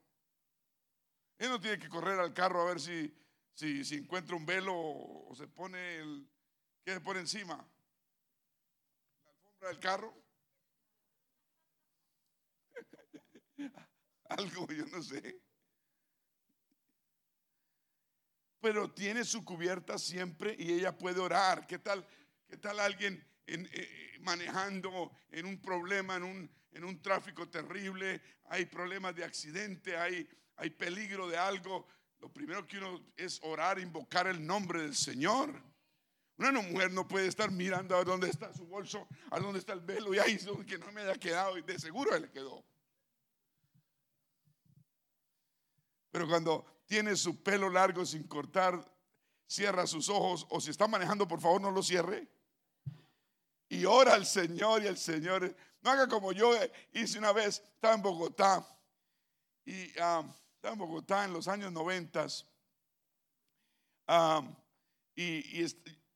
Ella 1.38 1.52
no 1.52 1.60
tiene 1.60 1.80
que 1.80 1.90
correr 1.90 2.20
al 2.20 2.34
carro 2.34 2.62
a 2.62 2.66
ver 2.66 2.80
si 2.80 3.14
si, 3.54 3.84
si 3.84 3.96
encuentra 3.96 4.36
un 4.36 4.46
velo 4.46 4.74
o, 4.76 5.36
se 5.36 5.48
pone 5.48 5.98
el, 5.98 6.30
¿qué 6.84 6.94
se 6.94 7.02
pone 7.02 7.20
encima? 7.20 7.56
La 9.24 9.30
alfombra 9.32 9.70
del 9.70 9.80
carro. 9.80 10.24
Algo, 14.30 14.68
yo 14.68 14.86
no 14.86 15.02
sé. 15.02 15.42
Pero 18.62 18.92
tiene 18.92 19.24
su 19.24 19.44
cubierta 19.44 19.98
siempre 19.98 20.56
y 20.58 20.74
ella 20.74 20.98
puede 20.98 21.20
orar. 21.20 21.66
¿Qué 21.66 21.80
tal, 21.80 22.06
qué 22.48 22.58
tal 22.58 22.80
alguien 22.80 23.26
eh, 23.48 24.18
manejando 24.22 25.12
en 25.32 25.46
un 25.46 25.62
problema, 25.62 26.16
en 26.18 26.24
un, 26.24 26.52
en 26.72 26.84
un 26.84 27.02
tráfico 27.02 27.50
terrible? 27.50 28.22
Hay 28.46 28.66
problemas 28.66 29.16
de 29.16 29.24
accidente, 29.24 29.98
hay, 29.98 30.28
hay 30.58 30.70
peligro 30.72 31.28
de 31.28 31.38
algo 31.38 31.88
lo 32.20 32.30
primero 32.30 32.68
que 32.68 32.78
uno 32.78 33.02
es 33.16 33.40
orar, 33.44 33.80
invocar 33.80 34.28
el 34.28 34.46
nombre 34.46 34.82
del 34.82 34.96
Señor. 34.96 35.54
Una 36.38 36.52
mujer 36.52 36.92
no 36.92 37.08
puede 37.08 37.28
estar 37.28 37.52
mirando 37.52 37.96
a 37.96 38.04
dónde 38.04 38.30
está 38.30 38.54
su 38.54 38.66
bolso, 38.66 39.08
a 39.30 39.40
dónde 39.40 39.60
está 39.60 39.74
el 39.74 39.82
velo 39.82 40.14
y 40.14 40.20
ahí 40.20 40.38
que 40.66 40.78
no 40.78 40.92
me 40.92 41.02
haya 41.02 41.16
quedado 41.16 41.58
y 41.58 41.62
de 41.62 41.78
seguro 41.78 42.18
le 42.18 42.30
quedó. 42.30 42.64
Pero 46.12 46.28
cuando 46.28 46.66
tiene 46.86 47.16
su 47.16 47.44
pelo 47.44 47.70
largo 47.70 48.06
sin 48.06 48.24
cortar, 48.24 48.84
cierra 49.48 49.86
sus 49.86 50.10
ojos 50.10 50.48
o 50.50 50.62
si 50.62 50.72
está 50.72 50.88
manejando, 50.88 51.28
por 51.28 51.42
favor 51.42 51.62
no 51.62 51.72
lo 51.72 51.84
cierre. 51.84 52.28
Y 53.68 53.86
ora 53.86 54.16
al 54.16 54.26
Señor 54.26 54.84
y 54.84 54.88
el 54.88 54.98
Señor, 54.98 55.56
no 55.82 55.92
haga 55.92 56.08
como 56.08 56.32
yo 56.32 56.52
hice 56.94 57.20
una 57.20 57.32
vez, 57.32 57.62
estaba 57.76 57.94
en 57.94 58.02
Bogotá 58.02 58.66
y 59.66 59.92
ah, 60.00 60.24
estaba 60.60 60.74
en 60.74 60.80
Bogotá 60.80 61.24
en 61.24 61.32
los 61.32 61.48
años 61.48 61.72
noventas 61.72 62.46
y, 65.16 65.64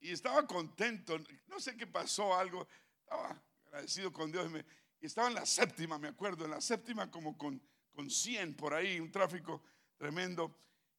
estaba 0.02 0.46
contento. 0.46 1.18
No 1.48 1.62
sé 1.62 1.78
qué 1.78 1.88
pasó, 1.88 2.36
algo. 2.36 2.68
Estaba 3.00 3.42
agradecido 3.68 4.12
con 4.12 4.34
Dios. 4.34 4.52
y 5.00 5.06
estaba 5.06 5.30
en 5.30 5.36
la 5.36 5.46
séptima, 5.46 5.98
me 5.98 6.10
acuerdo, 6.10 6.44
en 6.44 6.52
la 6.52 6.60
séptima 6.60 7.10
como 7.10 7.38
con, 7.38 7.62
con 7.94 8.10
100 8.10 8.58
por 8.58 8.74
ahí, 8.74 9.00
un 9.00 9.12
tráfico 9.12 9.64
tremendo. 9.98 10.54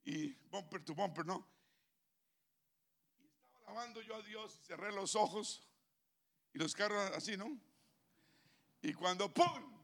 Y 0.05 0.33
bumper 0.51 0.83
to 0.83 0.95
bumper, 0.95 1.27
¿no? 1.27 1.47
Y 3.19 3.27
estaba 3.27 3.59
alabando 3.67 4.01
yo 4.01 4.17
a 4.17 4.23
Dios, 4.23 4.59
cerré 4.67 4.91
los 4.91 5.17
ojos 5.17 5.69
y 6.55 6.59
los 6.59 6.75
carros 6.75 7.11
así, 7.15 7.37
¿no? 7.37 7.59
Y 8.81 8.95
cuando 8.95 9.33
¡pum! 9.33 9.75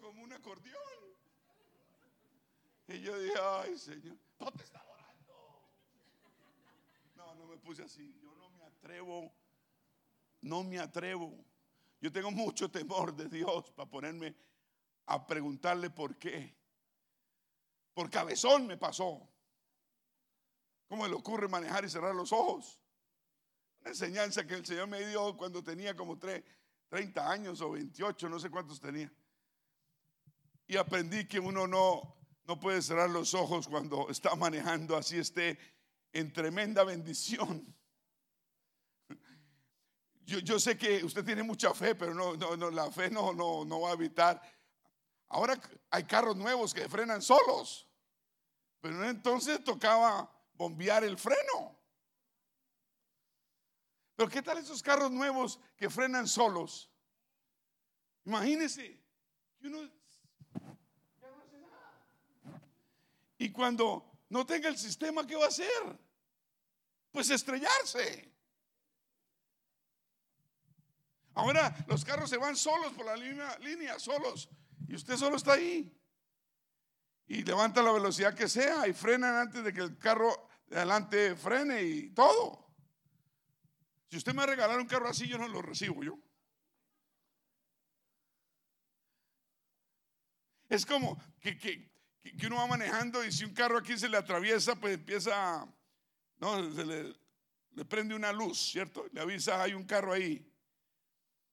como 0.00 0.19
un 0.30 0.36
acordeón. 0.36 0.78
Y 2.88 3.00
yo 3.00 3.18
dije, 3.18 3.34
ay 3.40 3.78
Señor, 3.78 4.16
no 4.38 4.50
te 4.52 4.62
está 4.62 4.82
orando. 4.82 5.72
No, 7.16 7.34
no 7.34 7.46
me 7.46 7.56
puse 7.56 7.82
así. 7.82 8.16
Yo 8.22 8.34
no 8.36 8.50
me 8.50 8.64
atrevo. 8.64 9.32
No 10.42 10.64
me 10.64 10.78
atrevo. 10.78 11.44
Yo 12.00 12.10
tengo 12.10 12.30
mucho 12.30 12.70
temor 12.70 13.14
de 13.14 13.28
Dios 13.28 13.70
para 13.72 13.90
ponerme 13.90 14.34
a 15.06 15.26
preguntarle 15.26 15.90
por 15.90 16.16
qué. 16.16 16.56
Por 17.92 18.08
cabezón 18.08 18.66
me 18.66 18.76
pasó. 18.76 19.28
¿Cómo 20.88 21.06
le 21.06 21.14
ocurre 21.14 21.48
manejar 21.48 21.84
y 21.84 21.90
cerrar 21.90 22.14
los 22.14 22.32
ojos? 22.32 22.80
Una 23.80 23.90
enseñanza 23.90 24.46
que 24.46 24.54
el 24.54 24.66
Señor 24.66 24.88
me 24.88 25.06
dio 25.06 25.36
cuando 25.36 25.62
tenía 25.62 25.94
como 25.94 26.18
30 26.18 27.30
años 27.30 27.60
o 27.60 27.70
28, 27.70 28.28
no 28.28 28.40
sé 28.40 28.50
cuántos 28.50 28.80
tenía 28.80 29.12
y 30.70 30.76
aprendí 30.76 31.26
que 31.26 31.40
uno 31.40 31.66
no, 31.66 32.14
no 32.44 32.60
puede 32.60 32.80
cerrar 32.80 33.10
los 33.10 33.34
ojos 33.34 33.66
cuando 33.66 34.08
está 34.08 34.36
manejando, 34.36 34.96
así 34.96 35.18
esté 35.18 35.58
en 36.12 36.32
tremenda 36.32 36.84
bendición. 36.84 37.76
Yo, 40.20 40.38
yo, 40.38 40.60
sé 40.60 40.78
que 40.78 41.04
usted 41.04 41.24
tiene 41.24 41.42
mucha 41.42 41.74
fe, 41.74 41.96
pero 41.96 42.14
no, 42.14 42.36
no, 42.36 42.70
la 42.70 42.88
fe 42.92 43.10
no, 43.10 43.32
no, 43.32 43.64
no 43.64 43.80
va 43.80 43.90
a 43.90 43.94
evitar. 43.94 44.40
Ahora 45.26 45.60
hay 45.90 46.04
carros 46.04 46.36
nuevos 46.36 46.72
que 46.72 46.88
frenan 46.88 47.20
solos, 47.20 47.88
pero 48.80 49.08
entonces 49.08 49.64
tocaba 49.64 50.30
bombear 50.54 51.02
el 51.02 51.18
freno. 51.18 51.76
Pero 54.14 54.30
¿qué 54.30 54.40
tal 54.40 54.58
esos 54.58 54.84
carros 54.84 55.10
nuevos 55.10 55.58
que 55.76 55.90
frenan 55.90 56.28
solos? 56.28 56.92
Imagínese 58.24 59.02
uno 59.62 59.90
ya 61.20 61.30
no 61.30 61.40
hace 61.40 61.58
nada. 61.58 62.62
Cuando 63.52 64.10
no 64.28 64.46
tenga 64.46 64.68
el 64.68 64.78
sistema, 64.78 65.26
¿qué 65.26 65.36
va 65.36 65.46
a 65.46 65.48
hacer? 65.48 65.98
Pues 67.10 67.30
estrellarse. 67.30 68.30
Ahora 71.34 71.74
los 71.88 72.04
carros 72.04 72.28
se 72.28 72.36
van 72.36 72.56
solos 72.56 72.92
por 72.92 73.06
la 73.06 73.16
línea, 73.16 73.98
solos. 73.98 74.48
Y 74.88 74.94
usted 74.94 75.16
solo 75.16 75.36
está 75.36 75.54
ahí. 75.54 75.96
Y 77.26 77.44
levanta 77.44 77.82
la 77.82 77.92
velocidad 77.92 78.34
que 78.34 78.48
sea 78.48 78.88
y 78.88 78.92
frenan 78.92 79.36
antes 79.36 79.62
de 79.62 79.72
que 79.72 79.80
el 79.80 79.98
carro 79.98 80.48
de 80.66 80.76
adelante 80.76 81.36
frene 81.36 81.82
y 81.82 82.10
todo. 82.10 82.74
Si 84.08 84.16
usted 84.16 84.34
me 84.34 84.44
regalar 84.44 84.78
un 84.78 84.86
carro 84.86 85.08
así, 85.08 85.28
yo 85.28 85.38
no 85.38 85.46
lo 85.46 85.62
recibo 85.62 86.02
yo. 86.02 86.18
Es 90.68 90.84
como 90.84 91.20
que, 91.40 91.56
que, 91.56 91.90
que, 92.22 92.46
uno 92.46 92.56
va 92.56 92.66
manejando 92.66 93.24
y 93.24 93.32
si 93.32 93.44
un 93.44 93.54
carro 93.54 93.78
aquí 93.78 93.98
se 93.98 94.08
le 94.08 94.16
atraviesa, 94.16 94.76
pues 94.76 94.94
empieza, 94.94 95.66
no, 96.38 96.74
se 96.74 96.84
le, 96.84 97.84
prende 97.86 98.14
una 98.14 98.32
luz, 98.32 98.70
¿cierto? 98.72 99.06
Le 99.12 99.20
avisa, 99.20 99.62
hay 99.62 99.72
un 99.72 99.84
carro 99.84 100.12
ahí. 100.12 100.46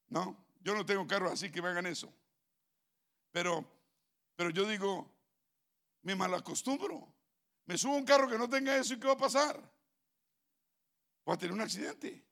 No, 0.10 0.46
yo 0.62 0.76
no 0.76 0.86
tengo 0.86 1.08
carro 1.08 1.32
así 1.32 1.52
que 1.52 1.62
me 1.62 1.70
hagan 1.70 1.86
eso. 1.86 2.14
Pero, 3.32 3.66
pero 4.36 4.50
yo 4.50 4.68
digo, 4.68 5.10
me 6.02 6.16
malacostumbro. 6.16 7.14
Me 7.66 7.78
subo 7.78 7.96
a 7.96 7.98
un 7.98 8.06
carro 8.06 8.30
que 8.30 8.38
no 8.38 8.50
tenga 8.50 8.78
eso 8.78 8.94
y 8.94 9.00
¿qué 9.00 9.08
va 9.08 9.14
a 9.14 9.18
pasar? 9.18 9.62
Voy 11.26 11.36
a 11.36 11.38
tener 11.38 11.54
un 11.54 11.62
accidente. 11.62 12.26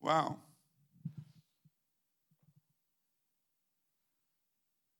Wow. 0.00 0.45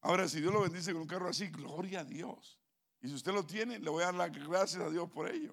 Ahora, 0.06 0.28
si 0.28 0.40
Dios 0.40 0.52
lo 0.52 0.60
bendice 0.60 0.92
con 0.92 1.02
un 1.02 1.08
carro 1.08 1.28
así, 1.28 1.48
gloria 1.48 2.00
a 2.00 2.04
Dios. 2.04 2.60
Y 3.00 3.08
si 3.08 3.14
usted 3.14 3.32
lo 3.32 3.44
tiene, 3.44 3.80
le 3.80 3.90
voy 3.90 4.04
a 4.04 4.06
dar 4.06 4.14
las 4.14 4.32
gracias 4.32 4.80
a 4.80 4.88
Dios 4.88 5.10
por 5.10 5.28
ello. 5.28 5.52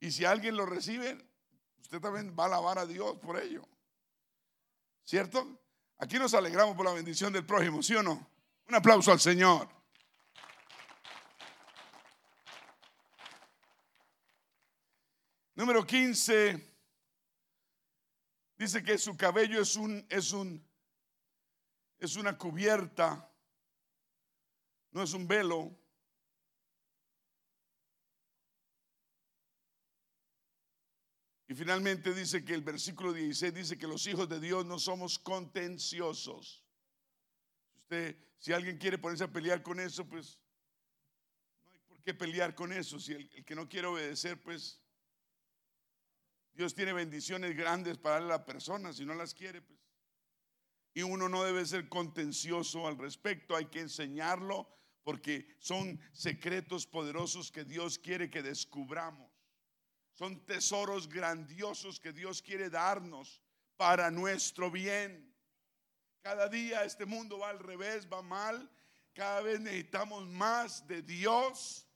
Y 0.00 0.10
si 0.10 0.24
alguien 0.24 0.56
lo 0.56 0.66
recibe, 0.66 1.16
usted 1.80 2.00
también 2.00 2.34
va 2.36 2.42
a 2.42 2.46
alabar 2.48 2.80
a 2.80 2.86
Dios 2.86 3.16
por 3.18 3.40
ello. 3.40 3.62
¿Cierto? 5.04 5.56
Aquí 5.98 6.18
nos 6.18 6.34
alegramos 6.34 6.74
por 6.74 6.84
la 6.84 6.92
bendición 6.92 7.32
del 7.32 7.46
prójimo, 7.46 7.80
¿sí 7.80 7.94
o 7.94 8.02
no? 8.02 8.28
Un 8.66 8.74
aplauso 8.74 9.12
al 9.12 9.20
Señor. 9.20 9.68
Número 15.54 15.86
15. 15.86 16.74
Dice 18.56 18.82
que 18.82 18.98
su 18.98 19.16
cabello 19.16 19.62
es 19.62 19.76
un 19.76 20.04
es 20.10 20.32
un 20.32 20.67
es 21.98 22.16
una 22.16 22.38
cubierta, 22.38 23.30
no 24.92 25.02
es 25.02 25.12
un 25.12 25.26
velo. 25.26 25.76
Y 31.48 31.54
finalmente 31.54 32.14
dice 32.14 32.44
que 32.44 32.54
el 32.54 32.62
versículo 32.62 33.12
16 33.12 33.54
dice 33.54 33.78
que 33.78 33.86
los 33.86 34.06
hijos 34.06 34.28
de 34.28 34.38
Dios 34.38 34.66
no 34.66 34.78
somos 34.78 35.18
contenciosos. 35.18 36.62
Usted, 37.74 38.16
si 38.38 38.52
alguien 38.52 38.76
quiere 38.76 38.98
ponerse 38.98 39.24
a 39.24 39.32
pelear 39.32 39.62
con 39.62 39.80
eso, 39.80 40.06
pues 40.06 40.38
no 41.64 41.72
hay 41.72 41.78
por 41.80 42.02
qué 42.02 42.12
pelear 42.12 42.54
con 42.54 42.72
eso. 42.72 43.00
Si 43.00 43.12
el, 43.12 43.44
que 43.44 43.54
no 43.54 43.66
quiere 43.66 43.86
obedecer, 43.86 44.40
pues 44.42 44.82
Dios 46.52 46.74
tiene 46.74 46.92
bendiciones 46.92 47.56
grandes 47.56 47.96
para 47.96 48.20
la 48.20 48.44
persona. 48.44 48.92
Si 48.92 49.06
no 49.06 49.14
las 49.14 49.32
quiere, 49.32 49.62
pues. 49.62 49.87
Y 50.98 51.02
uno 51.04 51.28
no 51.28 51.44
debe 51.44 51.64
ser 51.64 51.88
contencioso 51.88 52.88
al 52.88 52.98
respecto. 52.98 53.54
Hay 53.54 53.66
que 53.66 53.78
enseñarlo 53.78 54.68
porque 55.04 55.46
son 55.60 56.00
secretos 56.12 56.88
poderosos 56.88 57.52
que 57.52 57.62
Dios 57.62 58.00
quiere 58.00 58.28
que 58.28 58.42
descubramos. 58.42 59.30
Son 60.14 60.44
tesoros 60.44 61.08
grandiosos 61.08 62.00
que 62.00 62.12
Dios 62.12 62.42
quiere 62.42 62.68
darnos 62.68 63.40
para 63.76 64.10
nuestro 64.10 64.72
bien. 64.72 65.32
Cada 66.20 66.48
día 66.48 66.82
este 66.82 67.06
mundo 67.06 67.38
va 67.38 67.50
al 67.50 67.60
revés, 67.60 68.08
va 68.12 68.20
mal. 68.20 68.68
Cada 69.14 69.40
vez 69.40 69.60
necesitamos 69.60 70.26
más 70.26 70.84
de 70.88 71.02
Dios 71.02 71.86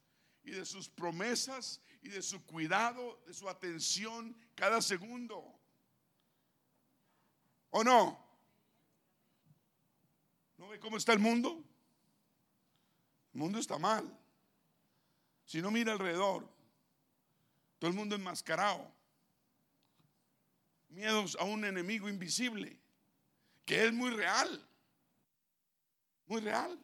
y 0.44 0.52
de 0.52 0.64
sus 0.64 0.88
promesas 0.88 1.82
y 2.02 2.08
de 2.08 2.22
su 2.22 2.46
cuidado, 2.46 3.20
de 3.26 3.34
su 3.34 3.48
atención 3.48 4.36
cada 4.54 4.80
segundo. 4.80 5.60
¿O 7.70 7.82
no? 7.82 8.21
¿No 10.62 10.68
ve 10.68 10.78
cómo 10.78 10.96
está 10.96 11.12
el 11.12 11.18
mundo? 11.18 11.60
El 13.34 13.40
mundo 13.40 13.58
está 13.58 13.78
mal. 13.80 14.16
Si 15.44 15.60
no 15.60 15.72
mira 15.72 15.90
alrededor, 15.90 16.48
todo 17.80 17.90
el 17.90 17.96
mundo 17.96 18.14
enmascarado. 18.14 18.88
Miedos 20.88 21.36
a 21.40 21.42
un 21.42 21.64
enemigo 21.64 22.08
invisible, 22.08 22.78
que 23.64 23.86
es 23.86 23.92
muy 23.92 24.10
real. 24.10 24.64
Muy 26.26 26.40
real. 26.40 26.78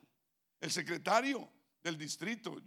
El 0.60 0.72
secretario 0.72 1.48
del 1.84 1.96
distrito, 1.96 2.60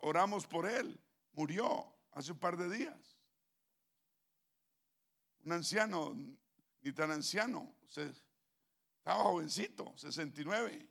oramos 0.00 0.46
por 0.46 0.66
él, 0.66 0.98
murió 1.34 1.86
hace 2.12 2.32
un 2.32 2.38
par 2.38 2.56
de 2.56 2.74
días. 2.74 3.18
Un 5.44 5.52
anciano, 5.52 6.16
ni 6.80 6.92
tan 6.92 7.10
anciano, 7.10 7.74
estaba 9.06 9.22
jovencito, 9.22 9.92
69. 9.96 10.88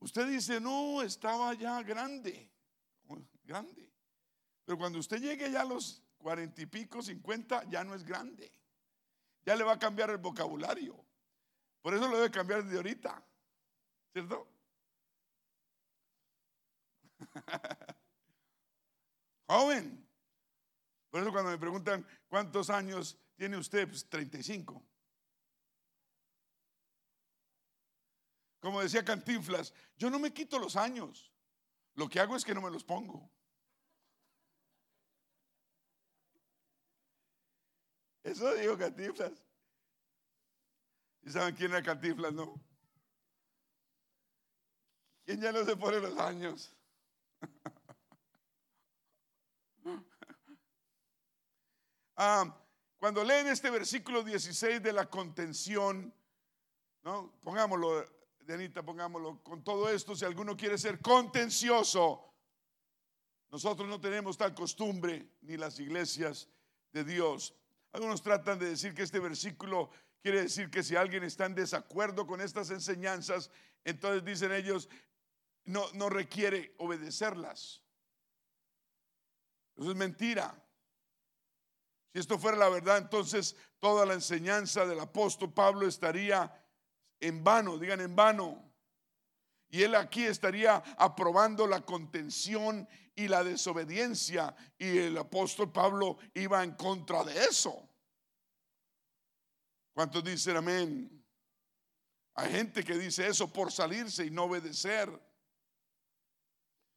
Usted 0.00 0.28
dice, 0.28 0.60
no, 0.60 1.00
estaba 1.02 1.54
ya 1.54 1.82
grande 1.82 2.52
grande. 3.46 3.90
Pero 4.64 4.76
cuando 4.76 4.98
usted 4.98 5.18
llegue 5.18 5.50
ya 5.50 5.62
a 5.62 5.64
los 5.64 6.02
cuarenta 6.18 6.60
y 6.60 6.66
pico, 6.66 7.02
cincuenta, 7.02 7.64
ya 7.64 7.84
no 7.84 7.94
es 7.94 8.04
grande. 8.04 8.52
Ya 9.44 9.54
le 9.56 9.64
va 9.64 9.74
a 9.74 9.78
cambiar 9.78 10.10
el 10.10 10.18
vocabulario. 10.18 11.02
Por 11.80 11.94
eso 11.94 12.08
lo 12.08 12.16
debe 12.16 12.30
cambiar 12.30 12.64
de 12.64 12.76
ahorita. 12.76 13.24
¿Cierto? 14.12 14.48
Joven. 19.46 20.04
Por 21.10 21.22
eso 21.22 21.30
cuando 21.30 21.52
me 21.52 21.58
preguntan 21.58 22.04
cuántos 22.28 22.68
años 22.68 23.16
tiene 23.36 23.56
usted, 23.56 23.88
pues 23.88 24.08
35. 24.08 24.82
Como 28.60 28.80
decía 28.80 29.04
Cantinflas, 29.04 29.72
yo 29.96 30.10
no 30.10 30.18
me 30.18 30.32
quito 30.32 30.58
los 30.58 30.76
años. 30.76 31.32
Lo 31.94 32.08
que 32.08 32.18
hago 32.18 32.36
es 32.36 32.44
que 32.44 32.54
no 32.54 32.60
me 32.60 32.70
los 32.70 32.84
pongo. 32.84 33.30
Eso 38.24 38.52
dijo 38.54 38.76
Cantiflas. 38.76 39.44
¿Y 41.22 41.30
saben 41.30 41.54
quién 41.54 41.70
era 41.70 41.82
Cantiflas, 41.82 42.32
no? 42.32 42.60
¿Quién 45.24 45.40
ya 45.40 45.52
no 45.52 45.64
se 45.64 45.76
pone 45.76 46.00
los 46.00 46.18
años? 46.18 46.72
ah, 52.16 52.65
cuando 52.98 53.22
leen 53.22 53.46
este 53.48 53.70
versículo 53.70 54.22
16 54.22 54.82
de 54.82 54.92
la 54.92 55.08
contención, 55.08 56.12
¿no? 57.02 57.32
Pongámoslo, 57.42 58.04
Dianita, 58.40 58.82
pongámoslo, 58.82 59.42
con 59.42 59.62
todo 59.62 59.88
esto, 59.88 60.14
si 60.14 60.24
alguno 60.24 60.56
quiere 60.56 60.78
ser 60.78 61.00
contencioso, 61.00 62.32
nosotros 63.50 63.88
no 63.88 64.00
tenemos 64.00 64.36
tal 64.36 64.54
costumbre, 64.54 65.30
ni 65.42 65.56
las 65.56 65.78
iglesias 65.78 66.48
de 66.92 67.04
Dios. 67.04 67.54
Algunos 67.92 68.22
tratan 68.22 68.58
de 68.58 68.70
decir 68.70 68.94
que 68.94 69.02
este 69.02 69.18
versículo 69.18 69.90
quiere 70.20 70.42
decir 70.42 70.70
que 70.70 70.82
si 70.82 70.96
alguien 70.96 71.22
está 71.24 71.46
en 71.46 71.54
desacuerdo 71.54 72.26
con 72.26 72.40
estas 72.40 72.70
enseñanzas, 72.70 73.50
entonces 73.84 74.24
dicen 74.24 74.52
ellos, 74.52 74.88
no, 75.64 75.84
no 75.92 76.08
requiere 76.08 76.74
obedecerlas. 76.78 77.82
Eso 79.76 79.90
es 79.90 79.96
mentira. 79.96 80.65
Si 82.16 82.20
esto 82.20 82.38
fuera 82.38 82.56
la 82.56 82.70
verdad, 82.70 82.96
entonces 82.96 83.54
toda 83.78 84.06
la 84.06 84.14
enseñanza 84.14 84.86
del 84.86 85.00
apóstol 85.00 85.52
Pablo 85.52 85.86
estaría 85.86 86.50
en 87.20 87.44
vano, 87.44 87.76
digan 87.76 88.00
en 88.00 88.16
vano. 88.16 88.72
Y 89.68 89.82
él 89.82 89.94
aquí 89.94 90.24
estaría 90.24 90.76
aprobando 90.96 91.66
la 91.66 91.82
contención 91.82 92.88
y 93.14 93.28
la 93.28 93.44
desobediencia. 93.44 94.56
Y 94.78 94.96
el 94.96 95.18
apóstol 95.18 95.70
Pablo 95.70 96.16
iba 96.32 96.64
en 96.64 96.70
contra 96.70 97.22
de 97.22 97.38
eso. 97.44 97.86
¿Cuántos 99.92 100.24
dicen 100.24 100.56
amén? 100.56 101.22
Hay 102.32 102.50
gente 102.50 102.82
que 102.82 102.94
dice 102.94 103.26
eso 103.26 103.52
por 103.52 103.70
salirse 103.70 104.24
y 104.24 104.30
no 104.30 104.44
obedecer. 104.44 105.10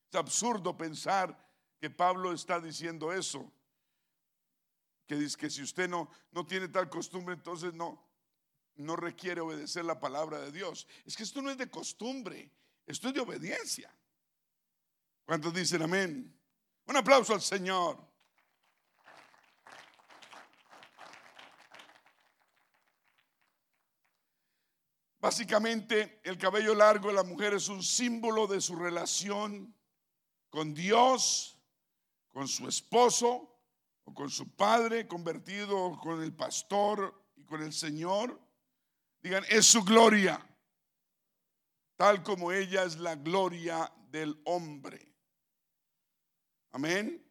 Es 0.09 0.17
absurdo 0.17 0.77
pensar 0.77 1.37
que 1.77 1.89
Pablo 1.89 2.31
está 2.31 2.61
diciendo 2.61 3.11
eso. 3.11 3.51
Que 5.09 5.15
dice 5.15 5.37
que 5.37 5.49
si 5.49 5.63
usted 5.63 5.89
no, 5.89 6.07
no 6.29 6.45
tiene 6.45 6.67
tal 6.67 6.87
costumbre, 6.87 7.33
entonces 7.33 7.73
no, 7.73 8.07
no 8.75 8.95
requiere 8.95 9.41
obedecer 9.41 9.83
la 9.83 9.99
palabra 9.99 10.37
de 10.39 10.51
Dios. 10.51 10.85
Es 11.03 11.17
que 11.17 11.23
esto 11.23 11.41
no 11.41 11.49
es 11.49 11.57
de 11.57 11.67
costumbre, 11.67 12.51
esto 12.85 13.07
es 13.07 13.15
de 13.15 13.19
obediencia. 13.19 13.91
¿Cuántos 15.25 15.51
dicen 15.51 15.81
amén? 15.81 16.39
Un 16.85 16.95
aplauso 16.95 17.33
al 17.33 17.41
Señor. 17.41 17.97
Básicamente, 25.19 26.21
el 26.23 26.37
cabello 26.37 26.75
largo 26.75 27.07
de 27.07 27.15
la 27.15 27.23
mujer 27.23 27.55
es 27.55 27.67
un 27.67 27.81
símbolo 27.81 28.45
de 28.45 28.61
su 28.61 28.75
relación 28.75 29.75
con 30.51 30.75
Dios, 30.75 31.57
con 32.27 32.47
su 32.47 32.67
esposo 32.67 33.58
con 34.13 34.29
su 34.29 34.49
padre 34.55 35.07
convertido, 35.07 35.97
con 36.01 36.21
el 36.21 36.33
pastor 36.33 37.13
y 37.35 37.43
con 37.43 37.61
el 37.61 37.73
Señor. 37.73 38.39
Digan, 39.21 39.43
es 39.49 39.65
su 39.65 39.83
gloria, 39.83 40.39
tal 41.95 42.23
como 42.23 42.51
ella 42.51 42.83
es 42.83 42.97
la 42.97 43.15
gloria 43.15 43.91
del 44.09 44.39
hombre. 44.45 45.13
Amén. 46.71 47.25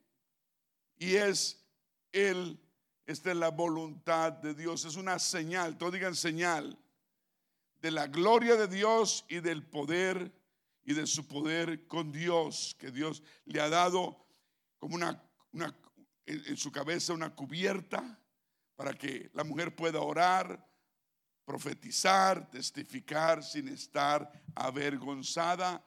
Y 0.98 1.14
es 1.14 1.64
Él, 2.12 2.60
esta 3.06 3.30
es 3.30 3.36
la 3.36 3.50
voluntad 3.50 4.32
de 4.32 4.54
Dios, 4.54 4.84
es 4.84 4.96
una 4.96 5.18
señal, 5.18 5.78
todos 5.78 5.92
digan 5.92 6.14
señal, 6.14 6.78
de 7.80 7.90
la 7.90 8.08
gloria 8.08 8.56
de 8.56 8.66
Dios 8.66 9.24
y 9.28 9.40
del 9.40 9.64
poder 9.64 10.32
y 10.84 10.94
de 10.94 11.06
su 11.06 11.26
poder 11.26 11.86
con 11.86 12.10
Dios, 12.10 12.74
que 12.78 12.90
Dios 12.90 13.22
le 13.44 13.60
ha 13.60 13.68
dado 13.68 14.26
como 14.78 14.96
una 14.96 15.22
en 16.28 16.56
su 16.56 16.70
cabeza 16.70 17.14
una 17.14 17.34
cubierta 17.34 18.18
para 18.76 18.92
que 18.92 19.30
la 19.32 19.44
mujer 19.44 19.74
pueda 19.74 20.00
orar, 20.00 20.64
profetizar, 21.44 22.50
testificar 22.50 23.42
sin 23.42 23.68
estar 23.68 24.30
avergonzada 24.54 25.82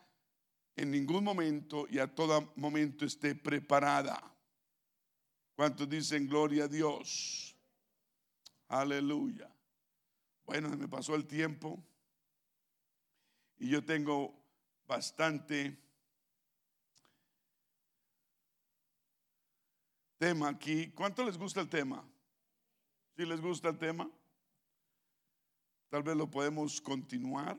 en 0.75 0.89
ningún 0.89 1.23
momento 1.23 1.85
y 1.89 1.99
a 1.99 2.07
todo 2.07 2.51
momento 2.55 3.05
esté 3.05 3.35
preparada. 3.35 4.19
¿Cuántos 5.55 5.87
dicen 5.87 6.27
gloria 6.27 6.63
a 6.63 6.67
Dios? 6.67 7.55
Aleluya. 8.67 9.47
Bueno, 10.43 10.69
me 10.69 10.87
pasó 10.87 11.13
el 11.13 11.27
tiempo 11.27 11.83
y 13.57 13.69
yo 13.69 13.85
tengo 13.85 14.33
bastante 14.87 15.77
tema 20.21 20.49
aquí. 20.49 20.91
¿Cuánto 20.91 21.25
les 21.25 21.35
gusta 21.35 21.61
el 21.61 21.67
tema? 21.67 22.07
Si 23.17 23.25
les 23.25 23.41
gusta 23.41 23.69
el 23.69 23.79
tema, 23.79 24.07
tal 25.89 26.03
vez 26.03 26.15
lo 26.15 26.29
podemos 26.29 26.79
continuar. 26.79 27.57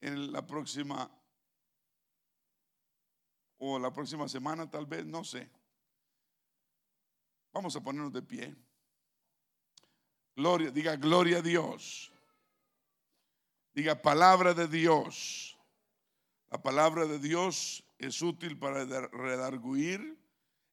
en 0.00 0.32
la 0.32 0.44
próxima 0.44 1.08
o 3.58 3.78
la 3.78 3.92
próxima 3.92 4.28
semana 4.28 4.68
tal 4.68 4.84
vez, 4.84 5.06
no 5.06 5.22
sé. 5.22 5.48
Vamos 7.52 7.76
a 7.76 7.80
ponernos 7.80 8.12
de 8.12 8.22
pie. 8.22 8.52
Gloria, 10.34 10.72
diga 10.72 10.96
gloria 10.96 11.38
a 11.38 11.42
Dios. 11.42 12.12
Diga 13.72 14.02
palabra 14.02 14.54
de 14.54 14.66
Dios. 14.66 15.56
La 16.50 16.60
palabra 16.60 17.06
de 17.06 17.20
Dios 17.20 17.81
es 18.02 18.20
útil 18.20 18.58
para 18.58 18.84
redarguir, 18.84 20.18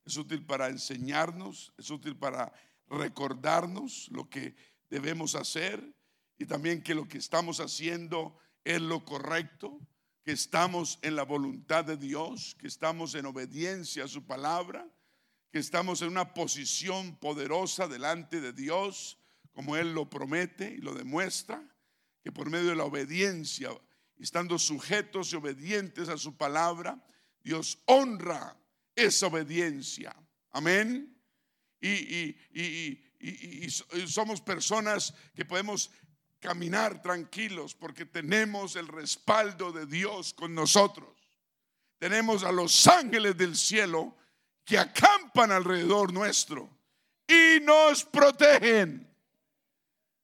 es 0.04 0.18
útil 0.18 0.46
para 0.46 0.68
enseñarnos, 0.68 1.72
es 1.78 1.92
útil 1.92 2.18
para 2.18 2.52
recordarnos 2.88 4.10
lo 4.10 4.28
que 4.28 4.56
debemos 4.90 5.36
hacer 5.36 5.96
y 6.40 6.46
también 6.46 6.82
que 6.82 6.96
lo 6.96 7.08
que 7.08 7.20
estamos 7.20 7.60
haciendo 7.60 8.36
es 8.64 8.82
lo 8.82 9.06
correcto, 9.06 9.80
que 10.24 10.32
estamos 10.32 10.98
en 11.04 11.16
la 11.16 11.24
voluntad 11.24 11.86
de 11.86 11.98
Dios, 11.98 12.56
que 12.60 12.68
estamos 12.68 13.14
en 13.14 13.28
obediencia 13.28 14.06
a 14.06 14.08
su 14.08 14.26
palabra, 14.26 14.90
que 15.52 15.60
estamos 15.60 16.02
en 16.02 16.10
una 16.10 16.34
posición 16.34 17.16
poderosa 17.18 17.88
delante 17.88 18.42
de 18.42 18.54
Dios, 18.54 19.20
como 19.54 19.78
Él 19.78 19.94
lo 19.94 20.10
promete 20.10 20.72
y 20.72 20.78
lo 20.78 20.96
demuestra, 20.96 21.64
que 22.24 22.32
por 22.32 22.50
medio 22.50 22.70
de 22.70 22.76
la 22.76 22.86
obediencia, 22.86 23.70
estando 24.18 24.58
sujetos 24.58 25.32
y 25.32 25.36
obedientes 25.36 26.10
a 26.10 26.18
su 26.18 26.36
palabra, 26.36 27.06
Dios 27.50 27.80
honra 27.86 28.56
esa 28.96 29.26
obediencia. 29.26 30.16
Amén. 30.52 31.20
Y, 31.82 32.36
somos 34.06 34.40
personas 34.40 35.16
que 35.34 35.46
podemos 35.46 35.90
caminar 36.40 37.02
tranquilos 37.02 37.74
porque 37.74 38.06
tenemos 38.06 38.76
el 38.76 38.88
respaldo 38.88 39.72
de 39.72 39.88
Dios 39.88 40.36
con 40.36 40.54
nosotros. 40.54 41.10
Tenemos 41.98 42.44
a 42.44 42.52
los 42.52 42.86
ángeles 42.86 43.36
del 43.36 43.58
cielo 43.58 44.16
que 44.64 44.78
acampan 44.78 45.52
alrededor 45.52 46.14
nuestro 46.14 46.70
y 47.28 47.60
nos 47.62 48.04
protegen. 48.06 49.12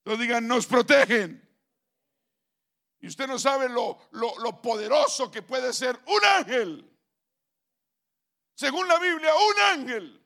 No 0.06 0.16
digan, 0.16 0.48
nos 0.48 0.68
protegen. 0.68 1.42
Y 3.00 3.08
usted 3.08 3.26
no 3.26 3.40
sabe 3.40 3.68
lo 3.68 4.62
poderoso 4.62 5.32
que 5.32 5.42
puede 5.42 5.74
ser 5.74 6.00
un 6.06 6.24
ángel. 6.24 6.95
Según 8.56 8.88
la 8.88 8.98
Biblia, 9.00 9.32
un 9.36 9.62
ángel 9.80 10.26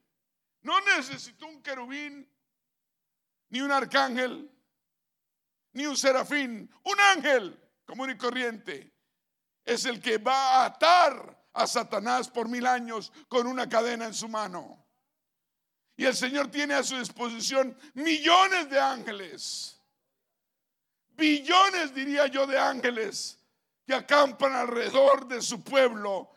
no 0.62 0.80
necesitó 0.82 1.48
un 1.48 1.62
querubín 1.62 2.32
ni 3.50 3.62
un 3.62 3.72
arcángel 3.72 4.50
ni 5.74 5.86
un 5.86 5.98
serafín, 5.98 6.72
un 6.84 7.00
ángel 7.00 7.60
común 7.86 8.12
y 8.12 8.18
corriente. 8.18 8.94
Es 9.66 9.86
el 9.86 10.00
que 10.02 10.18
va 10.20 10.62
a 10.62 10.66
atar 10.66 11.48
a 11.54 11.68
Satanás 11.68 12.30
por 12.30 12.48
mil 12.48 12.66
años 12.66 13.12
con 13.28 13.48
una 13.48 13.68
cadena 13.68 14.06
en 14.06 14.14
su 14.14 14.30
mano. 14.30 14.86
Y 15.98 16.06
el 16.06 16.16
Señor 16.16 16.50
tiene 16.50 16.76
a 16.76 16.84
su 16.84 16.98
disposición 16.98 17.78
millones 17.94 18.70
de 18.70 18.80
ángeles, 18.80 19.82
billones 21.10 21.94
diría 21.94 22.28
yo 22.28 22.48
de 22.48 22.58
ángeles 22.58 23.38
que 23.86 23.94
acampan 23.94 24.54
alrededor 24.54 25.28
de 25.28 25.42
su 25.42 25.62
pueblo 25.64 26.32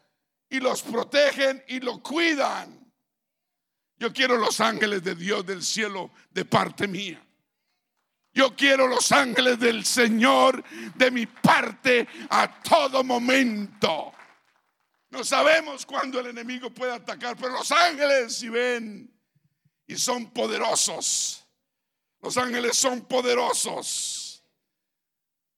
y 0.53 0.61
los 0.61 0.83
protegen 0.83 1.65
y 1.67 1.81
lo 1.81 2.03
cuidan. 2.03 2.79
Yo 3.97 4.13
quiero 4.13 4.37
los 4.37 4.61
ángeles 4.61 5.03
de 5.03 5.15
Dios 5.15 5.47
del 5.47 5.63
cielo 5.63 6.11
de 6.31 6.45
parte 6.45 6.87
mía. 6.87 7.25
Yo 8.35 8.55
quiero 8.55 8.87
los 8.87 9.11
ángeles 9.13 9.59
del 9.59 9.83
Señor 9.87 10.63
de 10.95 11.11
mi 11.11 11.25
parte 11.25 12.07
a 12.29 12.63
todo 12.63 13.03
momento. 13.03 14.13
No 15.09 15.25
sabemos 15.25 15.87
cuándo 15.87 16.21
el 16.21 16.27
enemigo 16.27 16.69
puede 16.69 16.93
atacar, 16.93 17.35
pero 17.37 17.53
los 17.53 17.73
ángeles 17.73 18.37
si 18.37 18.51
ven 18.51 19.11
y 19.87 19.97
son 19.97 20.33
poderosos. 20.33 21.47
Los 22.21 22.37
ángeles 22.37 22.77
son 22.77 23.01
poderosos. 23.07 24.45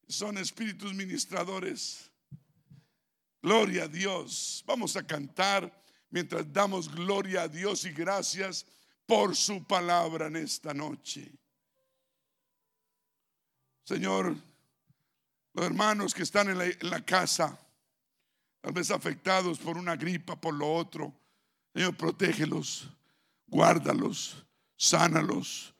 Son 0.07 0.39
espíritus 0.39 0.95
ministradores. 0.95 2.13
Gloria 3.45 3.85
a 3.85 3.89
Dios. 3.89 4.65
Vamos 4.67 4.97
a 4.97 5.07
cantar 5.07 5.71
mientras 6.09 6.51
damos 6.51 6.89
gloria 6.89 7.43
a 7.43 7.49
Dios 7.49 7.85
y 7.85 7.91
gracias 7.91 8.65
por 9.05 9.37
su 9.37 9.63
palabra 9.63 10.29
en 10.29 10.37
esta 10.37 10.73
noche. 10.73 11.31
Señor, 13.85 14.35
los 15.53 15.67
hermanos 15.67 16.15
que 16.15 16.23
están 16.23 16.49
en 16.49 16.75
la, 16.89 17.05
casa, 17.05 17.61
tal 18.63 18.73
vez 18.73 18.91
afectados 18.91 19.59
por 19.59 19.77
una 19.77 19.95
gripa, 19.95 20.41
por 20.41 20.55
lo 20.55 20.73
otro, 20.73 21.15
Señor, 21.75 21.95
protégelos, 21.99 22.89
guárdalos, 23.47 24.43
sánalos, 24.75 25.75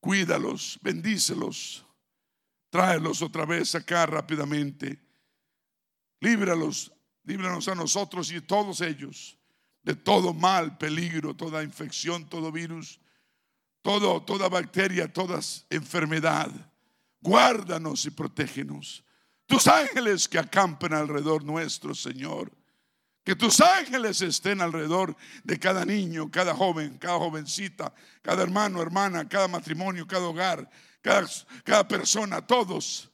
cuídalos, 0.00 0.76
bendícelos, 0.82 1.86
tráelos 2.68 3.22
otra 3.22 3.46
vez 3.46 3.76
acá 3.76 4.06
rápidamente, 4.06 5.09
líbralos, 6.20 6.92
líbranos 7.24 7.68
a 7.68 7.74
nosotros 7.74 8.30
y 8.32 8.36
a 8.36 8.46
todos 8.46 8.80
ellos 8.80 9.36
de 9.82 9.94
todo 9.94 10.32
mal, 10.34 10.78
peligro, 10.78 11.34
toda 11.34 11.62
infección, 11.62 12.28
todo 12.28 12.52
virus, 12.52 13.00
todo, 13.82 14.22
toda 14.22 14.48
bacteria, 14.48 15.12
toda 15.12 15.40
enfermedad 15.70 16.50
guárdanos 17.20 18.06
y 18.06 18.10
protégenos. 18.10 19.04
Tus 19.46 19.66
ángeles 19.66 20.28
que 20.28 20.38
acampen 20.38 20.92
alrededor 20.92 21.44
nuestro, 21.44 21.94
Señor. 21.94 22.52
Que 23.24 23.36
tus 23.36 23.60
ángeles 23.60 24.22
estén 24.22 24.60
alrededor 24.60 25.14
de 25.44 25.58
cada 25.58 25.84
niño, 25.84 26.30
cada 26.30 26.54
joven, 26.54 26.96
cada 26.98 27.18
jovencita, 27.18 27.92
cada 28.22 28.42
hermano, 28.42 28.80
hermana, 28.80 29.28
cada 29.28 29.46
matrimonio, 29.46 30.06
cada 30.06 30.26
hogar, 30.26 30.70
cada, 31.02 31.28
cada 31.64 31.86
persona, 31.86 32.46
todos. 32.46 33.09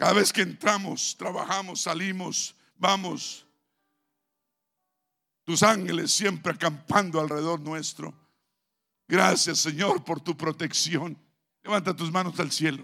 Cada 0.00 0.14
vez 0.14 0.32
que 0.32 0.40
entramos, 0.40 1.14
trabajamos, 1.14 1.82
salimos, 1.82 2.56
vamos. 2.78 3.46
tus 5.44 5.62
ángeles 5.62 6.10
siempre 6.10 6.52
acampando 6.52 7.20
alrededor 7.20 7.60
nuestro. 7.60 8.14
Gracias, 9.06 9.58
Señor, 9.58 10.02
por 10.02 10.18
tu 10.18 10.34
protección. 10.34 11.18
Levanta 11.62 11.94
tus 11.94 12.10
manos 12.10 12.40
al 12.40 12.50
cielo. 12.50 12.82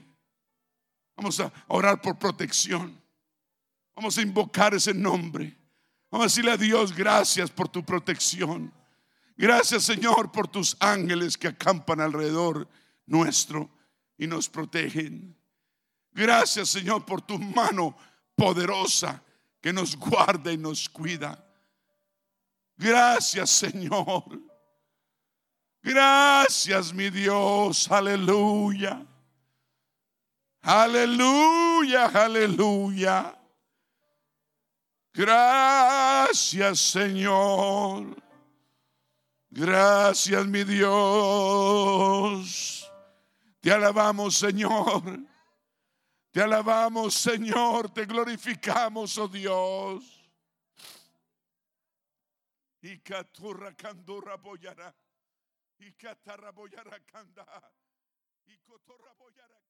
Vamos 1.17 1.41
a 1.41 1.51
orar 1.69 2.03
por 2.03 2.19
protección. 2.19 3.03
Vamos 3.95 4.19
a 4.19 4.21
invocar 4.21 4.75
ese 4.75 4.93
nombre. 4.93 5.57
Vamos 6.11 6.27
a 6.27 6.29
decirle 6.29 6.51
a 6.51 6.59
Dios, 6.59 6.95
gracias 6.95 7.51
por 7.51 7.67
tu 7.71 7.83
protección. 7.83 8.71
Gracias, 9.39 9.85
Señor, 9.85 10.31
por 10.31 10.49
tus 10.49 10.77
ángeles 10.81 11.39
que 11.39 11.49
acampan 11.49 11.99
alrededor 11.99 12.69
nuestro 13.07 13.71
y 14.19 14.27
nos 14.27 14.51
protegen. 14.51 15.35
Gracias, 16.17 16.71
Señor, 16.71 17.05
por 17.05 17.21
tu 17.21 17.39
mano 17.39 17.95
poderosa 18.35 19.23
que 19.61 19.71
nos 19.71 19.95
guarda 19.95 20.51
y 20.51 20.57
nos 20.57 20.89
cuida. 20.89 21.39
Gracias, 22.75 23.51
Señor. 23.51 24.25
Gracias, 25.83 26.95
mi 26.95 27.11
Dios. 27.11 27.91
Aleluya. 27.91 29.05
Aleluya, 30.63 32.07
aleluya. 32.07 33.39
Gracias, 35.13 36.81
Señor. 36.81 38.17
Gracias, 39.51 40.47
mi 40.47 40.65
Dios. 40.65 42.11
Te 43.61 43.71
alabamos, 43.71 44.35
Señor. 44.35 45.26
Te 46.37 46.43
alabamos, 46.43 47.15
Señor. 47.15 47.89
Te 47.95 48.05
glorificamos, 48.05 49.17
oh 49.17 49.27
Dios. 49.27 50.05
Y 52.83 52.99
caturra 52.99 53.75
candurra 53.75 54.37
boyara. 54.37 54.95
Y 55.79 55.93
catarra 55.93 56.51
boyara 56.51 57.01
canda. 57.07 57.47
Y 58.45 58.59
cotorra 58.59 59.15
boyara. 59.15 59.66